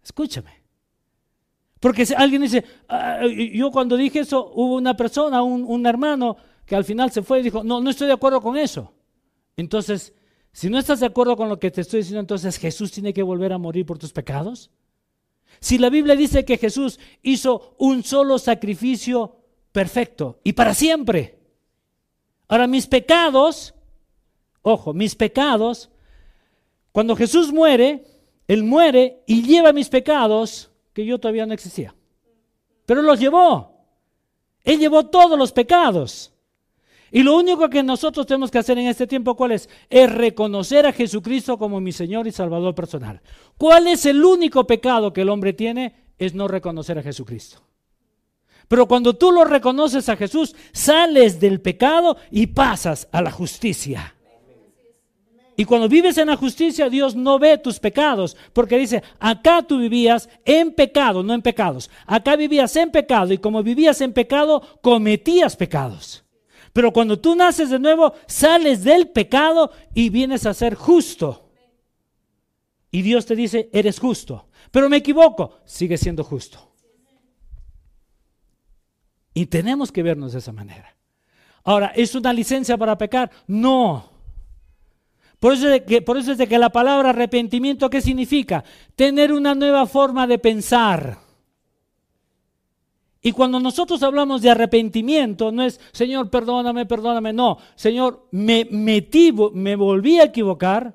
Escúchame. 0.04 0.59
Porque 1.80 2.04
si 2.04 2.14
alguien 2.14 2.42
dice, 2.42 2.62
ah, 2.88 3.20
yo 3.26 3.70
cuando 3.70 3.96
dije 3.96 4.20
eso, 4.20 4.52
hubo 4.54 4.76
una 4.76 4.96
persona, 4.96 5.42
un, 5.42 5.64
un 5.66 5.86
hermano, 5.86 6.36
que 6.66 6.76
al 6.76 6.84
final 6.84 7.10
se 7.10 7.22
fue 7.22 7.40
y 7.40 7.42
dijo, 7.42 7.64
no, 7.64 7.80
no 7.80 7.90
estoy 7.90 8.06
de 8.06 8.12
acuerdo 8.12 8.40
con 8.42 8.56
eso. 8.56 8.92
Entonces, 9.56 10.12
si 10.52 10.68
no 10.68 10.78
estás 10.78 11.00
de 11.00 11.06
acuerdo 11.06 11.36
con 11.36 11.48
lo 11.48 11.58
que 11.58 11.70
te 11.70 11.80
estoy 11.80 12.00
diciendo, 12.00 12.20
entonces 12.20 12.58
Jesús 12.58 12.92
tiene 12.92 13.14
que 13.14 13.22
volver 13.22 13.52
a 13.52 13.58
morir 13.58 13.86
por 13.86 13.98
tus 13.98 14.12
pecados. 14.12 14.70
Si 15.58 15.78
la 15.78 15.90
Biblia 15.90 16.14
dice 16.14 16.44
que 16.44 16.58
Jesús 16.58 17.00
hizo 17.22 17.74
un 17.78 18.04
solo 18.04 18.38
sacrificio 18.38 19.38
perfecto 19.72 20.38
y 20.44 20.52
para 20.52 20.74
siempre. 20.74 21.38
Ahora 22.46 22.66
mis 22.66 22.86
pecados, 22.86 23.74
ojo, 24.62 24.92
mis 24.92 25.14
pecados, 25.14 25.90
cuando 26.92 27.16
Jesús 27.16 27.52
muere, 27.52 28.04
Él 28.48 28.64
muere 28.64 29.22
y 29.26 29.42
lleva 29.42 29.72
mis 29.72 29.88
pecados 29.88 30.69
yo 31.04 31.18
todavía 31.18 31.46
no 31.46 31.54
existía. 31.54 31.94
Pero 32.86 33.02
los 33.02 33.18
llevó. 33.18 33.86
Él 34.64 34.78
llevó 34.78 35.06
todos 35.06 35.38
los 35.38 35.52
pecados. 35.52 36.32
Y 37.12 37.22
lo 37.22 37.36
único 37.36 37.68
que 37.68 37.82
nosotros 37.82 38.26
tenemos 38.26 38.50
que 38.50 38.58
hacer 38.58 38.78
en 38.78 38.86
este 38.86 39.06
tiempo, 39.06 39.34
¿cuál 39.34 39.52
es? 39.52 39.68
Es 39.88 40.12
reconocer 40.12 40.86
a 40.86 40.92
Jesucristo 40.92 41.58
como 41.58 41.80
mi 41.80 41.92
Señor 41.92 42.26
y 42.26 42.32
Salvador 42.32 42.74
personal. 42.74 43.20
¿Cuál 43.58 43.88
es 43.88 44.06
el 44.06 44.24
único 44.24 44.66
pecado 44.66 45.12
que 45.12 45.22
el 45.22 45.28
hombre 45.28 45.52
tiene? 45.52 45.94
Es 46.18 46.34
no 46.34 46.46
reconocer 46.46 46.98
a 46.98 47.02
Jesucristo. 47.02 47.62
Pero 48.68 48.86
cuando 48.86 49.14
tú 49.14 49.32
lo 49.32 49.44
reconoces 49.44 50.08
a 50.08 50.16
Jesús, 50.16 50.54
sales 50.72 51.40
del 51.40 51.60
pecado 51.60 52.16
y 52.30 52.46
pasas 52.46 53.08
a 53.10 53.20
la 53.20 53.32
justicia. 53.32 54.14
Y 55.60 55.66
cuando 55.66 55.90
vives 55.90 56.16
en 56.16 56.28
la 56.28 56.38
justicia, 56.38 56.88
Dios 56.88 57.14
no 57.14 57.38
ve 57.38 57.58
tus 57.58 57.78
pecados, 57.78 58.34
porque 58.54 58.78
dice, 58.78 59.02
acá 59.18 59.60
tú 59.60 59.78
vivías 59.78 60.26
en 60.46 60.72
pecado, 60.72 61.22
no 61.22 61.34
en 61.34 61.42
pecados. 61.42 61.90
Acá 62.06 62.34
vivías 62.34 62.74
en 62.76 62.90
pecado 62.90 63.30
y 63.34 63.36
como 63.36 63.62
vivías 63.62 64.00
en 64.00 64.14
pecado, 64.14 64.62
cometías 64.80 65.56
pecados. 65.56 66.24
Pero 66.72 66.94
cuando 66.94 67.20
tú 67.20 67.34
naces 67.36 67.68
de 67.68 67.78
nuevo, 67.78 68.14
sales 68.26 68.84
del 68.84 69.10
pecado 69.10 69.70
y 69.92 70.08
vienes 70.08 70.46
a 70.46 70.54
ser 70.54 70.74
justo. 70.74 71.50
Y 72.90 73.02
Dios 73.02 73.26
te 73.26 73.36
dice, 73.36 73.68
eres 73.70 74.00
justo. 74.00 74.48
Pero 74.70 74.88
me 74.88 74.96
equivoco, 74.96 75.58
sigue 75.66 75.98
siendo 75.98 76.24
justo. 76.24 76.72
Y 79.34 79.44
tenemos 79.44 79.92
que 79.92 80.02
vernos 80.02 80.32
de 80.32 80.38
esa 80.38 80.52
manera. 80.52 80.96
Ahora, 81.64 81.88
¿es 81.88 82.14
una 82.14 82.32
licencia 82.32 82.78
para 82.78 82.96
pecar? 82.96 83.30
No. 83.46 84.09
Por 85.40 85.54
eso, 85.54 85.72
es 85.72 85.82
que, 85.82 86.00
de 86.36 86.46
que 86.46 86.58
la 86.58 86.68
palabra 86.68 87.10
arrepentimiento, 87.10 87.88
¿qué 87.88 88.02
significa? 88.02 88.62
Tener 88.94 89.32
una 89.32 89.54
nueva 89.54 89.86
forma 89.86 90.26
de 90.26 90.38
pensar. 90.38 91.18
Y 93.22 93.32
cuando 93.32 93.58
nosotros 93.58 94.02
hablamos 94.02 94.42
de 94.42 94.50
arrepentimiento, 94.50 95.50
no 95.50 95.62
es, 95.62 95.80
Señor, 95.92 96.28
perdóname, 96.28 96.84
perdóname, 96.84 97.32
no. 97.32 97.56
Señor, 97.74 98.28
me 98.32 98.66
metí, 98.70 99.32
me 99.54 99.76
volví 99.76 100.20
a 100.20 100.24
equivocar, 100.24 100.94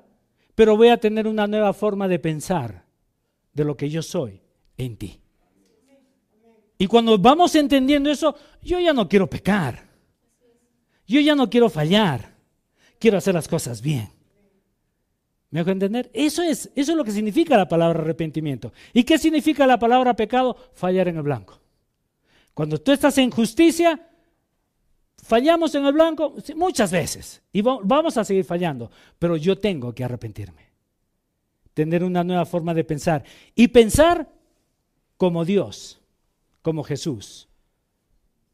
pero 0.54 0.76
voy 0.76 0.88
a 0.88 0.98
tener 0.98 1.26
una 1.26 1.48
nueva 1.48 1.72
forma 1.72 2.06
de 2.06 2.20
pensar 2.20 2.84
de 3.52 3.64
lo 3.64 3.76
que 3.76 3.90
yo 3.90 4.00
soy 4.00 4.40
en 4.76 4.96
ti. 4.96 5.20
Y 6.78 6.86
cuando 6.86 7.18
vamos 7.18 7.52
entendiendo 7.56 8.10
eso, 8.10 8.36
yo 8.62 8.78
ya 8.78 8.92
no 8.92 9.08
quiero 9.08 9.28
pecar. 9.28 9.88
Yo 11.04 11.20
ya 11.20 11.34
no 11.34 11.50
quiero 11.50 11.68
fallar. 11.68 12.36
Quiero 13.00 13.18
hacer 13.18 13.34
las 13.34 13.48
cosas 13.48 13.82
bien. 13.82 14.15
¿Me 15.56 15.60
hago 15.60 15.70
entender? 15.70 16.10
Eso 16.12 16.42
es, 16.42 16.70
eso 16.74 16.92
es 16.92 16.98
lo 16.98 17.02
que 17.02 17.12
significa 17.12 17.56
la 17.56 17.66
palabra 17.66 18.00
arrepentimiento. 18.00 18.74
¿Y 18.92 19.04
qué 19.04 19.16
significa 19.16 19.66
la 19.66 19.78
palabra 19.78 20.14
pecado? 20.14 20.54
Fallar 20.74 21.08
en 21.08 21.16
el 21.16 21.22
blanco. 21.22 21.58
Cuando 22.52 22.76
tú 22.76 22.92
estás 22.92 23.16
en 23.16 23.30
justicia, 23.30 24.06
fallamos 25.16 25.74
en 25.74 25.86
el 25.86 25.94
blanco 25.94 26.34
muchas 26.56 26.92
veces 26.92 27.40
y 27.54 27.62
vamos 27.62 28.18
a 28.18 28.24
seguir 28.26 28.44
fallando, 28.44 28.90
pero 29.18 29.38
yo 29.38 29.56
tengo 29.56 29.94
que 29.94 30.04
arrepentirme, 30.04 30.60
tener 31.72 32.04
una 32.04 32.22
nueva 32.22 32.44
forma 32.44 32.74
de 32.74 32.84
pensar 32.84 33.24
y 33.54 33.68
pensar 33.68 34.28
como 35.16 35.46
Dios 35.46 35.98
como 36.60 36.84
Jesús. 36.84 37.48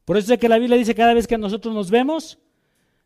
Por 0.05 0.15
eso 0.15 0.33
es 0.33 0.39
que 0.39 0.47
la 0.47 0.57
Biblia 0.57 0.77
dice 0.77 0.95
cada 0.95 1.13
vez 1.13 1.27
que 1.27 1.37
nosotros 1.37 1.75
nos 1.75 1.91
vemos, 1.91 2.39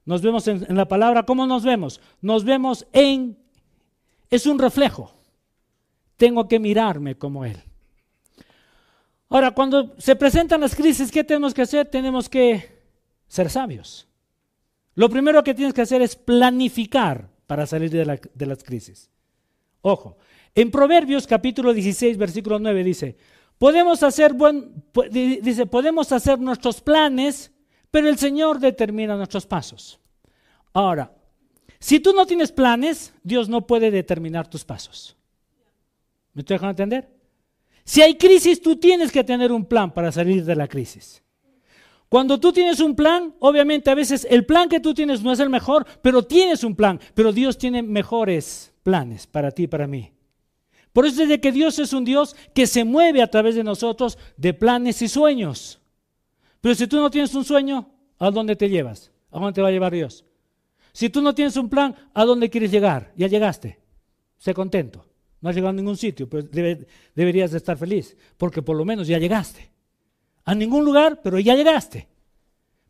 nos 0.05 0.21
vemos 0.21 0.47
en, 0.47 0.67
la 0.75 0.87
palabra, 0.87 1.23
¿cómo 1.23 1.47
nos 1.47 1.63
vemos? 1.63 1.99
Nos 2.21 2.43
vemos 2.43 2.85
en, 2.93 3.39
es 4.30 4.45
un 4.45 4.59
reflejo. 4.59 5.13
Tengo 6.15 6.47
que 6.47 6.59
mirarme 6.59 7.15
como 7.15 7.45
Él. 7.45 7.61
Ahora, 9.30 9.51
cuando 9.51 9.95
se 9.97 10.15
presentan 10.15 10.61
las 10.61 10.75
crisis, 10.75 11.11
¿qué 11.11 11.23
tenemos 11.23 11.53
que 11.53 11.61
hacer? 11.61 11.88
Tenemos 11.89 12.30
que 12.30 12.78
ser 13.28 13.49
sabios. 13.49 14.07
Lo 14.95 15.09
primero 15.09 15.43
que 15.43 15.53
tienes 15.53 15.73
que 15.73 15.82
hacer 15.82 16.01
es 16.01 16.15
planificar 16.15 17.30
para 17.45 17.65
salir 17.65 17.91
de, 17.91 18.45
las 18.45 18.63
crisis. 18.63 19.09
Ojo, 19.82 20.17
en 20.55 20.71
Proverbios 20.71 21.28
capítulo 21.28 21.73
16, 21.73 22.17
versículo 22.17 22.57
9 22.57 22.84
dice, 22.84 23.17
podemos 23.57 24.01
hacer, 24.01 24.34
buen, 24.34 24.84
dice, 25.11 25.65
podemos 25.65 26.11
hacer 26.11 26.39
nuestros 26.39 26.82
planes, 26.82 27.51
pero 27.91 28.09
el 28.09 28.17
Señor 28.17 28.59
determina 28.59 29.15
nuestros 29.15 29.45
pasos. 29.45 29.99
Ahora, 30.73 31.11
si 31.80 31.99
tú 31.99 32.13
no 32.13 32.25
tienes 32.25 32.51
planes, 32.51 33.13
Dios 33.23 33.49
no 33.49 33.67
puede 33.67 33.91
determinar 33.91 34.49
tus 34.49 34.65
pasos. 34.65 35.15
¿Me 36.34 36.41
estoy 36.41 36.55
dejando 36.55 36.71
entender? 36.71 37.09
Si 37.84 38.01
hay 38.01 38.15
crisis, 38.15 38.61
tú 38.61 38.75
tienes 38.75 39.11
que 39.11 39.23
tener 39.23 39.51
un 39.51 39.65
plan 39.65 39.93
para 39.93 40.11
salir 40.11 40.43
de 40.43 40.55
la 40.55 40.67
crisis. 40.67 41.23
Cuando 42.09 42.39
tú 42.39 42.53
tienes 42.53 42.80
un 42.80 42.95
plan, 42.95 43.34
obviamente 43.39 43.89
a 43.89 43.95
veces 43.95 44.25
el 44.30 44.45
plan 44.45 44.69
que 44.69 44.80
tú 44.80 44.93
tienes 44.93 45.21
no 45.21 45.32
es 45.32 45.39
el 45.39 45.49
mejor, 45.49 45.86
pero 46.01 46.23
tienes 46.23 46.63
un 46.63 46.75
plan, 46.75 46.99
pero 47.13 47.34
Dios 47.34 47.57
tiene 47.57 47.84
mejores 47.84 48.73
planes 48.84 49.28
para 49.28 49.51
ti 49.51 49.63
y 49.63 49.67
para 49.67 49.88
mí. 49.88 50.11
Por 50.93 51.05
eso 51.05 51.23
es 51.23 51.30
de 51.30 51.41
que 51.41 51.51
Dios 51.51 51.80
es 51.80 51.93
un 51.93 52.05
Dios 52.05 52.36
que 52.53 52.65
se 52.65 52.84
mueve 52.84 53.21
a 53.21 53.30
través 53.30 53.55
de 53.55 53.63
nosotros 53.63 54.17
de 54.38 54.53
planes 54.53 55.01
y 55.01 55.07
sueños. 55.07 55.80
Pero 56.61 56.75
si 56.75 56.88
tú 56.88 56.97
no 56.97 57.11
tienes 57.11 57.36
un 57.36 57.43
sueño, 57.43 57.89
¿a 58.17 58.32
dónde 58.32 58.55
te 58.55 58.69
llevas? 58.69 59.11
¿A 59.32 59.39
dónde 59.39 59.53
te 59.53 59.61
va 59.61 59.67
a 59.67 59.71
llevar 59.71 59.93
Dios? 59.93 60.25
Si 60.97 61.11
tú 61.11 61.21
no 61.21 61.35
tienes 61.35 61.55
un 61.57 61.69
plan, 61.69 61.95
¿a 62.11 62.25
dónde 62.25 62.49
quieres 62.49 62.71
llegar? 62.71 63.13
Ya 63.15 63.27
llegaste. 63.27 63.77
Sé 64.39 64.51
contento. 64.55 65.05
No 65.39 65.47
has 65.47 65.55
llegado 65.55 65.69
a 65.69 65.73
ningún 65.73 65.95
sitio, 65.95 66.27
pero 66.27 66.47
deberías 67.13 67.51
de 67.51 67.57
estar 67.57 67.77
feliz, 67.77 68.17
porque 68.35 68.63
por 68.63 68.75
lo 68.75 68.83
menos 68.83 69.07
ya 69.07 69.19
llegaste. 69.19 69.69
A 70.43 70.55
ningún 70.55 70.83
lugar, 70.83 71.21
pero 71.21 71.37
ya 71.37 71.53
llegaste. 71.53 72.07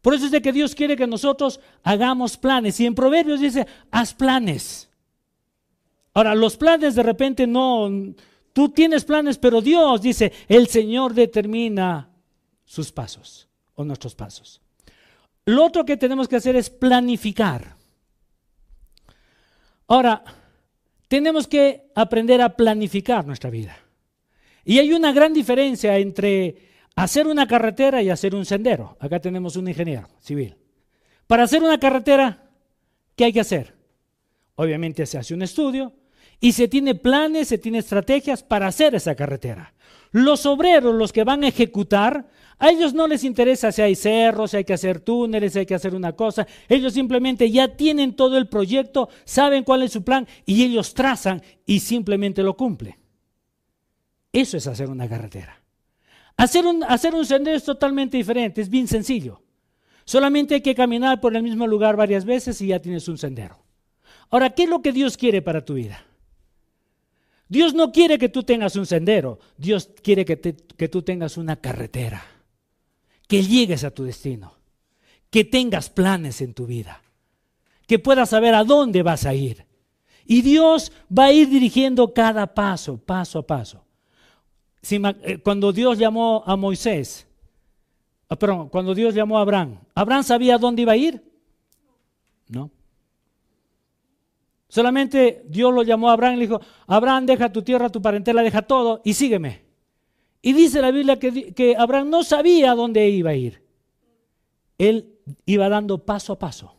Por 0.02 0.14
eso 0.14 0.28
es 0.28 0.32
de 0.32 0.42
que 0.42 0.54
Dios 0.54 0.74
quiere 0.74 0.96
que 0.96 1.06
nosotros 1.06 1.60
hagamos 1.84 2.38
planes. 2.38 2.80
Y 2.80 2.86
en 2.86 2.96
Proverbios 2.96 3.42
dice, 3.42 3.68
haz 3.92 4.14
planes. 4.14 4.90
Ahora, 6.14 6.34
los 6.34 6.56
planes 6.56 6.96
de 6.96 7.04
repente 7.04 7.46
no, 7.46 7.90
tú 8.54 8.70
tienes 8.70 9.04
planes, 9.04 9.38
pero 9.38 9.60
Dios 9.60 10.02
dice, 10.02 10.32
el 10.48 10.68
Señor 10.68 11.14
determina 11.14 12.10
sus 12.64 12.90
pasos 12.90 13.50
o 13.76 13.84
nuestros 13.84 14.16
pasos. 14.16 14.62
Lo 15.44 15.66
otro 15.66 15.84
que 15.84 15.98
tenemos 15.98 16.30
que 16.30 16.38
hacer 16.38 16.56
es 16.56 16.70
planificar. 16.70 17.76
Ahora, 19.88 20.24
tenemos 21.08 21.48
que 21.48 21.92
aprender 21.96 22.42
a 22.42 22.56
planificar 22.56 23.26
nuestra 23.26 23.50
vida. 23.50 23.78
Y 24.66 24.80
hay 24.80 24.92
una 24.92 25.14
gran 25.14 25.34
diferencia 25.34 25.98
entre 25.98 26.58
hacer 26.96 27.28
una 27.28 27.48
carretera 27.48 28.02
y 28.02 28.10
hacer 28.10 28.36
un 28.36 28.46
sendero. 28.46 28.98
Acá 29.00 29.20
tenemos 29.20 29.56
un 29.56 29.68
ingeniero 29.68 30.08
civil. 30.20 30.58
Para 31.26 31.44
hacer 31.44 31.64
una 31.64 31.80
carretera, 31.80 32.50
¿qué 33.16 33.26
hay 33.26 33.34
que 33.34 33.40
hacer? 33.40 33.76
Obviamente 34.56 35.06
se 35.06 35.18
hace 35.18 35.34
un 35.34 35.42
estudio, 35.42 35.94
y 36.40 36.52
se 36.52 36.68
tiene 36.68 36.96
planes, 36.96 37.48
se 37.48 37.58
tiene 37.58 37.80
estrategias 37.80 38.44
para 38.44 38.68
hacer 38.68 38.96
esa 38.96 39.16
carretera. 39.16 39.74
Los 40.18 40.48
obreros, 40.48 40.96
los 40.96 41.14
que 41.14 41.24
van 41.24 41.44
a 41.44 41.48
ejecutar, 41.48 42.28
a 42.58 42.72
ellos 42.72 42.96
no 42.96 43.08
les 43.08 43.24
interesa 43.24 43.72
si 43.72 43.84
hay 43.84 43.94
cerros, 43.94 44.50
si 44.50 44.58
hay 44.58 44.64
que 44.64 44.74
hacer 44.74 45.00
túneles, 45.00 45.54
si 45.54 45.60
hay 45.60 45.66
que 45.68 45.76
hacer 45.76 45.94
una 45.94 46.14
cosa. 46.14 46.48
Ellos 46.68 46.94
simplemente 46.94 47.52
ya 47.52 47.76
tienen 47.76 48.16
todo 48.16 48.36
el 48.40 48.48
proyecto, 48.48 49.10
saben 49.26 49.64
cuál 49.64 49.84
es 49.84 49.92
su 49.92 50.04
plan 50.04 50.28
y 50.44 50.64
ellos 50.64 50.96
trazan 50.96 51.44
y 51.68 51.82
simplemente 51.82 52.42
lo 52.42 52.58
cumplen. 52.58 52.96
Eso 54.34 54.58
es 54.58 54.66
hacer 54.66 54.90
una 54.90 55.08
carretera. 55.08 55.62
Hacer 56.36 56.66
un, 56.66 56.84
sendero 57.24 57.56
es 57.56 57.64
totalmente 57.64 58.18
diferente, 58.18 58.62
es 58.62 58.70
bien 58.70 58.88
sencillo. 58.88 59.44
Solamente 60.04 60.56
hay 60.56 60.62
que 60.62 60.74
caminar 60.74 61.22
por 61.22 61.36
el 61.36 61.44
mismo 61.44 61.68
lugar 61.68 61.96
varias 61.96 62.26
veces 62.26 62.60
y 62.62 62.68
ya 62.68 62.80
tienes 62.80 63.08
un 63.08 63.20
sendero. 63.20 63.60
Ahora, 64.32 64.50
¿qué 64.50 64.64
es 64.64 64.70
lo 64.70 64.82
que 64.82 64.92
Dios 64.92 65.16
quiere 65.16 65.44
para 65.44 65.64
tu 65.64 65.76
vida? 65.76 66.07
Dios 67.50 67.74
no 67.74 67.92
quiere 67.92 68.18
que 68.18 68.30
tú 68.30 68.44
tengas 68.44 68.76
un 68.76 68.86
sendero, 68.86 69.40
Dios 69.58 69.90
quiere 70.02 70.26
que, 70.26 70.36
tú 70.36 71.02
tengas 71.02 71.38
una 71.38 71.56
carretera, 71.56 72.24
que 73.28 73.44
llegues 73.44 73.84
a 73.84 73.92
tu 73.92 74.04
destino, 74.04 74.54
que 75.30 75.46
tengas 75.46 75.90
planes 75.90 76.42
en 76.42 76.54
tu 76.54 76.66
vida, 76.66 77.02
que 77.88 78.00
puedas 78.00 78.30
saber 78.30 78.54
a 78.54 78.64
dónde 78.64 79.02
vas 79.02 79.26
a 79.26 79.34
ir. 79.34 79.66
Y 80.26 80.42
Dios 80.42 80.92
va 81.16 81.26
a 81.26 81.32
ir 81.32 81.48
dirigiendo 81.48 82.14
cada 82.14 82.54
paso, 82.54 82.98
paso 82.98 83.40
a 83.40 83.48
paso. 83.48 83.86
Eh, 84.90 85.40
cuando 85.42 85.72
Dios 85.72 85.98
llamó 85.98 86.44
a 86.46 86.58
Moisés, 86.58 87.28
ah, 88.28 88.36
perdón, 88.36 88.68
cuando 88.70 88.94
Dios 88.94 89.16
llamó 89.16 89.38
a 89.38 89.42
Abraham, 89.42 89.80
¿Abraham 89.96 90.24
sabía 90.24 90.58
dónde 90.58 90.82
iba 90.82 90.92
a 90.92 90.98
ir? 90.98 91.24
No. 92.50 92.72
Solamente 94.70 95.44
Dios 95.48 95.74
lo 95.74 95.84
llamó 95.84 96.10
a 96.10 96.14
Abraham 96.14 96.34
y 96.34 96.38
le 96.38 96.48
dijo, 96.48 96.62
Abraham, 96.88 97.26
deja 97.26 97.52
tu 97.52 97.62
tierra, 97.62 97.90
tu 97.90 98.02
parentela, 98.02 98.42
deja 98.42 98.62
todo 98.62 99.02
y 99.04 99.14
sígueme. 99.14 99.66
Y 100.42 100.54
dice 100.54 100.82
la 100.82 100.92
Biblia 100.92 101.18
que, 101.18 101.76
Abraham 101.78 102.10
no 102.10 102.24
sabía 102.24 102.76
dónde 102.76 103.08
iba 103.10 103.32
a 103.32 103.36
ir. 103.36 103.64
Él 104.78 105.20
iba 105.46 105.70
dando 105.70 106.06
paso 106.06 106.34
a 106.34 106.40
paso. 106.40 106.76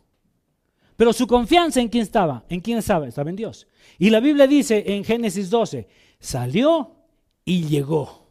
Pero 0.96 1.12
su 1.12 1.26
confianza 1.26 1.80
en 1.80 1.88
quién 1.88 2.02
estaba, 2.02 2.44
en 2.48 2.60
quién 2.60 2.78
estaba, 2.78 3.06
estaba 3.06 3.30
en 3.30 3.36
Dios. 3.36 3.66
Y 3.98 4.10
la 4.10 4.20
Biblia 4.20 4.46
dice 4.46 4.84
en 4.86 5.04
Génesis 5.04 5.48
12, 5.48 5.88
salió 6.18 6.96
y 7.44 7.64
llegó. 7.66 8.28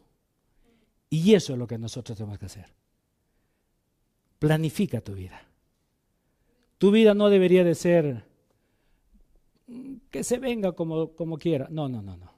Y 1.10 1.34
eso 1.34 1.54
es 1.54 1.58
lo 1.58 1.66
que 1.66 1.78
nosotros 1.78 2.16
tenemos 2.16 2.38
que 2.38 2.46
hacer. 2.46 2.66
Planifica 4.38 5.00
tu 5.00 5.14
vida. 5.14 5.40
Tu 6.78 6.90
vida 6.90 7.14
no 7.14 7.28
debería 7.28 7.64
de 7.64 7.74
ser 7.74 8.27
que 10.10 10.24
se 10.24 10.38
venga 10.38 10.72
como, 10.72 11.12
como 11.14 11.38
quiera. 11.38 11.68
No, 11.70 11.88
no, 11.88 12.02
no, 12.02 12.16
no. 12.16 12.32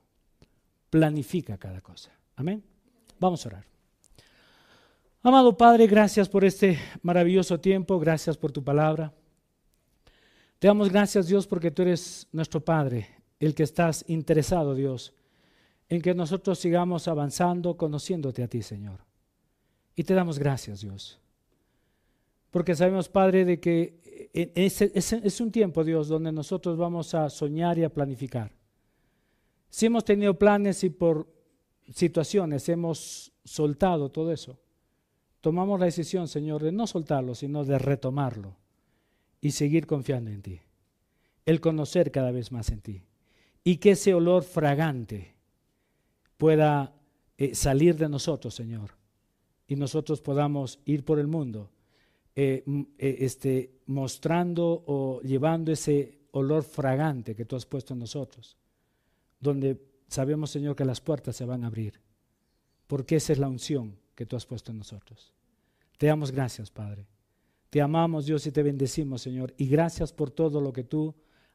Planifica 0.90 1.56
cada 1.58 1.80
cosa. 1.80 2.10
Amén. 2.36 2.62
Vamos 3.18 3.44
a 3.44 3.48
orar. 3.50 3.64
Amado 5.22 5.56
Padre, 5.56 5.86
gracias 5.86 6.30
por 6.30 6.44
este 6.46 6.78
maravilloso 7.02 7.60
tiempo, 7.60 7.98
gracias 7.98 8.38
por 8.38 8.52
tu 8.52 8.64
palabra. 8.64 9.12
Te 10.58 10.66
damos 10.66 10.90
gracias, 10.90 11.26
Dios, 11.26 11.46
porque 11.46 11.70
tú 11.70 11.82
eres 11.82 12.26
nuestro 12.32 12.64
Padre, 12.64 13.08
el 13.38 13.54
que 13.54 13.62
estás 13.62 14.04
interesado, 14.08 14.74
Dios, 14.74 15.12
en 15.90 16.00
que 16.00 16.14
nosotros 16.14 16.58
sigamos 16.58 17.06
avanzando, 17.06 17.76
conociéndote 17.76 18.42
a 18.42 18.48
ti, 18.48 18.62
Señor. 18.62 19.00
Y 19.94 20.04
te 20.04 20.14
damos 20.14 20.38
gracias, 20.38 20.80
Dios. 20.80 21.18
Porque 22.50 22.74
sabemos, 22.74 23.08
Padre, 23.08 23.44
de 23.44 23.60
que 23.60 24.00
es, 24.32 25.40
un 25.40 25.50
tiempo, 25.52 25.84
Dios, 25.84 26.08
donde 26.08 26.32
nosotros 26.32 26.76
vamos 26.76 27.14
a 27.14 27.30
soñar 27.30 27.78
y 27.78 27.84
a 27.84 27.92
planificar. 27.92 28.52
Si 29.68 29.86
hemos 29.86 30.04
tenido 30.04 30.38
planes 30.38 30.82
y 30.84 30.90
por 30.90 31.28
situaciones 31.92 32.68
hemos 32.68 33.32
soltado 33.44 34.10
todo 34.10 34.32
eso, 34.32 34.58
tomamos 35.40 35.78
la 35.78 35.86
decisión, 35.86 36.28
Señor, 36.28 36.62
de 36.62 36.72
no 36.72 36.86
soltarlo, 36.86 37.34
sino 37.34 37.64
de 37.64 37.78
retomarlo 37.78 38.56
y 39.40 39.52
seguir 39.52 39.86
confiando 39.86 40.30
en 40.30 40.42
ti. 40.42 40.60
El 41.46 41.60
conocer 41.60 42.10
cada 42.10 42.30
vez 42.30 42.52
más 42.52 42.70
en 42.70 42.80
ti. 42.80 43.02
Y 43.64 43.76
que 43.76 43.92
ese 43.92 44.14
olor 44.14 44.42
fragante 44.42 45.34
pueda 46.36 46.94
eh, 47.38 47.54
salir 47.54 47.96
de 47.96 48.08
nosotros, 48.08 48.54
Señor. 48.54 48.96
Y 49.66 49.76
nosotros 49.76 50.20
podamos 50.20 50.80
ir 50.84 51.04
por 51.04 51.18
el 51.18 51.26
mundo 51.26 51.70
eh, 52.36 52.64
eh, 52.98 53.16
este, 53.20 53.80
mostrando 53.86 54.84
o 54.86 55.20
llevando 55.22 55.72
ese 55.72 56.20
olor 56.32 56.62
fragante 56.62 57.34
que 57.34 57.44
tú 57.44 57.56
has 57.56 57.66
puesto 57.66 57.94
en 57.94 58.00
nosotros, 58.00 58.56
donde 59.40 59.80
sabemos, 60.08 60.50
Señor, 60.50 60.76
que 60.76 60.84
las 60.84 61.00
puertas 61.00 61.36
se 61.36 61.44
van 61.44 61.64
a 61.64 61.66
abrir, 61.66 62.00
porque 62.86 63.16
esa 63.16 63.32
es 63.32 63.38
la 63.38 63.48
unción 63.48 63.96
que 64.14 64.26
tú 64.26 64.36
has 64.36 64.46
puesto 64.46 64.70
en 64.70 64.78
nosotros. 64.78 65.32
Te 65.98 66.06
damos 66.06 66.30
gracias, 66.30 66.70
Padre. 66.70 67.06
Te 67.68 67.80
amamos, 67.80 68.26
Dios, 68.26 68.46
y 68.46 68.52
te 68.52 68.62
bendecimos, 68.62 69.22
Señor, 69.22 69.54
y 69.56 69.66
gracias 69.66 70.12
por 70.12 70.30
todo 70.30 70.60
lo 70.60 70.72
que 70.72 70.84
tú 70.84 71.14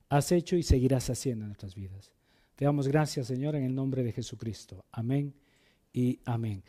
has 0.09 0.31
hecho 0.31 0.55
y 0.55 0.63
seguirás 0.63 1.09
haciendo 1.09 1.43
en 1.43 1.49
nuestras 1.49 1.75
vidas. 1.75 2.11
Te 2.55 2.65
damos 2.65 2.87
gracias, 2.87 3.27
Señor, 3.27 3.55
en 3.55 3.63
el 3.63 3.75
nombre 3.75 4.03
de 4.03 4.13
Jesucristo. 4.13 4.85
Amén 4.91 5.33
y 5.91 6.19
amén. 6.25 6.63